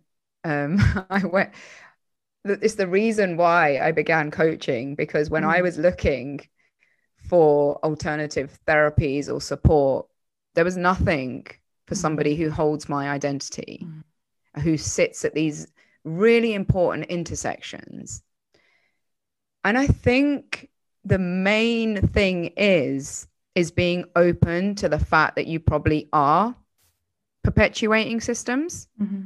um 0.44 0.78
i 1.10 1.24
went 1.24 1.50
it's 2.44 2.74
the 2.74 2.86
reason 2.86 3.38
why 3.38 3.78
i 3.78 3.90
began 3.90 4.30
coaching 4.30 4.94
because 4.94 5.30
when 5.30 5.42
mm. 5.42 5.48
i 5.48 5.62
was 5.62 5.78
looking 5.78 6.38
for 7.30 7.82
alternative 7.82 8.58
therapies 8.66 9.32
or 9.32 9.40
support 9.40 10.06
there 10.54 10.64
was 10.64 10.76
nothing 10.76 11.46
for 11.86 11.94
somebody 11.94 12.36
who 12.36 12.50
holds 12.50 12.88
my 12.88 13.10
identity, 13.10 13.86
who 14.60 14.76
sits 14.76 15.24
at 15.24 15.34
these 15.34 15.66
really 16.04 16.54
important 16.54 17.06
intersections. 17.06 18.22
And 19.64 19.78
I 19.78 19.86
think 19.86 20.68
the 21.04 21.18
main 21.18 22.06
thing 22.08 22.52
is 22.56 23.26
is 23.54 23.70
being 23.70 24.04
open 24.16 24.74
to 24.74 24.88
the 24.88 24.98
fact 24.98 25.36
that 25.36 25.46
you 25.46 25.60
probably 25.60 26.08
are 26.12 26.56
perpetuating 27.44 28.20
systems. 28.20 28.88
Mm-hmm. 29.00 29.24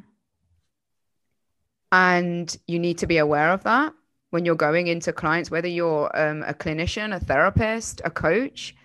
And 1.91 2.57
you 2.67 2.79
need 2.79 2.99
to 2.99 3.07
be 3.07 3.17
aware 3.17 3.51
of 3.53 3.65
that 3.65 3.95
when 4.31 4.45
you're 4.45 4.55
going 4.55 4.89
into 4.89 5.13
clients, 5.13 5.51
whether 5.51 5.69
you're 5.69 6.15
um, 6.15 6.43
a 6.43 6.53
clinician, 6.53 7.15
a 7.15 7.21
therapist, 7.21 8.03
a 8.05 8.11
coach, 8.11 8.77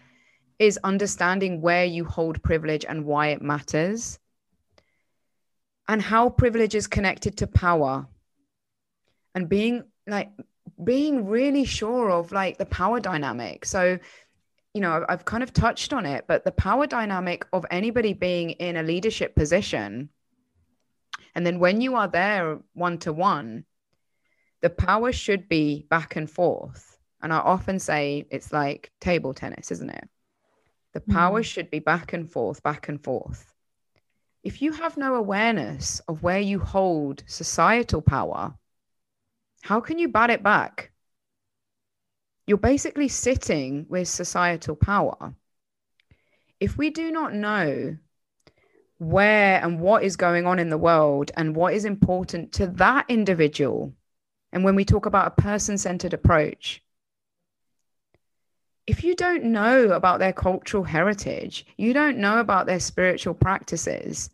is 0.60 0.80
understanding 0.84 1.62
where 1.62 1.84
you 1.84 2.06
hold 2.06 2.42
privilege 2.44 2.86
and 2.88 3.06
why 3.06 3.28
it 3.28 3.42
matters, 3.42 4.20
and 5.88 6.02
how 6.02 6.30
privilege 6.30 6.76
is 6.76 6.88
connected 6.88 7.38
to 7.38 7.48
power, 7.48 8.08
and 9.36 9.50
being 9.50 9.84
like 10.08 10.30
being 10.84 11.28
really 11.28 11.66
sure 11.66 12.12
of 12.12 12.32
like 12.32 12.58
the 12.58 12.66
power 12.66 13.00
dynamic. 13.00 13.66
So, 13.66 14.00
you 14.74 14.82
know, 14.82 15.06
I've 15.08 15.26
kind 15.26 15.44
of 15.44 15.54
touched 15.54 15.94
on 15.94 16.06
it, 16.06 16.26
but 16.28 16.46
the 16.46 16.52
power 16.52 16.88
dynamic 16.88 17.46
of 17.54 17.66
anybody 17.72 18.14
being 18.14 18.52
in 18.52 18.78
a 18.78 18.84
leadership 18.84 19.36
position, 19.36 20.10
and 21.36 21.46
then 21.46 21.60
when 21.60 21.82
you 21.82 21.96
are 21.96 22.08
there 22.08 22.60
one 22.74 22.98
to 23.00 23.14
one 23.14 23.66
the 24.64 24.70
power 24.70 25.12
should 25.12 25.50
be 25.50 25.86
back 25.90 26.16
and 26.16 26.32
forth. 26.32 26.98
And 27.22 27.32
I 27.34 27.38
often 27.38 27.80
say 27.80 28.26
it's 28.32 28.52
like 28.52 28.92
table 29.02 29.34
tennis, 29.34 29.72
isn't 29.72 29.90
it? 29.90 30.10
The 30.94 31.02
power 31.02 31.42
mm. 31.42 31.46
should 31.46 31.70
be 31.70 31.80
back 31.80 32.14
and 32.14 32.32
forth, 32.32 32.64
back 32.64 32.88
and 32.88 33.04
forth. 33.04 33.53
If 34.44 34.62
you 34.62 34.74
have 34.74 34.98
no 34.98 35.16
awareness 35.16 36.02
of 36.02 36.22
where 36.22 36.40
you 36.40 36.60
hold 36.60 37.24
societal 37.28 38.02
power, 38.02 38.54
how 39.62 39.80
can 39.80 39.98
you 39.98 40.10
bat 40.10 40.30
it 40.30 40.44
back? 40.44 40.92
You're 42.46 42.58
basically 42.58 43.08
sitting 43.08 43.86
with 43.88 44.10
societal 44.10 44.76
power. 44.76 45.34
If 46.60 46.78
we 46.78 46.90
do 46.90 47.10
not 47.10 47.34
know 47.34 47.98
where 48.98 49.64
and 49.64 49.80
what 49.80 50.04
is 50.04 50.18
going 50.18 50.46
on 50.46 50.60
in 50.60 50.70
the 50.70 50.78
world 50.78 51.32
and 51.38 51.56
what 51.56 51.74
is 51.74 51.86
important 51.86 52.52
to 52.54 52.68
that 52.68 53.06
individual, 53.08 53.94
and 54.52 54.66
when 54.66 54.76
we 54.76 54.84
talk 54.84 55.06
about 55.06 55.28
a 55.28 55.42
person 55.42 55.78
centered 55.78 56.14
approach, 56.14 56.84
if 58.86 59.04
you 59.04 59.16
don't 59.16 59.46
know 59.46 59.90
about 59.90 60.20
their 60.20 60.34
cultural 60.34 60.84
heritage, 60.84 61.66
you 61.78 61.94
don't 61.94 62.18
know 62.18 62.40
about 62.40 62.66
their 62.66 62.80
spiritual 62.80 63.34
practices, 63.34 64.30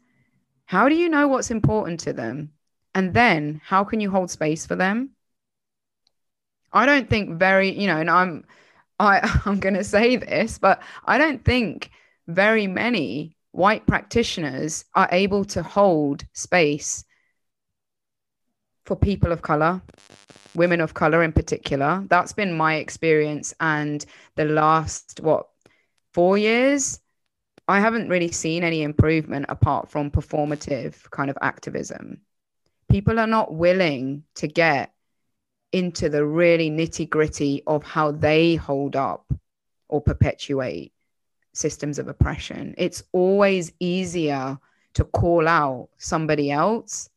how 0.65 0.89
do 0.89 0.95
you 0.95 1.09
know 1.09 1.27
what's 1.27 1.51
important 1.51 1.99
to 2.01 2.13
them? 2.13 2.51
And 2.95 3.13
then 3.13 3.61
how 3.63 3.83
can 3.83 3.99
you 3.99 4.09
hold 4.09 4.31
space 4.31 4.65
for 4.65 4.75
them? 4.75 5.11
I 6.71 6.85
don't 6.85 7.09
think 7.09 7.39
very, 7.39 7.69
you 7.69 7.87
know, 7.87 7.97
and 7.97 8.09
I'm 8.09 8.45
I, 8.99 9.41
I'm 9.45 9.59
gonna 9.59 9.83
say 9.83 10.15
this, 10.17 10.57
but 10.57 10.81
I 11.05 11.17
don't 11.17 11.43
think 11.43 11.91
very 12.27 12.67
many 12.67 13.35
white 13.51 13.87
practitioners 13.87 14.85
are 14.93 15.09
able 15.11 15.45
to 15.45 15.63
hold 15.63 16.25
space 16.33 17.03
for 18.85 18.95
people 18.95 19.31
of 19.31 19.41
color, 19.41 19.81
women 20.55 20.81
of 20.81 20.93
color 20.93 21.23
in 21.23 21.31
particular. 21.31 22.03
That's 22.09 22.33
been 22.33 22.55
my 22.55 22.75
experience. 22.75 23.53
And 23.59 24.05
the 24.35 24.45
last, 24.45 25.19
what, 25.21 25.47
four 26.13 26.37
years, 26.37 26.99
I 27.67 27.79
haven't 27.79 28.09
really 28.09 28.31
seen 28.31 28.63
any 28.63 28.81
improvement 28.81 29.45
apart 29.49 29.89
from 29.89 30.11
performative 30.11 31.09
kind 31.11 31.29
of 31.29 31.37
activism. 31.41 32.21
People 32.89 33.19
are 33.19 33.27
not 33.27 33.53
willing 33.53 34.23
to 34.35 34.47
get 34.47 34.93
into 35.71 36.09
the 36.09 36.25
really 36.25 36.71
nitty 36.71 37.07
gritty 37.07 37.61
of 37.67 37.83
how 37.83 38.11
they 38.11 38.55
hold 38.55 38.95
up 38.95 39.31
or 39.87 40.01
perpetuate 40.01 40.93
systems 41.53 41.99
of 41.99 42.07
oppression. 42.07 42.73
It's 42.77 43.03
always 43.11 43.71
easier 43.79 44.57
to 44.95 45.03
call 45.03 45.47
out 45.47 45.89
somebody 45.97 46.49
else 46.49 47.09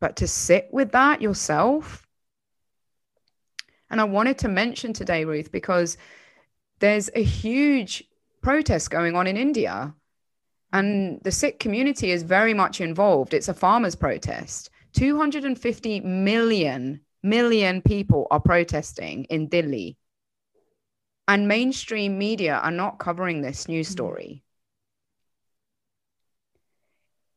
but 0.00 0.16
to 0.16 0.26
sit 0.26 0.68
with 0.72 0.92
that 0.92 1.22
yourself. 1.22 2.06
And 3.90 4.00
I 4.00 4.04
wanted 4.04 4.38
to 4.38 4.48
mention 4.48 4.92
today, 4.92 5.24
Ruth, 5.24 5.50
because 5.50 5.96
there's 6.78 7.10
a 7.14 7.22
huge 7.22 8.04
protest 8.42 8.90
going 8.90 9.16
on 9.16 9.26
in 9.26 9.36
India, 9.36 9.94
and 10.72 11.20
the 11.24 11.32
Sikh 11.32 11.58
community 11.58 12.10
is 12.10 12.22
very 12.22 12.54
much 12.54 12.80
involved. 12.80 13.32
It's 13.32 13.48
a 13.48 13.54
farmers' 13.54 13.96
protest. 13.96 14.70
250 14.92 16.00
million 16.00 17.00
million 17.22 17.82
people 17.82 18.26
are 18.30 18.40
protesting 18.40 19.24
in 19.24 19.48
Delhi. 19.48 19.96
And 21.26 21.48
mainstream 21.48 22.16
media 22.16 22.56
are 22.56 22.70
not 22.70 22.98
covering 22.98 23.42
this 23.42 23.68
news 23.68 23.88
hmm. 23.88 23.92
story. 23.92 24.44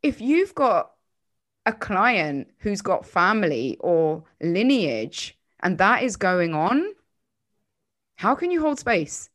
If 0.04 0.22
you've 0.22 0.56
got 0.56 0.92
a 1.66 1.74
client 1.74 2.48
who's 2.60 2.82
got 2.82 3.06
family 3.06 3.78
or 3.80 4.24
lineage 4.42 5.38
and 5.64 5.78
that 5.78 6.04
is 6.04 6.16
going 6.18 6.54
on, 6.54 6.94
how 8.16 8.36
can 8.36 8.52
you 8.52 8.62
hold 8.62 8.80
space? 8.80 9.30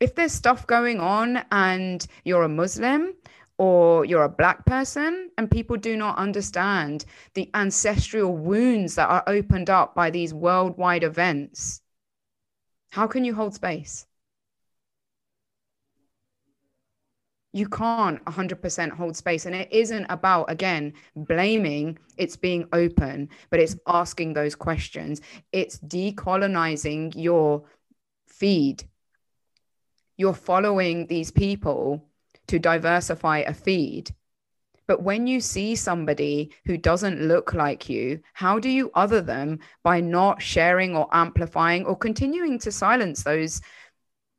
If 0.00 0.14
there's 0.14 0.32
stuff 0.32 0.66
going 0.66 1.00
on 1.00 1.42
and 1.50 2.06
you're 2.24 2.42
a 2.42 2.48
Muslim 2.48 3.14
or 3.56 4.04
you're 4.04 4.24
a 4.24 4.28
black 4.28 4.66
person 4.66 5.30
and 5.38 5.50
people 5.50 5.76
do 5.76 5.96
not 5.96 6.18
understand 6.18 7.04
the 7.34 7.50
ancestral 7.54 8.36
wounds 8.36 8.96
that 8.96 9.08
are 9.08 9.24
opened 9.26 9.70
up 9.70 9.94
by 9.94 10.10
these 10.10 10.34
worldwide 10.34 11.04
events, 11.04 11.80
how 12.90 13.06
can 13.06 13.24
you 13.24 13.34
hold 13.34 13.54
space? 13.54 14.06
You 17.56 17.66
can't 17.66 18.22
100% 18.26 18.90
hold 18.90 19.16
space. 19.16 19.46
And 19.46 19.54
it 19.54 19.72
isn't 19.72 20.04
about, 20.10 20.50
again, 20.50 20.92
blaming, 21.16 21.98
it's 22.18 22.36
being 22.36 22.68
open, 22.74 23.30
but 23.48 23.60
it's 23.60 23.76
asking 23.86 24.34
those 24.34 24.54
questions. 24.54 25.22
It's 25.52 25.78
decolonizing 25.78 27.14
your 27.16 27.64
feed. 28.26 28.84
You're 30.18 30.34
following 30.34 31.06
these 31.06 31.30
people 31.30 32.04
to 32.48 32.58
diversify 32.58 33.38
a 33.38 33.54
feed. 33.54 34.14
But 34.86 35.02
when 35.02 35.26
you 35.26 35.40
see 35.40 35.76
somebody 35.76 36.52
who 36.66 36.76
doesn't 36.76 37.22
look 37.22 37.54
like 37.54 37.88
you, 37.88 38.20
how 38.34 38.58
do 38.58 38.68
you 38.68 38.90
other 38.94 39.22
them 39.22 39.60
by 39.82 40.00
not 40.02 40.42
sharing 40.42 40.94
or 40.94 41.08
amplifying 41.10 41.86
or 41.86 41.96
continuing 41.96 42.58
to 42.60 42.70
silence 42.70 43.22
those 43.22 43.62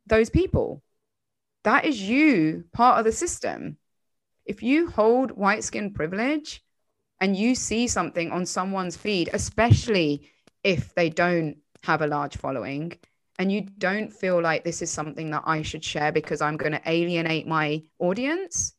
those 0.06 0.30
people? 0.30 0.82
That 1.64 1.84
is 1.84 2.00
you 2.00 2.64
part 2.72 2.98
of 2.98 3.04
the 3.04 3.12
system. 3.12 3.76
If 4.44 4.62
you 4.62 4.88
hold 4.88 5.32
white 5.32 5.64
skin 5.64 5.92
privilege 5.92 6.64
and 7.20 7.36
you 7.36 7.54
see 7.54 7.88
something 7.88 8.30
on 8.30 8.46
someone's 8.46 8.96
feed, 8.96 9.30
especially 9.32 10.30
if 10.64 10.94
they 10.94 11.10
don't 11.10 11.58
have 11.82 12.02
a 12.02 12.06
large 12.06 12.36
following, 12.36 12.92
and 13.38 13.52
you 13.52 13.62
don't 13.78 14.12
feel 14.12 14.40
like 14.42 14.64
this 14.64 14.82
is 14.82 14.90
something 14.90 15.30
that 15.30 15.44
I 15.46 15.62
should 15.62 15.84
share 15.84 16.10
because 16.12 16.40
I'm 16.40 16.56
going 16.56 16.72
to 16.72 16.82
alienate 16.86 17.46
my 17.46 17.82
audience, 17.98 18.74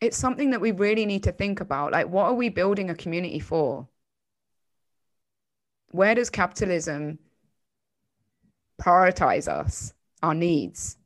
it's 0.00 0.16
something 0.16 0.50
that 0.50 0.60
we 0.60 0.72
really 0.72 1.06
need 1.06 1.24
to 1.24 1.32
think 1.32 1.60
about. 1.60 1.92
Like, 1.92 2.08
what 2.08 2.26
are 2.26 2.34
we 2.34 2.48
building 2.48 2.88
a 2.90 2.94
community 2.94 3.40
for? 3.40 3.88
Where 5.90 6.14
does 6.14 6.30
capitalism 6.30 7.18
prioritize 8.80 9.48
us, 9.48 9.92
our 10.22 10.34
needs? 10.34 10.97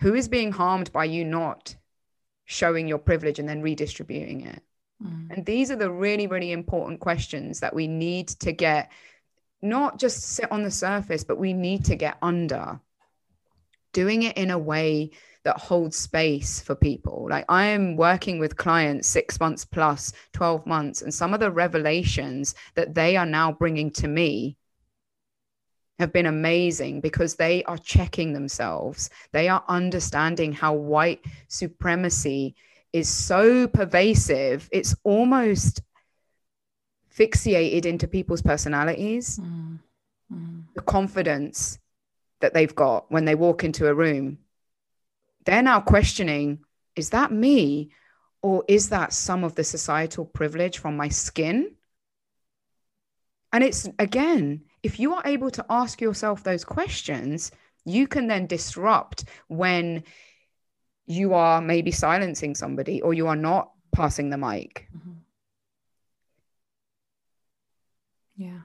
Who 0.00 0.14
is 0.14 0.28
being 0.28 0.52
harmed 0.52 0.92
by 0.92 1.04
you 1.04 1.24
not 1.24 1.76
showing 2.44 2.88
your 2.88 2.98
privilege 2.98 3.38
and 3.38 3.48
then 3.48 3.62
redistributing 3.62 4.46
it? 4.46 4.62
Mm. 5.02 5.30
and 5.30 5.46
these 5.46 5.70
are 5.70 5.76
the 5.76 5.92
really 5.92 6.26
really 6.26 6.50
important 6.50 6.98
questions 6.98 7.60
that 7.60 7.72
we 7.72 7.86
need 7.86 8.26
to 8.26 8.50
get 8.50 8.90
not 9.62 9.96
just 9.96 10.22
sit 10.22 10.50
on 10.50 10.64
the 10.64 10.72
surface 10.72 11.22
but 11.22 11.38
we 11.38 11.52
need 11.52 11.84
to 11.84 11.96
get 11.96 12.16
under. 12.20 12.80
Doing 13.92 14.24
it 14.24 14.36
in 14.36 14.50
a 14.50 14.58
way 14.58 15.10
that 15.44 15.58
holds 15.58 15.96
space 15.96 16.60
for 16.60 16.74
people. 16.74 17.28
Like 17.30 17.44
i 17.48 17.66
am 17.66 17.96
working 17.96 18.38
with 18.38 18.56
clients 18.56 19.08
6 19.08 19.38
months 19.40 19.64
plus 19.64 20.12
12 20.32 20.66
months 20.66 21.02
and 21.02 21.14
some 21.14 21.32
of 21.32 21.40
the 21.40 21.50
revelations 21.50 22.54
that 22.74 22.94
they 22.94 23.16
are 23.16 23.26
now 23.26 23.52
bringing 23.52 23.90
to 23.92 24.08
me 24.08 24.56
have 25.98 26.12
been 26.12 26.26
amazing 26.26 27.00
because 27.00 27.34
they 27.34 27.64
are 27.64 27.78
checking 27.78 28.32
themselves. 28.32 29.10
They 29.32 29.48
are 29.48 29.64
understanding 29.68 30.52
how 30.52 30.74
white 30.74 31.24
supremacy 31.48 32.54
is 32.92 33.08
so 33.08 33.66
pervasive. 33.66 34.68
It's 34.72 34.94
almost 35.02 35.82
fixated 37.14 37.84
into 37.84 38.06
people's 38.06 38.42
personalities. 38.42 39.38
Mm. 39.38 39.78
Mm. 40.32 40.62
The 40.74 40.82
confidence 40.82 41.78
that 42.40 42.54
they've 42.54 42.74
got 42.74 43.10
when 43.10 43.24
they 43.24 43.34
walk 43.34 43.64
into 43.64 43.88
a 43.88 43.94
room, 43.94 44.38
they're 45.44 45.62
now 45.62 45.80
questioning 45.80 46.60
is 46.94 47.10
that 47.10 47.32
me 47.32 47.90
or 48.42 48.64
is 48.68 48.90
that 48.90 49.12
some 49.12 49.42
of 49.42 49.56
the 49.56 49.64
societal 49.64 50.24
privilege 50.24 50.78
from 50.78 50.96
my 50.96 51.08
skin? 51.08 51.74
And 53.52 53.64
it's 53.64 53.88
again, 53.98 54.62
if 54.82 55.00
you 55.00 55.14
are 55.14 55.22
able 55.24 55.50
to 55.50 55.64
ask 55.68 56.00
yourself 56.00 56.42
those 56.42 56.64
questions, 56.64 57.50
you 57.84 58.06
can 58.06 58.26
then 58.26 58.46
disrupt 58.46 59.24
when 59.48 60.04
you 61.06 61.34
are 61.34 61.60
maybe 61.60 61.90
silencing 61.90 62.54
somebody 62.54 63.00
or 63.00 63.14
you 63.14 63.26
are 63.26 63.36
not 63.36 63.70
passing 63.92 64.30
the 64.30 64.36
mic. 64.36 64.86
Mm-hmm. 64.96 65.12
Yeah, 68.36 68.60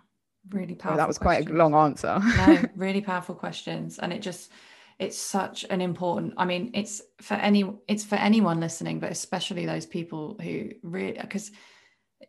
really 0.49 0.75
powerful. 0.75 0.95
Oh, 0.95 0.97
that 0.97 1.07
was 1.07 1.17
questions. 1.17 1.47
quite 1.47 1.55
a 1.55 1.57
long 1.57 1.73
answer. 1.73 2.19
no, 2.37 2.63
really 2.75 3.01
powerful 3.01 3.33
questions. 3.33 3.97
And 3.97 4.13
it 4.13 4.21
just, 4.21 4.51
it's 4.99 5.17
such 5.17 5.65
an 5.69 5.81
important 5.81 6.33
i 6.37 6.45
mean 6.45 6.69
it's 6.73 7.01
for 7.19 7.33
any 7.33 7.65
it's 7.87 8.03
for 8.03 8.15
anyone 8.15 8.59
listening 8.59 8.99
but 8.99 9.11
especially 9.11 9.65
those 9.65 9.85
people 9.87 10.37
who 10.41 10.69
really 10.83 11.17
because 11.19 11.51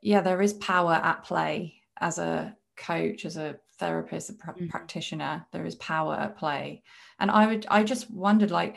yeah 0.00 0.20
there 0.20 0.40
is 0.40 0.54
power 0.54 0.94
at 0.94 1.22
play 1.24 1.74
as 2.00 2.18
a 2.18 2.56
coach 2.76 3.24
as 3.24 3.36
a 3.36 3.56
therapist 3.84 4.30
a 4.30 4.32
pr- 4.32 4.50
mm. 4.52 4.70
practitioner 4.70 5.46
there 5.52 5.66
is 5.66 5.74
power 5.76 6.14
at 6.14 6.38
play. 6.38 6.82
And 7.18 7.30
i 7.30 7.46
would 7.46 7.66
i 7.68 7.82
just 7.82 8.10
wondered 8.10 8.50
like 8.50 8.76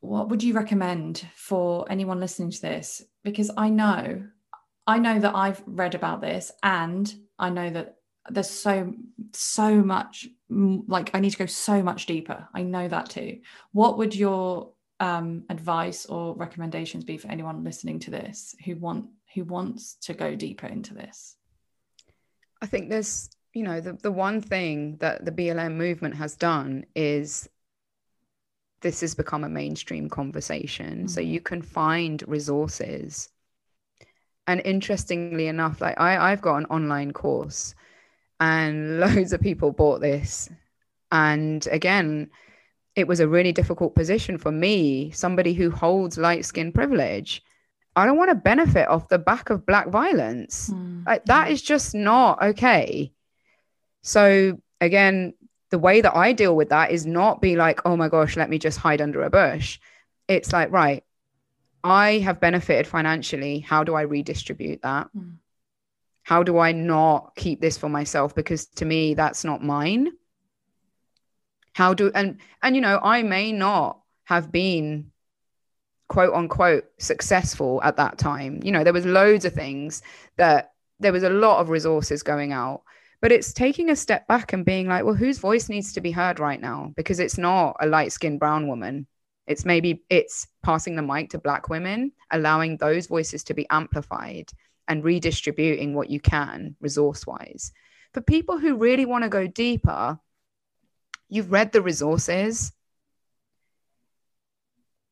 what 0.00 0.28
would 0.28 0.42
you 0.42 0.52
recommend 0.52 1.26
for 1.34 1.86
anyone 1.90 2.20
listening 2.20 2.50
to 2.50 2.60
this? 2.60 3.02
Because 3.22 3.50
i 3.56 3.68
know 3.68 4.24
i 4.86 4.98
know 4.98 5.18
that 5.18 5.34
i've 5.34 5.62
read 5.66 5.94
about 5.94 6.20
this 6.20 6.52
and 6.62 7.14
i 7.38 7.48
know 7.48 7.70
that 7.70 7.96
there's 8.30 8.50
so 8.50 8.92
so 9.32 9.76
much 9.76 10.26
like 10.48 11.10
i 11.14 11.20
need 11.20 11.30
to 11.30 11.38
go 11.38 11.46
so 11.46 11.82
much 11.82 12.06
deeper. 12.06 12.48
I 12.54 12.62
know 12.62 12.86
that 12.88 13.10
too. 13.10 13.40
What 13.72 13.98
would 13.98 14.14
your 14.14 14.72
um, 15.00 15.44
advice 15.50 16.06
or 16.06 16.34
recommendations 16.36 17.04
be 17.04 17.18
for 17.18 17.28
anyone 17.28 17.64
listening 17.64 17.98
to 18.00 18.10
this 18.10 18.54
who 18.64 18.76
want 18.76 19.06
who 19.34 19.44
wants 19.44 19.94
to 20.02 20.14
go 20.14 20.36
deeper 20.36 20.66
into 20.66 20.94
this 20.94 21.36
i 22.64 22.66
think 22.66 22.88
there's 22.88 23.30
you 23.52 23.62
know 23.62 23.80
the, 23.80 23.92
the 23.92 24.12
one 24.12 24.40
thing 24.40 24.96
that 24.96 25.24
the 25.24 25.32
blm 25.32 25.74
movement 25.74 26.14
has 26.14 26.36
done 26.36 26.84
is 26.96 27.48
this 28.80 29.00
has 29.00 29.14
become 29.14 29.44
a 29.44 29.48
mainstream 29.48 30.08
conversation 30.08 30.98
mm-hmm. 30.98 31.06
so 31.06 31.20
you 31.20 31.40
can 31.40 31.62
find 31.62 32.24
resources 32.26 33.28
and 34.46 34.60
interestingly 34.64 35.46
enough 35.46 35.80
like 35.80 35.98
I, 35.98 36.32
i've 36.32 36.42
got 36.42 36.56
an 36.56 36.66
online 36.66 37.12
course 37.12 37.74
and 38.40 39.00
loads 39.00 39.32
of 39.32 39.40
people 39.40 39.72
bought 39.72 40.00
this. 40.00 40.48
And 41.12 41.66
again, 41.68 42.30
it 42.96 43.08
was 43.08 43.20
a 43.20 43.28
really 43.28 43.52
difficult 43.52 43.94
position 43.94 44.38
for 44.38 44.52
me, 44.52 45.10
somebody 45.10 45.54
who 45.54 45.70
holds 45.70 46.18
light 46.18 46.44
skin 46.44 46.72
privilege. 46.72 47.42
I 47.96 48.06
don't 48.06 48.16
want 48.16 48.30
to 48.30 48.34
benefit 48.34 48.88
off 48.88 49.08
the 49.08 49.18
back 49.18 49.50
of 49.50 49.66
black 49.66 49.88
violence. 49.88 50.70
Mm. 50.70 51.06
Like, 51.06 51.24
that 51.26 51.50
is 51.50 51.62
just 51.62 51.94
not 51.94 52.42
okay. 52.42 53.12
So 54.02 54.58
again, 54.80 55.34
the 55.70 55.78
way 55.78 56.00
that 56.00 56.16
I 56.16 56.32
deal 56.32 56.56
with 56.56 56.70
that 56.70 56.90
is 56.90 57.06
not 57.06 57.40
be 57.40 57.56
like, 57.56 57.80
oh 57.84 57.96
my 57.96 58.08
gosh, 58.08 58.36
let 58.36 58.50
me 58.50 58.58
just 58.58 58.78
hide 58.78 59.00
under 59.00 59.22
a 59.22 59.30
bush. 59.30 59.78
It's 60.28 60.52
like, 60.52 60.70
right, 60.70 61.04
I 61.82 62.18
have 62.18 62.40
benefited 62.40 62.86
financially. 62.86 63.60
How 63.60 63.84
do 63.84 63.94
I 63.94 64.02
redistribute 64.02 64.82
that? 64.82 65.08
Mm 65.16 65.38
how 66.24 66.42
do 66.42 66.58
I 66.58 66.72
not 66.72 67.36
keep 67.36 67.60
this 67.60 67.78
for 67.78 67.88
myself? 67.88 68.34
Because 68.34 68.66
to 68.66 68.84
me, 68.84 69.14
that's 69.14 69.44
not 69.44 69.62
mine. 69.62 70.10
How 71.74 71.92
do 71.94 72.10
and 72.14 72.38
and 72.62 72.74
you 72.74 72.80
know, 72.80 72.98
I 73.02 73.22
may 73.22 73.52
not 73.52 74.00
have 74.24 74.50
been 74.50 75.12
quote 76.14 76.32
unquote 76.32 76.84
successful 76.98 77.80
at 77.82 77.96
that 77.96 78.18
time. 78.18 78.60
You 78.62 78.70
know, 78.70 78.84
there 78.84 78.92
was 78.92 79.04
loads 79.04 79.44
of 79.44 79.52
things 79.52 80.00
that 80.36 80.70
there 81.00 81.12
was 81.12 81.24
a 81.24 81.28
lot 81.28 81.58
of 81.58 81.70
resources 81.70 82.22
going 82.22 82.52
out. 82.52 82.82
But 83.20 83.32
it's 83.32 83.52
taking 83.52 83.90
a 83.90 83.96
step 83.96 84.28
back 84.28 84.52
and 84.52 84.64
being 84.64 84.86
like, 84.86 85.04
well, 85.04 85.16
whose 85.16 85.38
voice 85.38 85.68
needs 85.68 85.92
to 85.94 86.00
be 86.00 86.12
heard 86.12 86.38
right 86.38 86.60
now? 86.60 86.92
Because 86.94 87.18
it's 87.18 87.36
not 87.36 87.74
a 87.80 87.88
light-skinned 87.88 88.38
brown 88.38 88.68
woman. 88.68 89.08
It's 89.48 89.64
maybe 89.64 90.04
it's 90.08 90.46
passing 90.62 90.94
the 90.94 91.02
mic 91.02 91.30
to 91.30 91.38
black 91.38 91.68
women, 91.68 92.12
allowing 92.30 92.76
those 92.76 93.08
voices 93.08 93.42
to 93.44 93.54
be 93.54 93.66
amplified 93.68 94.52
and 94.86 95.02
redistributing 95.02 95.94
what 95.94 96.10
you 96.10 96.20
can 96.20 96.76
resource 96.80 97.26
wise. 97.26 97.72
For 98.12 98.20
people 98.20 98.58
who 98.58 98.76
really 98.76 99.04
want 99.04 99.24
to 99.24 99.28
go 99.28 99.48
deeper, 99.48 100.20
you've 101.28 101.50
read 101.50 101.72
the 101.72 101.82
resources. 101.82 102.70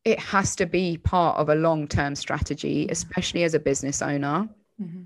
It 0.05 0.19
has 0.19 0.57
to 0.57 0.67
be 0.67 0.97
part 0.97 1.39
of 1.39 1.49
a 1.49 1.55
long 1.55 1.87
term 1.87 2.15
strategy, 2.15 2.89
especially 2.91 3.45
as 3.45 3.55
a 3.55 3.61
business 3.61 4.03
owner. 4.03 4.49
Mm-hmm. 4.81 5.03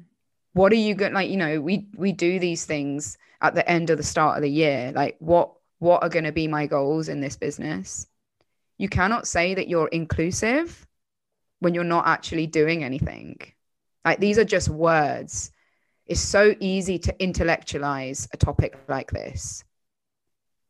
What 0.54 0.72
are 0.72 0.76
you 0.76 0.94
going 0.94 1.12
like? 1.12 1.30
You 1.30 1.36
know, 1.36 1.60
we 1.60 1.86
we 1.94 2.12
do 2.12 2.38
these 2.38 2.64
things 2.64 3.18
at 3.42 3.54
the 3.54 3.68
end 3.68 3.90
of 3.90 3.98
the 3.98 4.02
start 4.02 4.36
of 4.36 4.42
the 4.42 4.50
year. 4.50 4.92
Like, 4.94 5.16
what 5.18 5.52
what 5.78 6.02
are 6.02 6.08
going 6.08 6.24
to 6.24 6.32
be 6.32 6.48
my 6.48 6.66
goals 6.66 7.08
in 7.08 7.20
this 7.20 7.36
business? 7.36 8.06
You 8.78 8.88
cannot 8.88 9.26
say 9.26 9.54
that 9.54 9.68
you're 9.68 9.88
inclusive 9.88 10.86
when 11.60 11.74
you're 11.74 11.84
not 11.84 12.06
actually 12.06 12.46
doing 12.46 12.84
anything. 12.84 13.40
Like 14.04 14.20
these 14.20 14.38
are 14.38 14.44
just 14.44 14.68
words. 14.68 15.50
It's 16.06 16.20
so 16.20 16.54
easy 16.60 16.98
to 17.00 17.22
intellectualize 17.22 18.28
a 18.32 18.36
topic 18.36 18.78
like 18.88 19.10
this, 19.10 19.64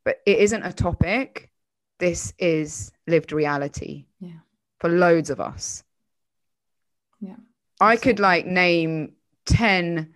but 0.05 0.20
it 0.24 0.39
isn't 0.39 0.62
a 0.62 0.72
topic. 0.72 1.51
This 1.99 2.32
is 2.38 2.92
lived 3.07 3.32
reality 3.32 4.07
yeah. 4.20 4.40
for 4.78 4.88
loads 4.88 5.30
of 5.30 5.40
us. 5.40 5.82
Yeah. 7.20 7.36
I 7.80 7.97
could 7.97 8.20
like 8.20 8.47
name 8.47 9.12
10 9.47 10.14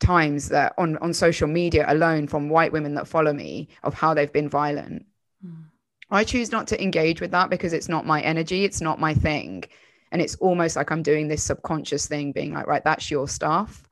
times 0.00 0.48
that 0.48 0.74
on, 0.78 0.96
on 0.98 1.12
social 1.12 1.48
media 1.48 1.84
alone 1.88 2.26
from 2.26 2.48
white 2.48 2.72
women 2.72 2.94
that 2.94 3.08
follow 3.08 3.32
me 3.32 3.68
of 3.82 3.94
how 3.94 4.14
they've 4.14 4.32
been 4.32 4.48
violent. 4.48 5.06
Mm. 5.46 5.64
I 6.10 6.24
choose 6.24 6.52
not 6.52 6.66
to 6.68 6.82
engage 6.82 7.20
with 7.20 7.30
that 7.30 7.50
because 7.50 7.72
it's 7.72 7.88
not 7.88 8.06
my 8.06 8.20
energy, 8.20 8.64
it's 8.64 8.80
not 8.80 9.00
my 9.00 9.14
thing 9.14 9.64
and 10.12 10.20
it's 10.22 10.36
almost 10.36 10.76
like 10.76 10.92
i'm 10.92 11.02
doing 11.02 11.26
this 11.26 11.42
subconscious 11.42 12.06
thing 12.06 12.30
being 12.30 12.52
like 12.52 12.66
right 12.66 12.84
that's 12.84 13.10
your 13.10 13.26
stuff 13.26 13.82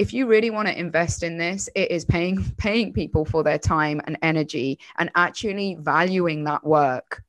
if 0.00 0.14
you 0.14 0.26
really 0.26 0.48
want 0.48 0.66
to 0.66 0.80
invest 0.80 1.22
in 1.22 1.36
this 1.36 1.68
it 1.74 1.90
is 1.90 2.06
paying 2.06 2.42
paying 2.56 2.90
people 2.92 3.26
for 3.26 3.44
their 3.44 3.58
time 3.58 4.00
and 4.06 4.16
energy 4.22 4.78
and 4.96 5.10
actually 5.14 5.76
valuing 5.78 6.44
that 6.44 6.64
work. 6.64 7.22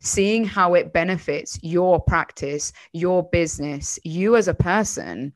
Seeing 0.00 0.44
how 0.44 0.74
it 0.74 0.92
benefits 0.92 1.60
your 1.62 2.00
practice 2.00 2.72
your 2.92 3.22
business 3.22 4.00
you 4.02 4.34
as 4.34 4.48
a 4.48 4.54
person. 4.54 5.34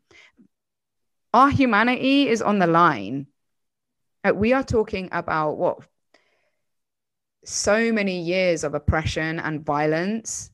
Our 1.32 1.50
humanity 1.50 2.28
is 2.28 2.42
on 2.42 2.58
the 2.58 2.66
line. 2.66 3.28
Uh, 4.24 4.32
we 4.34 4.52
are 4.52 4.64
talking 4.64 5.08
about 5.12 5.52
what 5.58 5.78
so 7.44 7.92
many 7.92 8.20
years 8.20 8.64
of 8.64 8.74
oppression 8.74 9.38
and 9.38 9.64
violence. 9.64 10.50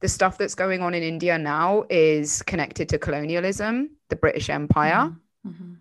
The 0.00 0.08
stuff 0.08 0.38
that's 0.38 0.54
going 0.54 0.80
on 0.80 0.94
in 0.94 1.02
India 1.02 1.36
now 1.36 1.84
is 1.90 2.40
connected 2.40 2.88
to 2.88 2.98
colonialism, 2.98 3.90
the 4.10 4.16
British 4.16 4.50
Empire. 4.50 5.12
Mm-hmm. 5.46 5.48
mm-hmm. 5.48 5.74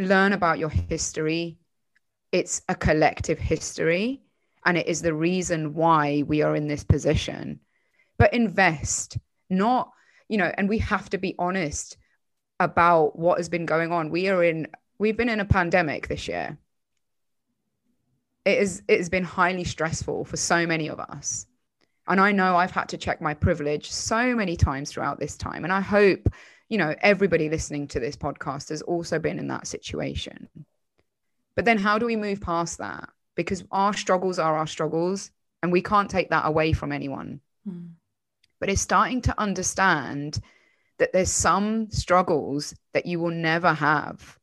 Learn 0.00 0.32
about 0.32 0.60
your 0.60 0.68
history. 0.68 1.58
It's 2.30 2.62
a 2.68 2.74
collective 2.76 3.38
history, 3.38 4.22
and 4.64 4.78
it 4.78 4.86
is 4.86 5.02
the 5.02 5.12
reason 5.12 5.74
why 5.74 6.22
we 6.24 6.42
are 6.42 6.54
in 6.54 6.68
this 6.68 6.84
position. 6.84 7.58
But 8.16 8.32
invest, 8.32 9.18
not, 9.50 9.90
you 10.28 10.38
know, 10.38 10.52
and 10.56 10.68
we 10.68 10.78
have 10.78 11.10
to 11.10 11.18
be 11.18 11.34
honest 11.36 11.96
about 12.60 13.18
what 13.18 13.38
has 13.38 13.48
been 13.48 13.66
going 13.66 13.90
on. 13.90 14.10
We 14.10 14.28
are 14.28 14.44
in, 14.44 14.68
we've 15.00 15.16
been 15.16 15.28
in 15.28 15.40
a 15.40 15.44
pandemic 15.44 16.06
this 16.06 16.28
year. 16.28 16.58
It 18.44 18.58
is, 18.58 18.82
it 18.86 18.98
has 18.98 19.08
been 19.08 19.24
highly 19.24 19.64
stressful 19.64 20.26
for 20.26 20.36
so 20.36 20.64
many 20.64 20.88
of 20.88 21.00
us 21.00 21.48
and 22.08 22.20
I 22.20 22.32
know 22.32 22.56
I've 22.56 22.70
had 22.70 22.88
to 22.88 22.96
check 22.96 23.20
my 23.20 23.34
privilege 23.34 23.90
so 23.90 24.34
many 24.34 24.56
times 24.56 24.90
throughout 24.90 25.20
this 25.20 25.36
time. 25.36 25.64
And 25.64 25.72
I 25.72 25.80
hope, 25.80 26.28
you 26.68 26.78
know, 26.78 26.94
everybody 27.00 27.48
listening 27.48 27.88
to 27.88 28.00
this 28.00 28.16
podcast 28.16 28.68
has 28.68 28.82
also 28.82 29.18
been 29.18 29.38
in 29.38 29.48
that 29.48 29.66
situation. 29.66 30.48
But 31.54 31.64
then 31.64 31.78
how 31.78 31.98
do 31.98 32.06
we 32.06 32.16
move 32.16 32.40
past 32.40 32.78
that? 32.78 33.08
Because 33.34 33.64
our 33.70 33.94
struggles 33.94 34.38
are 34.38 34.56
our 34.56 34.66
struggles 34.66 35.30
and 35.62 35.72
we 35.72 35.82
can't 35.82 36.10
take 36.10 36.30
that 36.30 36.46
away 36.46 36.72
from 36.72 36.92
anyone. 36.92 37.40
Mm. 37.68 37.90
But 38.60 38.68
it's 38.68 38.80
starting 38.80 39.22
to 39.22 39.40
understand 39.40 40.40
that 40.98 41.12
there's 41.12 41.30
some 41.30 41.90
struggles 41.90 42.74
that 42.92 43.06
you 43.06 43.20
will 43.20 43.30
never 43.30 43.72
have. 43.72 44.38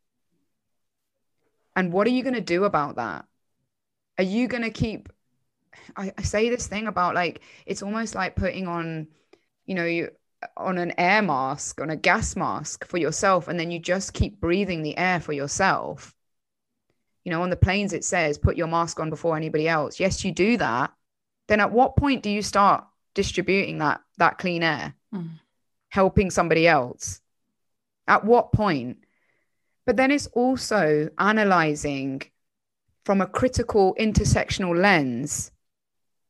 And 1.76 1.91
what 1.91 2.07
are 2.07 2.11
you 2.11 2.23
going 2.23 2.36
to 2.36 2.41
do 2.41 2.63
about 2.63 2.95
that? 2.95 3.26
Are 4.17 4.23
you 4.23 4.47
going 4.47 4.63
to 4.63 4.69
keep 4.69 5.09
I, 5.95 6.13
I 6.17 6.21
say 6.21 6.49
this 6.49 6.67
thing 6.67 6.88
about 6.88 7.15
like 7.15 7.41
it's 7.65 7.84
almost 7.84 8.15
like 8.15 8.36
putting 8.36 8.67
on, 8.67 9.07
you 9.65 9.76
know, 9.76 9.86
you 9.86 10.11
on 10.57 10.77
an 10.77 10.93
air 10.97 11.21
mask, 11.21 11.81
on 11.81 11.89
a 11.89 11.95
gas 11.95 12.35
mask 12.35 12.85
for 12.85 12.97
yourself, 12.97 13.47
and 13.47 13.59
then 13.59 13.71
you 13.71 13.79
just 13.79 14.13
keep 14.13 14.39
breathing 14.39 14.81
the 14.81 14.97
air 14.97 15.19
for 15.19 15.33
yourself. 15.33 16.13
You 17.23 17.31
know, 17.31 17.41
on 17.41 17.49
the 17.49 17.55
planes 17.55 17.93
it 17.93 18.05
says 18.05 18.37
put 18.37 18.57
your 18.57 18.67
mask 18.67 18.99
on 18.99 19.09
before 19.09 19.35
anybody 19.35 19.67
else. 19.67 19.99
Yes, 19.99 20.23
you 20.23 20.31
do 20.31 20.57
that, 20.57 20.91
then 21.47 21.59
at 21.59 21.71
what 21.71 21.95
point 21.95 22.23
do 22.23 22.29
you 22.29 22.41
start 22.41 22.85
distributing 23.13 23.79
that 23.79 24.01
that 24.17 24.37
clean 24.37 24.61
air 24.61 24.93
mm. 25.13 25.29
helping 25.89 26.29
somebody 26.29 26.67
else 26.67 27.21
at 28.07 28.23
what 28.23 28.51
point 28.51 28.97
but 29.85 29.97
then 29.97 30.11
it's 30.11 30.27
also 30.27 31.09
analyzing 31.17 32.21
from 33.05 33.21
a 33.21 33.27
critical 33.27 33.95
intersectional 33.99 34.79
lens 34.79 35.51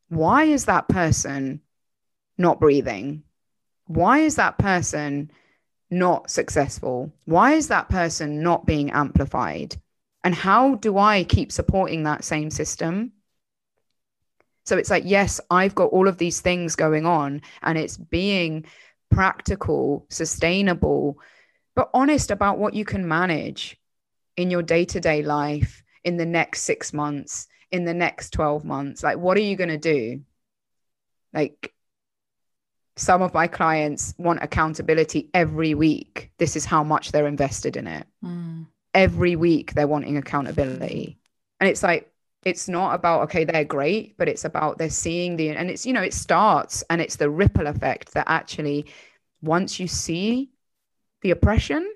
why 0.10 0.44
is 0.44 0.66
that 0.66 0.88
person 0.88 1.60
not 2.38 2.60
breathing 2.60 3.24
why 3.88 4.20
is 4.20 4.36
that 4.36 4.58
person 4.58 5.32
not 5.90 6.30
successful 6.30 7.12
why 7.26 7.54
is 7.54 7.68
that 7.68 7.90
person 7.90 8.42
not 8.42 8.66
being 8.66 8.92
amplified 8.92 9.76
and 10.24 10.34
how 10.34 10.76
do 10.76 10.98
i 10.98 11.24
keep 11.24 11.52
supporting 11.52 12.04
that 12.04 12.24
same 12.24 12.50
system 12.50 13.12
so 14.66 14.78
it's 14.78 14.90
like, 14.90 15.04
yes, 15.06 15.40
I've 15.52 15.76
got 15.76 15.92
all 15.92 16.08
of 16.08 16.18
these 16.18 16.42
things 16.42 16.76
going 16.76 17.06
on, 17.06 17.42
and 17.62 17.78
it's 17.78 17.98
being 17.98 18.66
practical, 19.12 20.08
sustainable, 20.10 21.20
but 21.76 21.92
honest 21.94 22.32
about 22.32 22.58
what 22.58 22.74
you 22.74 22.84
can 22.84 23.08
manage 23.08 23.78
in 24.38 24.50
your 24.50 24.64
day 24.64 24.86
to 24.86 25.00
day 25.00 25.22
life 25.22 25.84
in 26.04 26.18
the 26.18 26.26
next 26.26 26.62
six 26.62 26.94
months, 26.94 27.48
in 27.72 27.86
the 27.86 27.94
next 27.94 28.32
12 28.32 28.66
months. 28.66 29.04
Like, 29.04 29.18
what 29.18 29.38
are 29.38 29.42
you 29.42 29.56
going 29.56 29.70
to 29.70 29.78
do? 29.78 30.22
Like, 31.32 31.74
some 32.98 33.22
of 33.22 33.34
my 33.34 33.48
clients 33.48 34.14
want 34.18 34.42
accountability 34.42 35.30
every 35.34 35.74
week. 35.74 36.32
This 36.38 36.56
is 36.56 36.66
how 36.66 36.84
much 36.84 37.12
they're 37.12 37.28
invested 37.28 37.76
in 37.76 37.88
it. 37.88 38.08
Mm. 38.24 38.68
Every 38.94 39.36
week, 39.36 39.74
they're 39.74 39.88
wanting 39.88 40.18
accountability. 40.18 41.20
And 41.60 41.70
it's 41.70 41.84
like, 41.84 42.12
it's 42.46 42.70
not 42.70 42.94
about 42.94 43.24
okay 43.24 43.44
they're 43.44 43.66
great 43.66 44.16
but 44.18 44.30
it's 44.30 44.46
about 44.46 44.78
they're 44.78 44.90
seeing 44.90 45.36
the 45.36 45.50
and 45.50 45.70
it's 45.70 45.86
you 45.86 45.92
know 45.92 46.02
it 46.02 46.14
starts 46.14 46.84
and 46.90 47.02
it's 47.02 47.18
the 47.18 47.30
ripple 47.30 47.68
effect 47.68 48.14
that 48.14 48.26
actually 48.30 48.86
once 49.42 49.80
you 49.80 49.88
see 49.88 50.52
the 51.22 51.32
oppression 51.32 51.92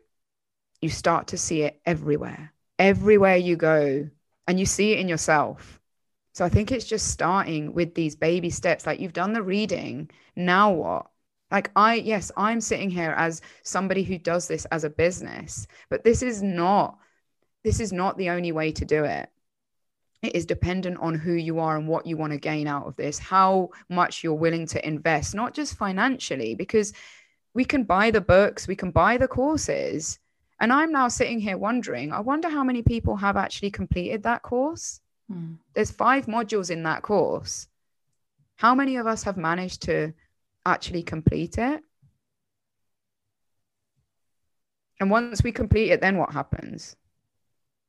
you 0.81 0.89
start 0.89 1.27
to 1.27 1.37
see 1.37 1.61
it 1.61 1.79
everywhere 1.85 2.51
everywhere 2.79 3.37
you 3.37 3.55
go 3.55 4.09
and 4.47 4.59
you 4.59 4.65
see 4.65 4.91
it 4.93 4.99
in 4.99 5.07
yourself 5.07 5.78
so 6.39 6.45
i 6.45 6.49
think 6.49 6.71
it's 6.71 6.85
just 6.85 7.09
starting 7.09 7.73
with 7.73 7.93
these 7.95 8.15
baby 8.15 8.49
steps 8.49 8.87
like 8.87 9.01
you've 9.01 9.11
done 9.11 9.33
the 9.33 9.43
reading 9.43 10.09
now 10.37 10.71
what 10.71 11.07
like 11.51 11.69
i 11.75 11.95
yes 11.95 12.31
i'm 12.37 12.61
sitting 12.61 12.89
here 12.89 13.13
as 13.17 13.41
somebody 13.63 14.03
who 14.03 14.17
does 14.17 14.47
this 14.47 14.63
as 14.71 14.85
a 14.85 14.89
business 14.89 15.67
but 15.89 16.01
this 16.05 16.23
is 16.23 16.41
not 16.41 16.97
this 17.65 17.81
is 17.81 17.91
not 17.91 18.17
the 18.17 18.29
only 18.29 18.53
way 18.53 18.71
to 18.71 18.85
do 18.85 19.03
it 19.03 19.29
it 20.21 20.33
is 20.33 20.45
dependent 20.45 20.97
on 21.01 21.13
who 21.13 21.33
you 21.33 21.59
are 21.59 21.75
and 21.75 21.89
what 21.89 22.05
you 22.05 22.15
want 22.15 22.31
to 22.31 22.39
gain 22.39 22.67
out 22.67 22.85
of 22.85 22.95
this, 22.97 23.17
how 23.17 23.69
much 23.87 24.21
you're 24.21 24.33
willing 24.33 24.67
to 24.67 24.85
invest, 24.85 25.33
not 25.33 25.53
just 25.53 25.77
financially, 25.77 26.55
because 26.55 26.91
we 27.53 27.63
can 27.63 27.85
buy 27.85 28.11
the 28.11 28.19
books, 28.19 28.67
we 28.67 28.75
can 28.75 28.91
buy 28.91 29.15
the 29.15 29.29
courses. 29.29 30.19
And 30.59 30.73
I'm 30.73 30.91
now 30.91 31.07
sitting 31.07 31.39
here 31.39 31.57
wondering, 31.57 32.11
I 32.11 32.19
wonder 32.19 32.49
how 32.49 32.65
many 32.65 32.81
people 32.81 33.15
have 33.15 33.37
actually 33.37 33.71
completed 33.71 34.23
that 34.23 34.41
course. 34.41 34.99
There's 35.73 35.91
five 35.91 36.25
modules 36.25 36.71
in 36.71 36.83
that 36.83 37.01
course. 37.01 37.67
How 38.57 38.75
many 38.75 38.97
of 38.97 39.07
us 39.07 39.23
have 39.23 39.37
managed 39.37 39.83
to 39.83 40.13
actually 40.65 41.03
complete 41.03 41.57
it? 41.57 41.81
And 44.99 45.09
once 45.09 45.43
we 45.43 45.51
complete 45.51 45.91
it, 45.91 46.01
then 46.01 46.17
what 46.17 46.33
happens? 46.33 46.95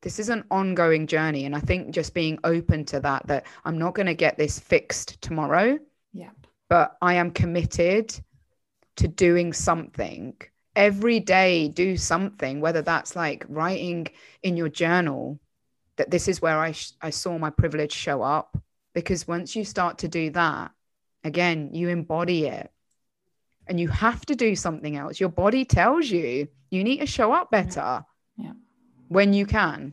this 0.02 0.18
is 0.18 0.28
an 0.28 0.44
ongoing 0.50 1.06
journey 1.06 1.44
and 1.44 1.54
i 1.54 1.60
think 1.60 1.94
just 1.94 2.14
being 2.14 2.38
open 2.44 2.84
to 2.84 3.00
that 3.00 3.26
that 3.26 3.46
i'm 3.64 3.78
not 3.78 3.94
going 3.94 4.06
to 4.06 4.14
get 4.14 4.36
this 4.36 4.58
fixed 4.58 5.20
tomorrow 5.20 5.78
yeah 6.12 6.30
but 6.68 6.96
i 7.02 7.14
am 7.14 7.30
committed 7.30 8.14
to 8.96 9.08
doing 9.08 9.52
something 9.52 10.34
every 10.76 11.20
day 11.20 11.68
do 11.68 11.96
something 11.96 12.60
whether 12.60 12.82
that's 12.82 13.16
like 13.16 13.44
writing 13.48 14.06
in 14.42 14.56
your 14.56 14.68
journal 14.68 15.38
that 16.00 16.10
this 16.10 16.26
is 16.26 16.42
where 16.42 16.58
i 16.58 16.72
sh- 16.72 16.92
i 17.00 17.10
saw 17.10 17.38
my 17.38 17.50
privilege 17.50 17.92
show 17.92 18.22
up 18.22 18.58
because 18.94 19.28
once 19.28 19.54
you 19.54 19.64
start 19.64 19.98
to 19.98 20.08
do 20.08 20.30
that 20.30 20.72
again 21.22 21.70
you 21.72 21.88
embody 21.88 22.46
it 22.46 22.72
and 23.66 23.78
you 23.78 23.88
have 23.88 24.26
to 24.26 24.34
do 24.34 24.56
something 24.56 24.96
else 24.96 25.20
your 25.20 25.28
body 25.28 25.64
tells 25.64 26.08
you 26.08 26.48
you 26.70 26.82
need 26.82 26.98
to 26.98 27.06
show 27.06 27.32
up 27.32 27.50
better 27.50 28.04
yeah. 28.36 28.46
yeah 28.46 28.52
when 29.10 29.32
you 29.32 29.44
can. 29.44 29.92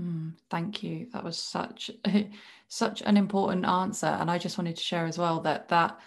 Mm, 0.00 0.32
thank 0.48 0.82
you. 0.82 1.06
That 1.12 1.22
was 1.22 1.38
such 1.38 1.90
such 2.68 3.02
an 3.02 3.16
important 3.16 3.66
answer, 3.66 4.06
and 4.06 4.30
I 4.30 4.38
just 4.38 4.58
wanted 4.58 4.76
to 4.76 4.82
share 4.82 5.04
as 5.04 5.18
well 5.18 5.40
that 5.40 5.68
that 5.68 6.00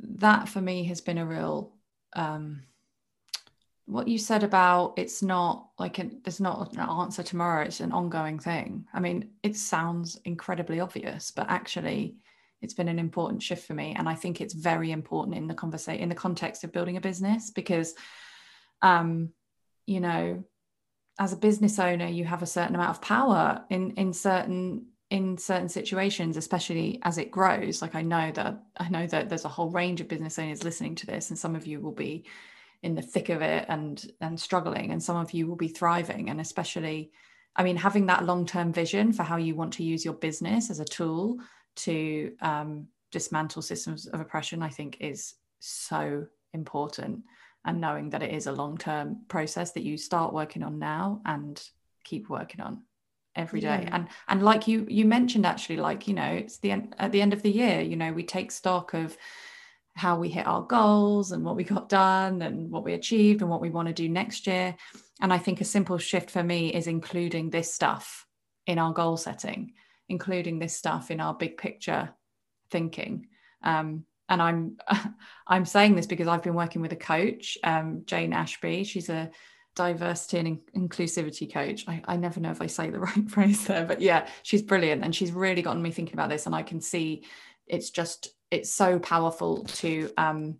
that 0.00 0.48
for 0.48 0.60
me 0.60 0.84
has 0.84 1.00
been 1.00 1.18
a 1.18 1.24
real 1.24 1.72
um, 2.14 2.64
what 3.88 4.06
you 4.06 4.18
said 4.18 4.42
about 4.42 4.92
it's 4.98 5.22
not 5.22 5.70
like 5.78 5.98
an, 5.98 6.20
not 6.40 6.74
an 6.74 6.80
answer 6.80 7.22
tomorrow 7.22 7.64
it's 7.64 7.80
an 7.80 7.92
ongoing 7.92 8.38
thing. 8.38 8.86
I 8.92 9.00
mean 9.00 9.30
it 9.42 9.56
sounds 9.56 10.20
incredibly 10.24 10.78
obvious 10.78 11.30
but 11.30 11.48
actually 11.48 12.16
it's 12.60 12.74
been 12.74 12.88
an 12.88 12.98
important 12.98 13.42
shift 13.42 13.66
for 13.66 13.72
me. 13.72 13.94
And 13.98 14.06
i 14.06 14.14
think 14.14 14.40
it's 14.40 14.52
very 14.52 14.92
important 14.92 15.36
in 15.36 15.46
the 15.46 15.54
conversation 15.54 16.02
in 16.02 16.10
the 16.10 16.14
context 16.14 16.64
of 16.64 16.72
building 16.72 16.98
a 16.98 17.00
business 17.00 17.50
because 17.50 17.94
um 18.82 19.30
you 19.86 20.00
know 20.00 20.44
as 21.18 21.32
a 21.32 21.36
business 21.36 21.78
owner 21.78 22.06
you 22.06 22.24
have 22.24 22.42
a 22.42 22.46
certain 22.46 22.74
amount 22.74 22.90
of 22.90 23.00
power 23.00 23.64
in 23.70 23.92
in 23.92 24.12
certain 24.12 24.86
in 25.08 25.38
certain 25.38 25.70
situations 25.70 26.36
especially 26.36 27.00
as 27.04 27.16
it 27.16 27.30
grows. 27.30 27.80
Like 27.80 27.94
i 27.94 28.02
know 28.02 28.30
that 28.32 28.62
i 28.76 28.90
know 28.90 29.06
that 29.06 29.30
there's 29.30 29.46
a 29.46 29.54
whole 29.56 29.70
range 29.70 30.02
of 30.02 30.08
business 30.08 30.38
owners 30.38 30.62
listening 30.62 30.94
to 30.96 31.06
this 31.06 31.30
and 31.30 31.38
some 31.38 31.56
of 31.56 31.66
you 31.66 31.80
will 31.80 31.92
be 31.92 32.26
in 32.82 32.94
the 32.94 33.02
thick 33.02 33.28
of 33.28 33.42
it 33.42 33.66
and 33.68 34.10
and 34.20 34.38
struggling 34.38 34.92
and 34.92 35.02
some 35.02 35.16
of 35.16 35.32
you 35.32 35.46
will 35.46 35.56
be 35.56 35.68
thriving. 35.68 36.30
And 36.30 36.40
especially 36.40 37.10
i 37.56 37.62
mean 37.62 37.76
having 37.76 38.06
that 38.06 38.24
long-term 38.24 38.72
vision 38.72 39.12
for 39.12 39.24
how 39.24 39.36
you 39.36 39.54
want 39.54 39.72
to 39.74 39.82
use 39.82 40.04
your 40.04 40.14
business 40.14 40.70
as 40.70 40.80
a 40.80 40.84
tool 40.84 41.38
to 41.76 42.32
um, 42.40 42.86
dismantle 43.10 43.62
systems 43.62 44.06
of 44.06 44.20
oppression 44.20 44.62
i 44.62 44.68
think 44.68 44.98
is 45.00 45.34
so 45.60 46.26
important. 46.54 47.24
And 47.64 47.80
knowing 47.80 48.10
that 48.10 48.22
it 48.22 48.32
is 48.32 48.46
a 48.46 48.52
long 48.52 48.78
term 48.78 49.22
process 49.28 49.72
that 49.72 49.82
you 49.82 49.98
start 49.98 50.32
working 50.32 50.62
on 50.62 50.78
now 50.78 51.20
and 51.26 51.60
keep 52.04 52.30
working 52.30 52.60
on 52.60 52.82
every 53.34 53.60
day. 53.60 53.82
Yeah. 53.82 53.94
and 53.94 54.08
and 54.28 54.42
like 54.42 54.66
you 54.66 54.86
you 54.88 55.04
mentioned 55.04 55.44
actually 55.44 55.76
like 55.76 56.08
you 56.08 56.14
know 56.14 56.32
it's 56.32 56.58
the 56.58 56.70
end 56.70 56.94
at 56.98 57.12
the 57.12 57.20
end 57.20 57.32
of 57.32 57.42
the 57.42 57.50
year 57.50 57.80
you 57.80 57.94
know 57.94 58.12
we 58.12 58.24
take 58.24 58.50
stock 58.50 58.94
of 58.94 59.16
how 59.98 60.18
we 60.18 60.28
hit 60.28 60.46
our 60.46 60.62
goals 60.62 61.32
and 61.32 61.44
what 61.44 61.56
we 61.56 61.64
got 61.64 61.88
done 61.88 62.42
and 62.42 62.70
what 62.70 62.84
we 62.84 62.94
achieved 62.94 63.42
and 63.42 63.50
what 63.50 63.60
we 63.60 63.70
want 63.70 63.88
to 63.88 63.94
do 63.94 64.08
next 64.08 64.46
year 64.46 64.74
and 65.20 65.32
i 65.32 65.38
think 65.38 65.60
a 65.60 65.64
simple 65.64 65.98
shift 65.98 66.30
for 66.30 66.42
me 66.42 66.72
is 66.72 66.86
including 66.86 67.50
this 67.50 67.72
stuff 67.72 68.26
in 68.66 68.78
our 68.78 68.92
goal 68.92 69.16
setting 69.16 69.72
including 70.08 70.58
this 70.58 70.76
stuff 70.76 71.10
in 71.10 71.20
our 71.20 71.34
big 71.34 71.56
picture 71.56 72.10
thinking 72.70 73.26
um, 73.62 74.04
and 74.28 74.42
I'm 74.42 74.76
I'm 75.46 75.64
saying 75.64 75.94
this 75.94 76.06
because 76.06 76.28
I've 76.28 76.42
been 76.42 76.54
working 76.54 76.82
with 76.82 76.92
a 76.92 76.96
coach, 76.96 77.58
um, 77.64 78.02
Jane 78.06 78.32
Ashby. 78.32 78.84
She's 78.84 79.08
a 79.08 79.30
diversity 79.74 80.38
and 80.38 80.60
in- 80.74 80.88
inclusivity 80.88 81.52
coach. 81.52 81.84
I, 81.88 82.02
I 82.06 82.16
never 82.16 82.40
know 82.40 82.50
if 82.50 82.60
I 82.60 82.66
say 82.66 82.90
the 82.90 83.00
right 83.00 83.30
phrase 83.30 83.66
there, 83.66 83.84
but 83.84 84.00
yeah, 84.00 84.28
she's 84.42 84.62
brilliant, 84.62 85.04
and 85.04 85.14
she's 85.14 85.32
really 85.32 85.62
gotten 85.62 85.82
me 85.82 85.90
thinking 85.90 86.14
about 86.14 86.30
this. 86.30 86.46
And 86.46 86.54
I 86.54 86.62
can 86.62 86.80
see 86.80 87.24
it's 87.66 87.90
just 87.90 88.30
it's 88.50 88.72
so 88.72 88.98
powerful 88.98 89.64
to 89.64 90.10
um, 90.16 90.58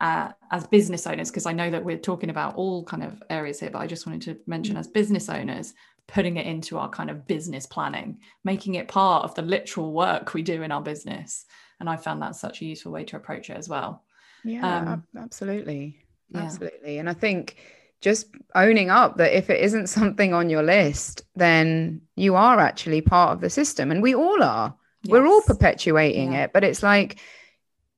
uh, 0.00 0.30
as 0.50 0.66
business 0.66 1.06
owners 1.06 1.30
because 1.30 1.46
I 1.46 1.52
know 1.52 1.70
that 1.70 1.84
we're 1.84 1.96
talking 1.96 2.30
about 2.30 2.56
all 2.56 2.84
kind 2.84 3.02
of 3.02 3.22
areas 3.30 3.60
here, 3.60 3.70
but 3.70 3.78
I 3.78 3.86
just 3.86 4.06
wanted 4.06 4.22
to 4.22 4.40
mention 4.46 4.76
mm. 4.76 4.80
as 4.80 4.88
business 4.88 5.28
owners 5.28 5.74
putting 6.06 6.36
it 6.36 6.46
into 6.46 6.78
our 6.78 6.88
kind 6.88 7.10
of 7.10 7.26
business 7.26 7.66
planning, 7.66 8.18
making 8.44 8.76
it 8.76 8.88
part 8.88 9.24
of 9.24 9.34
the 9.34 9.42
literal 9.42 9.92
work 9.92 10.34
we 10.34 10.42
do 10.42 10.62
in 10.62 10.70
our 10.70 10.82
business. 10.82 11.46
And 11.80 11.90
i 11.90 11.96
found 11.96 12.22
that 12.22 12.36
such 12.36 12.62
a 12.62 12.64
useful 12.64 12.92
way 12.92 13.04
to 13.04 13.16
approach 13.16 13.50
it 13.50 13.56
as 13.56 13.68
well. 13.68 14.04
Yeah 14.44 14.92
um, 14.92 15.04
absolutely. 15.16 15.98
yeah. 16.30 16.42
absolutely. 16.42 16.98
And 16.98 17.08
i 17.08 17.12
think 17.12 17.56
just 18.00 18.26
owning 18.54 18.90
up 18.90 19.16
that 19.16 19.36
if 19.36 19.50
it 19.50 19.60
isn't 19.60 19.88
something 19.88 20.32
on 20.34 20.50
your 20.50 20.62
list 20.62 21.22
then 21.34 22.00
you 22.14 22.34
are 22.34 22.60
actually 22.60 23.00
part 23.00 23.32
of 23.32 23.40
the 23.40 23.50
system 23.50 23.90
and 23.90 24.02
we 24.02 24.14
all 24.14 24.42
are 24.42 24.74
yes. 25.06 25.12
we're 25.12 25.26
all 25.26 25.42
perpetuating 25.42 26.32
yeah. 26.32 26.44
it 26.44 26.52
but 26.52 26.64
it's 26.64 26.82
like 26.82 27.18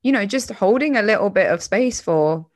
you 0.02 0.12
know 0.12 0.26
just 0.26 0.50
holding 0.50 0.96
a 0.96 1.02
little 1.02 1.30
bit 1.30 1.50
of 1.50 1.62
space 1.62 2.00
for 2.00 2.46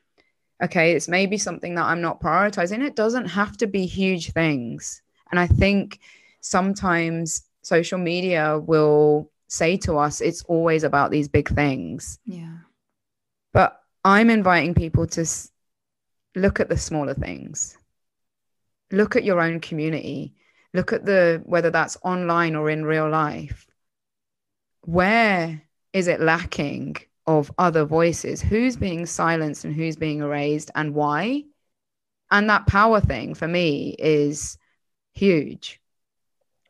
okay 0.62 0.92
it's 0.92 1.08
maybe 1.08 1.38
something 1.38 1.74
that 1.74 1.84
i'm 1.84 2.00
not 2.00 2.20
prioritizing 2.20 2.84
it 2.84 2.96
doesn't 2.96 3.26
have 3.26 3.56
to 3.56 3.66
be 3.66 3.86
huge 3.86 4.32
things 4.32 5.02
and 5.30 5.40
i 5.40 5.46
think 5.46 5.98
sometimes 6.40 7.42
social 7.62 7.98
media 7.98 8.58
will 8.58 9.30
say 9.52 9.76
to 9.76 9.98
us 9.98 10.22
it's 10.22 10.42
always 10.44 10.82
about 10.82 11.10
these 11.10 11.28
big 11.28 11.48
things. 11.48 12.18
Yeah. 12.24 12.56
But 13.52 13.78
I'm 14.02 14.30
inviting 14.30 14.74
people 14.74 15.06
to 15.08 15.26
look 16.34 16.58
at 16.58 16.70
the 16.70 16.78
smaller 16.78 17.12
things. 17.12 17.76
Look 18.90 19.14
at 19.14 19.24
your 19.24 19.40
own 19.40 19.60
community. 19.60 20.34
Look 20.72 20.94
at 20.94 21.04
the 21.04 21.42
whether 21.44 21.70
that's 21.70 21.98
online 22.02 22.56
or 22.56 22.70
in 22.70 22.86
real 22.86 23.10
life. 23.10 23.66
Where 24.84 25.62
is 25.92 26.08
it 26.08 26.20
lacking 26.20 26.96
of 27.26 27.52
other 27.58 27.84
voices? 27.84 28.40
Who's 28.40 28.76
being 28.76 29.06
silenced 29.06 29.64
and 29.64 29.74
who's 29.74 29.96
being 29.96 30.20
erased 30.20 30.70
and 30.74 30.94
why? 30.94 31.44
And 32.30 32.48
that 32.50 32.66
power 32.66 33.00
thing 33.00 33.34
for 33.34 33.46
me 33.46 33.94
is 33.98 34.58
huge. 35.12 35.80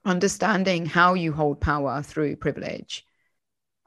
Understanding 0.05 0.87
how 0.87 1.15
you 1.15 1.33
hold 1.33 1.61
power 1.61 2.03
through 2.03 2.37
privilege 2.37 3.07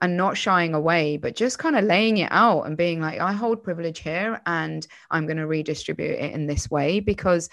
and 0.01 0.17
not 0.17 0.38
shying 0.38 0.73
away, 0.73 1.17
but 1.17 1.36
just 1.36 1.59
kind 1.59 1.76
of 1.76 1.84
laying 1.84 2.17
it 2.17 2.32
out 2.32 2.63
and 2.63 2.78
being 2.78 3.01
like, 3.01 3.19
I 3.19 3.34
hold 3.34 3.63
privilege 3.63 3.99
here 3.99 4.41
and 4.45 4.86
I'm 5.11 5.26
going 5.26 5.38
to 5.38 5.47
redistribute 5.47 6.19
it 6.19 6.34
in 6.34 6.47
this 6.47 6.69
way 6.69 6.99
because 6.99 7.49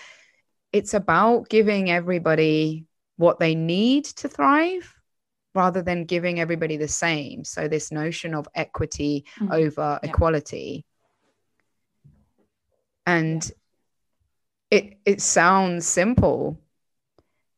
it's 0.73 0.95
about 0.95 1.49
giving 1.49 1.91
everybody 1.91 2.87
what 3.17 3.39
they 3.39 3.55
need 3.55 4.05
to 4.05 4.29
thrive 4.29 4.95
rather 5.55 5.83
than 5.83 6.05
giving 6.05 6.41
everybody 6.41 6.77
the 6.77 6.89
same. 6.89 7.45
So, 7.45 7.69
this 7.69 7.93
notion 7.93 8.35
of 8.35 8.49
equity 8.55 9.25
mm-hmm. 9.39 9.53
over 9.53 10.01
yeah. 10.03 10.11
equality. 10.11 10.85
And 13.07 13.45
yeah. 14.71 14.79
it, 14.79 14.99
it 15.05 15.21
sounds 15.21 15.87
simple, 15.87 16.61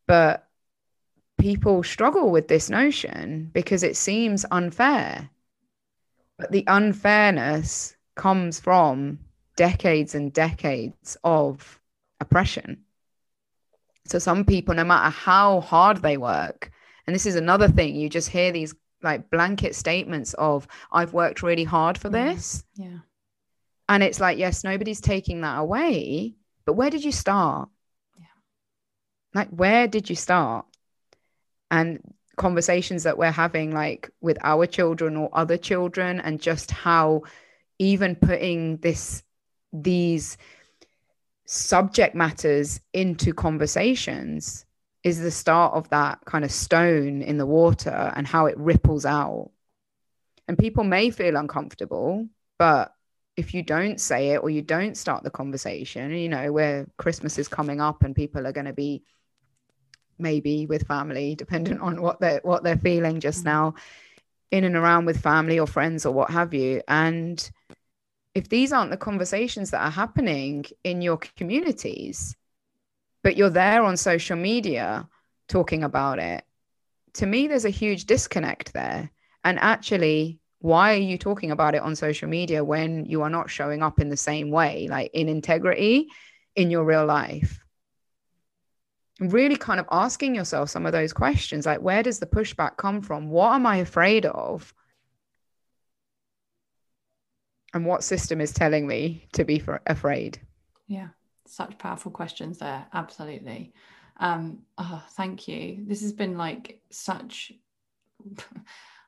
but 0.07 0.49
people 1.39 1.83
struggle 1.83 2.31
with 2.31 2.49
this 2.49 2.71
notion 2.71 3.51
because 3.53 3.83
it 3.83 3.97
seems 3.97 4.47
unfair. 4.51 5.29
But 6.39 6.51
the 6.51 6.65
unfairness 6.67 7.97
comes 8.17 8.59
from 8.59 9.19
decades 9.57 10.15
and 10.15 10.33
decades 10.33 11.17
of 11.23 11.81
oppression. 12.21 12.85
So 14.07 14.19
some 14.19 14.45
people, 14.45 14.75
no 14.75 14.85
matter 14.85 15.11
how 15.11 15.61
hard 15.61 15.99
they 15.99 16.17
work, 16.17 16.71
and 17.07 17.15
this 17.15 17.27
is 17.27 17.37
another 17.37 17.69
thing, 17.69 17.95
you 17.95 18.09
just 18.09 18.29
hear 18.29 18.53
these 18.53 18.75
like 19.03 19.31
blanket 19.31 19.75
statements 19.75 20.35
of, 20.35 20.67
I've 20.91 21.13
worked 21.13 21.43
really 21.43 21.65
hard 21.65 21.99
for 21.99 22.09
mm. 22.09 22.13
this. 22.13 22.65
Yeah. 22.75 22.99
And 23.89 24.03
it's 24.03 24.21
like, 24.21 24.39
yes, 24.39 24.65
nobody's 24.65 25.01
taking 25.01 25.43
that 25.43 25.59
away, 25.59 26.35
but 26.65 26.73
where 26.73 26.91
did 26.91 27.05
you 27.05 27.13
start? 27.13 27.69
Yeah. 28.19 28.25
Like, 29.35 29.51
where 29.51 29.87
did 29.89 30.09
you 30.09 30.17
start? 30.17 30.65
And 31.71 32.01
conversations 32.37 33.03
that 33.03 33.19
we're 33.19 33.31
having, 33.31 33.73
like 33.73 34.11
with 34.21 34.39
our 34.43 34.67
children 34.67 35.17
or 35.17 35.29
other 35.33 35.59
children, 35.59 36.21
and 36.21 36.41
just 36.41 36.71
how 36.71 37.23
even 37.79 38.17
putting 38.17 38.79
this, 38.79 39.23
these, 39.73 40.39
subject 41.47 42.15
matters 42.15 42.81
into 42.95 43.35
conversations 43.35 44.64
is 45.05 45.21
the 45.21 45.31
start 45.31 45.75
of 45.75 45.89
that 45.91 46.19
kind 46.25 46.45
of 46.45 46.51
stone 46.51 47.21
in 47.23 47.37
the 47.37 47.47
water 47.47 48.13
and 48.17 48.27
how 48.27 48.47
it 48.47 48.57
ripples 48.59 49.05
out. 49.05 49.51
And 50.49 50.59
people 50.59 50.83
may 50.83 51.11
feel 51.11 51.37
uncomfortable, 51.37 52.27
but 52.59 52.93
if 53.37 53.53
you 53.53 53.63
don't 53.63 54.01
say 54.01 54.31
it 54.31 54.39
or 54.39 54.49
you 54.49 54.63
don't 54.63 54.97
start 54.97 55.23
the 55.23 55.31
conversation, 55.31 56.13
you 56.13 56.29
know, 56.29 56.53
where 56.53 56.87
Christmas 56.97 57.39
is 57.39 57.49
coming 57.49 57.81
up 57.81 58.03
and 58.03 58.17
people 58.17 58.47
are 58.47 58.53
going 58.53 58.67
to 58.67 58.73
be 58.73 59.03
maybe 60.19 60.67
with 60.67 60.87
family, 60.87 61.35
dependent 61.39 61.81
on 61.81 62.01
what 62.01 62.21
they're 62.21 62.41
what 62.43 62.63
they're 62.63 62.77
feeling 62.79 63.21
just 63.21 63.41
mm-hmm. 63.41 63.49
now, 63.49 63.75
in 64.51 64.65
and 64.65 64.77
around 64.77 65.05
with 65.05 65.21
family 65.21 65.59
or 65.59 65.67
friends 65.67 66.07
or 66.07 66.15
what 66.15 66.31
have 66.31 66.55
you. 66.55 66.81
And 66.89 67.51
if 68.35 68.49
these 68.49 68.73
aren't 68.73 68.91
the 68.91 68.97
conversations 68.97 69.71
that 69.71 69.83
are 69.83 69.91
happening 69.91 70.65
in 70.83 71.03
your 71.03 71.19
communities, 71.37 72.37
but 73.25 73.37
you're 73.37 73.51
there 73.51 73.83
on 73.83 73.97
social 73.97 74.37
media 74.37 75.09
talking 75.49 75.83
about 75.83 76.21
it, 76.21 76.45
to 77.15 77.27
me, 77.27 77.49
there's 77.49 77.65
a 77.65 77.71
huge 77.71 78.05
disconnect 78.05 78.75
there. 78.75 79.11
And 79.43 79.59
actually, 79.59 80.39
why 80.59 80.93
are 80.95 80.99
you 80.99 81.19
talking 81.19 81.51
about 81.51 81.75
it 81.75 81.83
on 81.83 81.97
social 81.97 82.29
media 82.29 82.63
when 82.63 83.07
you 83.07 83.23
are 83.23 83.31
not 83.31 83.51
showing 83.51 83.83
up 83.83 83.99
in 83.99 84.11
the 84.11 84.17
same 84.17 84.51
way, 84.51 84.89
like 84.91 85.11
in 85.15 85.29
integrity 85.29 86.09
in 86.55 86.71
your 86.71 86.85
real 86.85 87.07
life? 87.07 87.59
Really 89.21 89.57
kind 89.57 89.81
of 89.81 89.87
asking 89.91 90.35
yourself 90.35 90.69
some 90.69 90.85
of 90.85 90.93
those 90.93 91.15
questions 91.15 91.65
like, 91.67 91.81
where 91.81 92.03
does 92.03 92.19
the 92.19 92.27
pushback 92.27 92.77
come 92.77 93.01
from? 93.01 93.31
What 93.31 93.55
am 93.55 93.67
I 93.67 93.77
afraid 93.77 94.27
of? 94.27 94.73
and 97.73 97.85
what 97.85 98.05
system 98.05 98.41
is 98.41 98.53
telling 98.53 98.87
me 98.87 99.27
to 99.33 99.45
be 99.45 99.61
afraid 99.87 100.41
yeah 100.87 101.09
such 101.47 101.79
powerful 101.79 102.11
questions 102.11 102.59
there 102.59 102.87
absolutely. 102.93 103.73
Um 104.19 104.61
oh 104.79 105.03
thank 105.13 105.49
you. 105.49 105.85
This 105.87 106.03
has 106.03 106.13
been 106.13 106.37
like 106.37 106.81
such 106.91 107.53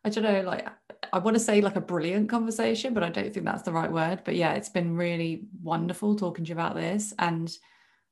i 0.04 0.10
don't 0.10 0.24
know 0.24 0.42
like 0.42 0.66
i 1.12 1.18
want 1.18 1.34
to 1.34 1.42
say 1.42 1.60
like 1.60 1.76
a 1.76 1.80
brilliant 1.80 2.28
conversation 2.28 2.92
but 2.92 3.02
i 3.02 3.08
don't 3.08 3.32
think 3.32 3.46
that's 3.46 3.62
the 3.62 3.72
right 3.72 3.90
word. 3.90 4.22
But 4.24 4.36
yeah 4.36 4.52
it's 4.54 4.68
been 4.68 4.96
really 4.96 5.44
wonderful 5.62 6.16
talking 6.16 6.44
to 6.44 6.48
you 6.50 6.54
about 6.54 6.74
this 6.74 7.14
and 7.18 7.56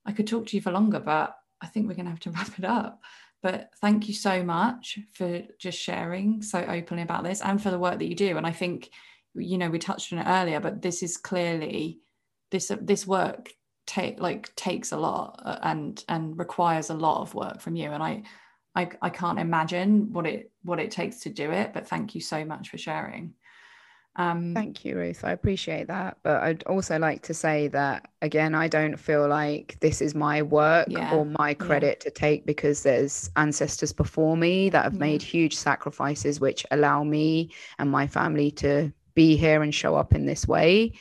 i 0.06 0.12
could 0.12 0.26
talk 0.26 0.46
to 0.46 0.56
you 0.56 0.62
for 0.62 0.72
longer 0.72 1.00
but 1.00 1.36
i 1.60 1.66
think 1.66 1.86
we're 1.86 1.94
going 1.94 2.06
to 2.06 2.10
have 2.10 2.20
to 2.20 2.30
wrap 2.36 2.58
it 2.58 2.64
up. 2.64 3.00
But 3.42 3.70
thank 3.82 4.08
you 4.08 4.14
so 4.14 4.42
much 4.42 4.98
for 5.12 5.42
just 5.58 5.78
sharing 5.78 6.40
so 6.40 6.60
openly 6.60 7.02
about 7.02 7.24
this 7.24 7.42
and 7.42 7.62
for 7.62 7.70
the 7.70 7.78
work 7.78 7.98
that 7.98 8.08
you 8.08 8.14
do. 8.14 8.36
And 8.36 8.46
i 8.46 8.52
think 8.52 8.90
you 9.34 9.58
know 9.58 9.68
we 9.68 9.78
touched 9.78 10.12
on 10.12 10.20
it 10.20 10.26
earlier 10.28 10.60
but 10.60 10.80
this 10.80 11.02
is 11.02 11.16
clearly 11.16 11.98
this 12.50 12.70
this 12.80 13.06
work 13.06 13.50
take 13.86 14.20
like 14.20 14.54
takes 14.56 14.92
a 14.92 14.96
lot 14.96 15.40
uh, 15.44 15.58
and 15.62 16.04
and 16.08 16.38
requires 16.38 16.90
a 16.90 16.94
lot 16.94 17.20
of 17.20 17.34
work 17.34 17.60
from 17.60 17.76
you 17.76 17.90
and 17.90 18.02
I, 18.02 18.22
I 18.74 18.88
i 19.02 19.10
can't 19.10 19.38
imagine 19.38 20.12
what 20.12 20.26
it 20.26 20.50
what 20.62 20.80
it 20.80 20.90
takes 20.90 21.20
to 21.20 21.28
do 21.28 21.50
it 21.50 21.72
but 21.74 21.86
thank 21.86 22.14
you 22.14 22.20
so 22.20 22.44
much 22.44 22.70
for 22.70 22.78
sharing 22.78 23.34
um, 24.16 24.54
Thank 24.54 24.84
you, 24.84 24.96
Ruth. 24.96 25.24
I 25.24 25.32
appreciate 25.32 25.88
that. 25.88 26.18
But 26.22 26.42
I'd 26.42 26.62
also 26.64 26.98
like 26.98 27.22
to 27.22 27.34
say 27.34 27.68
that, 27.68 28.08
again, 28.22 28.54
I 28.54 28.68
don't 28.68 28.96
feel 28.96 29.26
like 29.26 29.76
this 29.80 30.00
is 30.00 30.14
my 30.14 30.42
work 30.42 30.86
yeah, 30.88 31.12
or 31.12 31.24
my 31.24 31.54
credit 31.54 32.00
yeah. 32.00 32.04
to 32.04 32.10
take 32.10 32.46
because 32.46 32.82
there's 32.82 33.30
ancestors 33.36 33.92
before 33.92 34.36
me 34.36 34.70
that 34.70 34.84
have 34.84 34.94
yeah. 34.94 35.00
made 35.00 35.22
huge 35.22 35.56
sacrifices, 35.56 36.40
which 36.40 36.64
allow 36.70 37.02
me 37.02 37.50
and 37.78 37.90
my 37.90 38.06
family 38.06 38.50
to 38.52 38.92
be 39.14 39.36
here 39.36 39.62
and 39.62 39.74
show 39.74 39.96
up 39.96 40.14
in 40.14 40.26
this 40.26 40.46
way. 40.46 40.92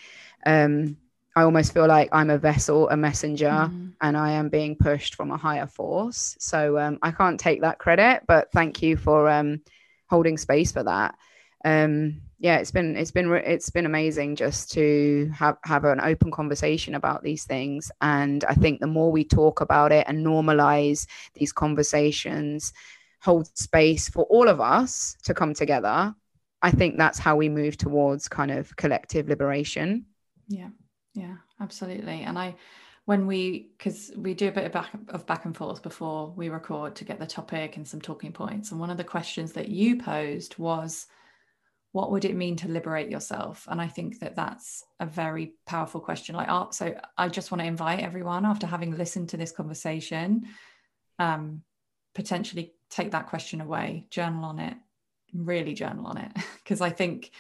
Um, 0.46 0.98
I 1.36 1.44
almost 1.44 1.74
feel 1.74 1.88
like 1.88 2.10
I'm 2.12 2.30
a 2.30 2.38
vessel, 2.38 2.90
a 2.90 2.98
messenger, 2.98 3.50
mm. 3.50 3.94
and 4.02 4.16
I 4.18 4.32
am 4.32 4.50
being 4.50 4.76
pushed 4.76 5.16
from 5.16 5.32
a 5.32 5.38
higher 5.38 5.68
force. 5.68 6.36
So 6.40 6.78
um, 6.78 7.00
I 7.02 7.12
can't 7.12 7.40
take 7.40 7.62
that 7.62 7.80
credit, 7.80 8.24
but 8.28 8.52
thank 8.52 8.82
you 8.82 8.98
for 8.98 9.30
um, 9.30 9.62
holding 10.10 10.38
space 10.38 10.72
for 10.72 10.84
that. 10.84 11.16
Um, 11.66 12.22
yeah, 12.40 12.58
it's 12.58 12.72
been 12.72 12.98
it's 12.98 13.12
been 13.12 13.32
it's 13.32 13.70
been 13.70 13.86
amazing 13.86 14.36
just 14.36 14.72
to 14.74 15.32
have 15.34 15.58
have 15.64 15.86
an 15.86 16.02
open 16.02 16.30
conversation 16.30 16.94
about 16.94 17.24
these 17.24 17.46
things, 17.46 17.92
and 18.02 18.44
I 18.44 18.54
think 18.54 18.80
the 18.80 18.88
more 18.88 19.12
we 19.12 19.24
talk 19.24 19.62
about 19.62 19.92
it 19.92 20.06
and 20.08 20.26
normalize 20.26 21.08
these 21.36 21.54
conversations, 21.54 22.74
hold 23.22 23.48
space 23.58 24.10
for 24.10 24.24
all 24.26 24.50
of 24.50 24.60
us 24.60 25.16
to 25.24 25.34
come 25.34 25.54
together 25.54 26.14
I 26.64 26.72
think 26.72 26.98
that's 26.98 27.20
how 27.20 27.36
we 27.36 27.50
move 27.50 27.76
towards 27.76 28.30
kind 28.30 28.50
of 28.50 28.74
collective 28.78 29.28
liberation. 29.28 30.06
Yeah, 30.48 30.70
yeah, 31.14 31.36
absolutely. 31.60 32.22
And 32.22 32.38
I, 32.38 32.56
when 33.06 33.28
we, 33.28 33.72
because 33.78 34.12
we 34.16 34.34
do 34.34 34.48
a 34.48 34.52
bit 34.52 34.66
of 34.66 34.72
back 34.72 34.92
of 35.10 35.26
back 35.26 35.46
and 35.46 35.56
forth 35.56 35.84
before 35.84 36.34
we 36.36 36.50
record 36.50 36.96
to 36.96 37.06
get 37.06 37.20
the 37.20 37.28
topic 37.28 37.78
and 37.78 37.88
some 37.88 38.02
talking 38.02 38.32
points. 38.32 38.72
And 38.72 38.80
one 38.80 38.90
of 38.90 38.98
the 38.98 39.04
questions 39.04 39.54
that 39.54 39.70
you 39.70 39.98
posed 39.98 40.58
was, 40.58 41.08
what 41.92 42.12
would 42.12 42.26
it 42.26 42.36
mean 42.36 42.56
to 42.58 42.68
liberate 42.68 43.10
yourself? 43.10 43.68
And 43.70 43.80
I 43.80 43.88
think 43.88 44.20
that 44.20 44.36
that's 44.36 44.84
a 45.00 45.06
very 45.06 45.54
powerful 45.68 46.02
question. 46.02 46.34
Like, 46.34 46.50
uh, 46.50 46.72
so 46.72 46.96
I 47.18 47.28
just 47.28 47.52
want 47.52 47.62
to 47.62 47.68
invite 47.68 48.00
everyone 48.00 48.46
after 48.46 48.66
having 48.66 48.98
listened 48.98 49.30
to 49.30 49.38
this 49.38 49.52
conversation, 49.52 50.48
um, 51.20 51.62
potentially 52.16 52.74
take 52.90 53.12
that 53.12 53.28
question 53.28 53.62
away, 53.62 54.08
journal 54.10 54.46
on 54.46 54.60
it, 54.60 54.76
really 55.34 55.74
journal 55.74 56.08
on 56.08 56.18
it 56.18 56.32
because 56.64 56.82
I 56.82 56.90
think 56.90 57.32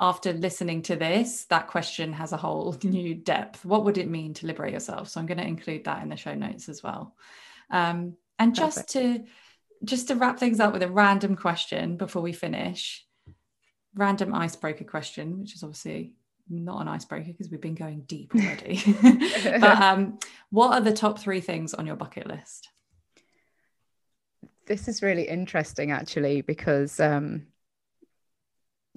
after 0.00 0.32
listening 0.32 0.82
to 0.82 0.96
this, 0.96 1.44
that 1.46 1.66
question 1.66 2.12
has 2.12 2.32
a 2.32 2.36
whole 2.36 2.76
new 2.82 3.14
depth. 3.14 3.64
What 3.64 3.84
would 3.84 3.98
it 3.98 4.08
mean 4.08 4.34
to 4.34 4.46
liberate 4.46 4.72
yourself? 4.72 5.08
So 5.08 5.20
I'm 5.20 5.26
going 5.26 5.38
to 5.38 5.46
include 5.46 5.84
that 5.84 6.02
in 6.02 6.08
the 6.08 6.16
show 6.16 6.34
notes 6.34 6.68
as 6.68 6.82
well. 6.82 7.14
Um, 7.70 8.16
and 8.38 8.54
just 8.54 8.76
Perfect. 8.76 8.92
to 8.92 9.24
just 9.84 10.08
to 10.08 10.16
wrap 10.16 10.40
things 10.40 10.58
up 10.58 10.72
with 10.72 10.82
a 10.82 10.90
random 10.90 11.36
question 11.36 11.96
before 11.96 12.20
we 12.20 12.32
finish, 12.32 13.06
random 13.94 14.34
icebreaker 14.34 14.84
question, 14.84 15.38
which 15.38 15.54
is 15.54 15.62
obviously 15.62 16.14
not 16.48 16.80
an 16.80 16.88
icebreaker 16.88 17.30
because 17.30 17.48
we've 17.48 17.60
been 17.60 17.76
going 17.76 18.00
deep 18.00 18.34
already. 18.34 18.82
but 19.60 19.62
um, 19.82 20.18
what 20.50 20.72
are 20.72 20.80
the 20.80 20.92
top 20.92 21.20
three 21.20 21.40
things 21.40 21.74
on 21.74 21.86
your 21.86 21.94
bucket 21.94 22.26
list? 22.26 22.68
this 24.68 24.86
is 24.86 25.02
really 25.02 25.26
interesting 25.26 25.90
actually 25.90 26.42
because 26.42 27.00
um 27.00 27.46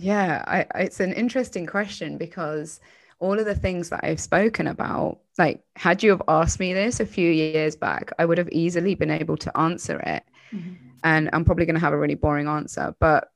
yeah 0.02 0.44
I, 0.48 0.82
it's 0.82 1.00
an 1.00 1.14
interesting 1.14 1.66
question 1.66 2.18
because 2.18 2.80
all 3.20 3.40
of 3.40 3.46
the 3.46 3.56
things 3.56 3.90
that 3.90 4.02
I've 4.04 4.20
spoken 4.20 4.68
about, 4.68 5.20
like, 5.38 5.64
had 5.76 6.02
you 6.02 6.10
have 6.10 6.24
asked 6.28 6.60
me 6.60 6.74
this 6.74 7.00
a 7.00 7.06
few 7.06 7.30
years 7.30 7.76
back, 7.76 8.12
I 8.18 8.26
would 8.26 8.40
have 8.40 8.50
easily 8.50 8.96
been 8.96 9.12
able 9.12 9.38
to 9.38 9.58
answer 9.58 10.00
it. 10.00 10.24
Mm-hmm. 10.52 10.74
And 11.04 11.30
I'm 11.32 11.46
probably 11.46 11.66
going 11.66 11.76
to 11.76 11.82
have 11.82 11.94
a 11.94 12.00
really 12.00 12.16
boring 12.16 12.48
answer. 12.48 12.96
But 13.00 13.30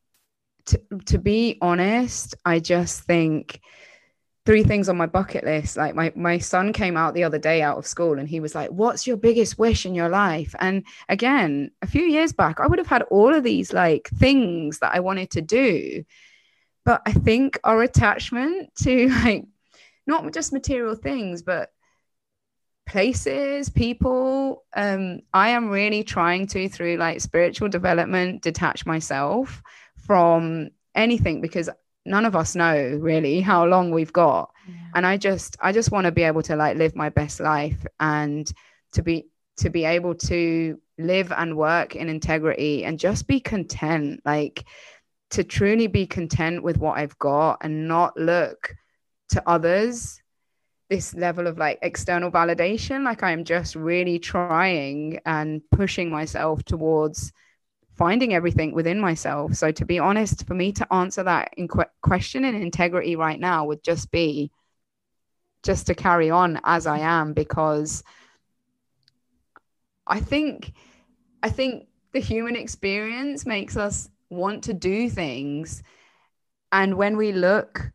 to, 0.68 0.82
to 1.06 1.20
be 1.20 1.60
honest, 1.62 2.34
I 2.44 2.60
just 2.60 3.04
think 3.04 3.62
three 4.46 4.64
things 4.64 4.90
on 4.90 4.98
my 4.98 5.06
bucket 5.06 5.44
list. 5.44 5.78
Like 5.78 5.96
my 5.96 6.12
my 6.16 6.38
son 6.38 6.74
came 6.74 6.98
out 6.98 7.14
the 7.14 7.24
other 7.24 7.40
day 7.40 7.62
out 7.62 7.78
of 7.78 7.88
school 7.88 8.20
and 8.20 8.28
he 8.28 8.40
was 8.40 8.56
like, 8.56 8.70
"What's 8.70 9.08
your 9.08 9.18
biggest 9.18 9.58
wish 9.58 9.86
in 9.86 9.96
your 9.96 10.10
life?" 10.10 10.54
And 10.60 10.84
again, 11.10 11.72
a 11.82 11.88
few 11.88 12.04
years 12.04 12.34
back, 12.34 12.60
I 12.60 12.68
would 12.68 12.80
have 12.80 12.88
had 12.88 13.04
all 13.04 13.34
of 13.34 13.44
these 13.44 13.74
like 13.74 14.10
things 14.10 14.80
that 14.80 14.94
I 14.94 15.00
wanted 15.00 15.32
to 15.32 15.42
do. 15.42 16.04
But 16.86 17.02
I 17.06 17.12
think 17.12 17.60
our 17.64 17.82
attachment 17.82 18.74
to 18.84 19.10
like 19.24 19.46
not 20.08 20.32
just 20.34 20.54
material 20.54 20.96
things, 20.96 21.42
but 21.42 21.70
places, 22.88 23.70
people, 23.70 24.64
um, 24.76 25.22
I 25.34 25.50
am 25.50 25.70
really 25.70 26.04
trying 26.04 26.48
to 26.48 26.70
through 26.70 26.98
like 26.98 27.20
spiritual 27.20 27.68
development 27.68 28.44
detach 28.44 28.86
myself 28.86 29.62
from 29.98 30.70
anything 30.94 31.42
because 31.42 31.70
none 32.06 32.26
of 32.26 32.36
us 32.36 32.56
know 32.56 32.98
really 33.02 33.42
how 33.42 33.66
long 33.66 33.92
we've 33.92 34.14
got 34.14 34.52
yeah. 34.68 34.76
and 34.94 35.06
i 35.06 35.18
just 35.18 35.58
i 35.60 35.72
just 35.72 35.92
want 35.92 36.06
to 36.06 36.12
be 36.12 36.24
able 36.24 36.42
to 36.42 36.56
like 36.56 36.78
live 36.78 36.96
my 36.96 37.10
best 37.10 37.40
life 37.40 37.86
and 38.00 38.54
to 38.92 39.02
be 39.02 39.28
to 39.58 39.70
be 39.70 39.86
able 39.86 40.14
to 40.14 40.80
live 40.98 41.32
and 41.32 41.58
work 41.58 41.96
in 41.96 42.08
integrity 42.08 42.86
and 42.86 43.00
just 43.00 43.28
be 43.28 43.40
content 43.40 44.22
like 44.26 44.64
to 45.32 45.44
truly 45.44 45.88
be 45.88 46.06
content 46.06 46.64
with 46.64 46.78
what 46.78 46.98
i've 46.98 47.18
got 47.20 47.58
and 47.62 47.88
not 47.88 48.16
look 48.18 48.76
to 49.30 49.42
others 49.48 50.22
this 50.90 51.16
level 51.16 51.48
of 51.48 51.58
like 51.58 51.80
external 51.82 52.32
validation 52.32 53.04
like 53.04 53.24
i 53.24 53.32
am 53.32 53.44
just 53.44 53.76
really 53.76 54.20
trying 54.20 55.20
and 55.26 55.62
pushing 55.72 56.10
myself 56.10 56.64
towards 56.64 57.34
finding 57.96 58.34
everything 58.34 58.74
within 58.74 59.00
myself. 59.00 59.56
So, 59.56 59.72
to 59.72 59.86
be 59.86 60.00
honest, 60.00 60.46
for 60.46 60.54
me 60.54 60.72
to 60.74 60.94
answer 60.94 61.24
that 61.24 61.54
in 61.58 61.68
que- 61.68 61.86
question 62.02 62.46
in 62.46 62.56
integrity 62.56 63.16
right 63.16 63.40
now 63.40 63.66
would 63.66 63.84
just 63.84 64.12
be 64.12 64.52
just 65.64 65.88
to 65.88 65.96
carry 65.96 66.30
on 66.30 66.60
as 66.64 66.86
I 66.86 67.00
am 67.00 67.34
because 67.34 68.04
I 70.06 70.20
think 70.20 70.74
I 71.42 71.50
think 71.50 71.88
the 72.12 72.20
human 72.20 72.56
experience 72.56 73.46
makes 73.46 73.78
us 73.78 74.10
want 74.30 74.64
to 74.64 74.74
do 74.74 75.10
things 75.10 75.84
and 76.72 76.96
when 76.96 77.18
we 77.18 77.32
look 77.32 77.92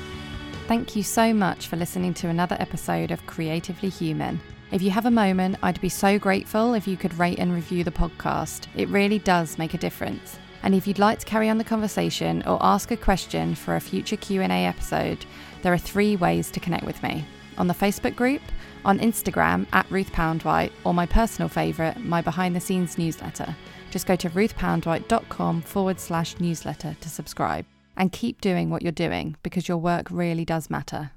Thank 0.67 0.97
you 0.97 1.03
so 1.03 1.35
much 1.35 1.67
for 1.67 1.77
listening 1.77 2.15
to 2.15 2.29
another 2.29 2.57
episode 2.59 3.11
of 3.11 3.27
Creatively 3.27 3.91
Human. 3.91 4.41
If 4.73 4.81
you 4.81 4.91
have 4.91 5.05
a 5.05 5.11
moment, 5.11 5.59
I'd 5.62 5.79
be 5.83 5.91
so 5.91 6.19
grateful 6.19 6.73
if 6.73 6.89
you 6.89 6.97
could 6.97 7.19
rate 7.19 7.39
and 7.39 7.53
review 7.53 7.85
the 7.85 7.91
podcast. 7.91 8.67
It 8.75 8.89
really 8.89 9.19
does 9.19 9.59
make 9.59 9.75
a 9.75 9.79
difference. 9.79 10.39
And 10.62 10.75
if 10.75 10.87
you'd 10.87 10.99
like 10.99 11.19
to 11.19 11.27
carry 11.27 11.51
on 11.51 11.59
the 11.59 11.65
conversation 11.65 12.43
or 12.47 12.57
ask 12.62 12.91
a 12.91 12.97
question 12.97 13.55
for 13.55 13.77
a 13.77 13.81
future 13.81 14.17
Q&A 14.17 14.47
episode, 14.47 15.27
there 15.61 15.75
are 15.75 15.79
three 15.79 16.17
ways 16.17 16.51
to 16.53 16.61
connect 16.61 16.87
with 16.87 17.03
me. 17.03 17.27
On 17.59 17.67
the 17.67 17.75
Facebook 17.75 18.17
group, 18.17 18.41
on 18.87 18.99
Instagram 19.01 19.67
at 19.75 19.91
Ruth 19.91 20.12
Poundwhite, 20.12 20.73
or 20.83 20.95
my 20.95 21.05
personal 21.05 21.51
favourite, 21.51 22.03
my 22.03 22.23
behind 22.23 22.57
the 22.57 22.61
scenes 22.61 22.97
newsletter. 22.97 23.55
Just 23.91 24.07
go 24.07 24.17
to 24.17 24.31
ruthpoundwhite.com 24.31 25.61
forward 25.61 26.01
slash 26.01 26.41
newsletter 26.41 26.97
to 27.03 27.09
subscribe. 27.11 27.67
And 27.97 28.11
keep 28.11 28.40
doing 28.40 28.70
what 28.70 28.82
you're 28.82 28.92
doing 28.92 29.36
because 29.42 29.68
your 29.68 29.78
work 29.78 30.11
really 30.11 30.45
does 30.45 30.68
matter. 30.68 31.11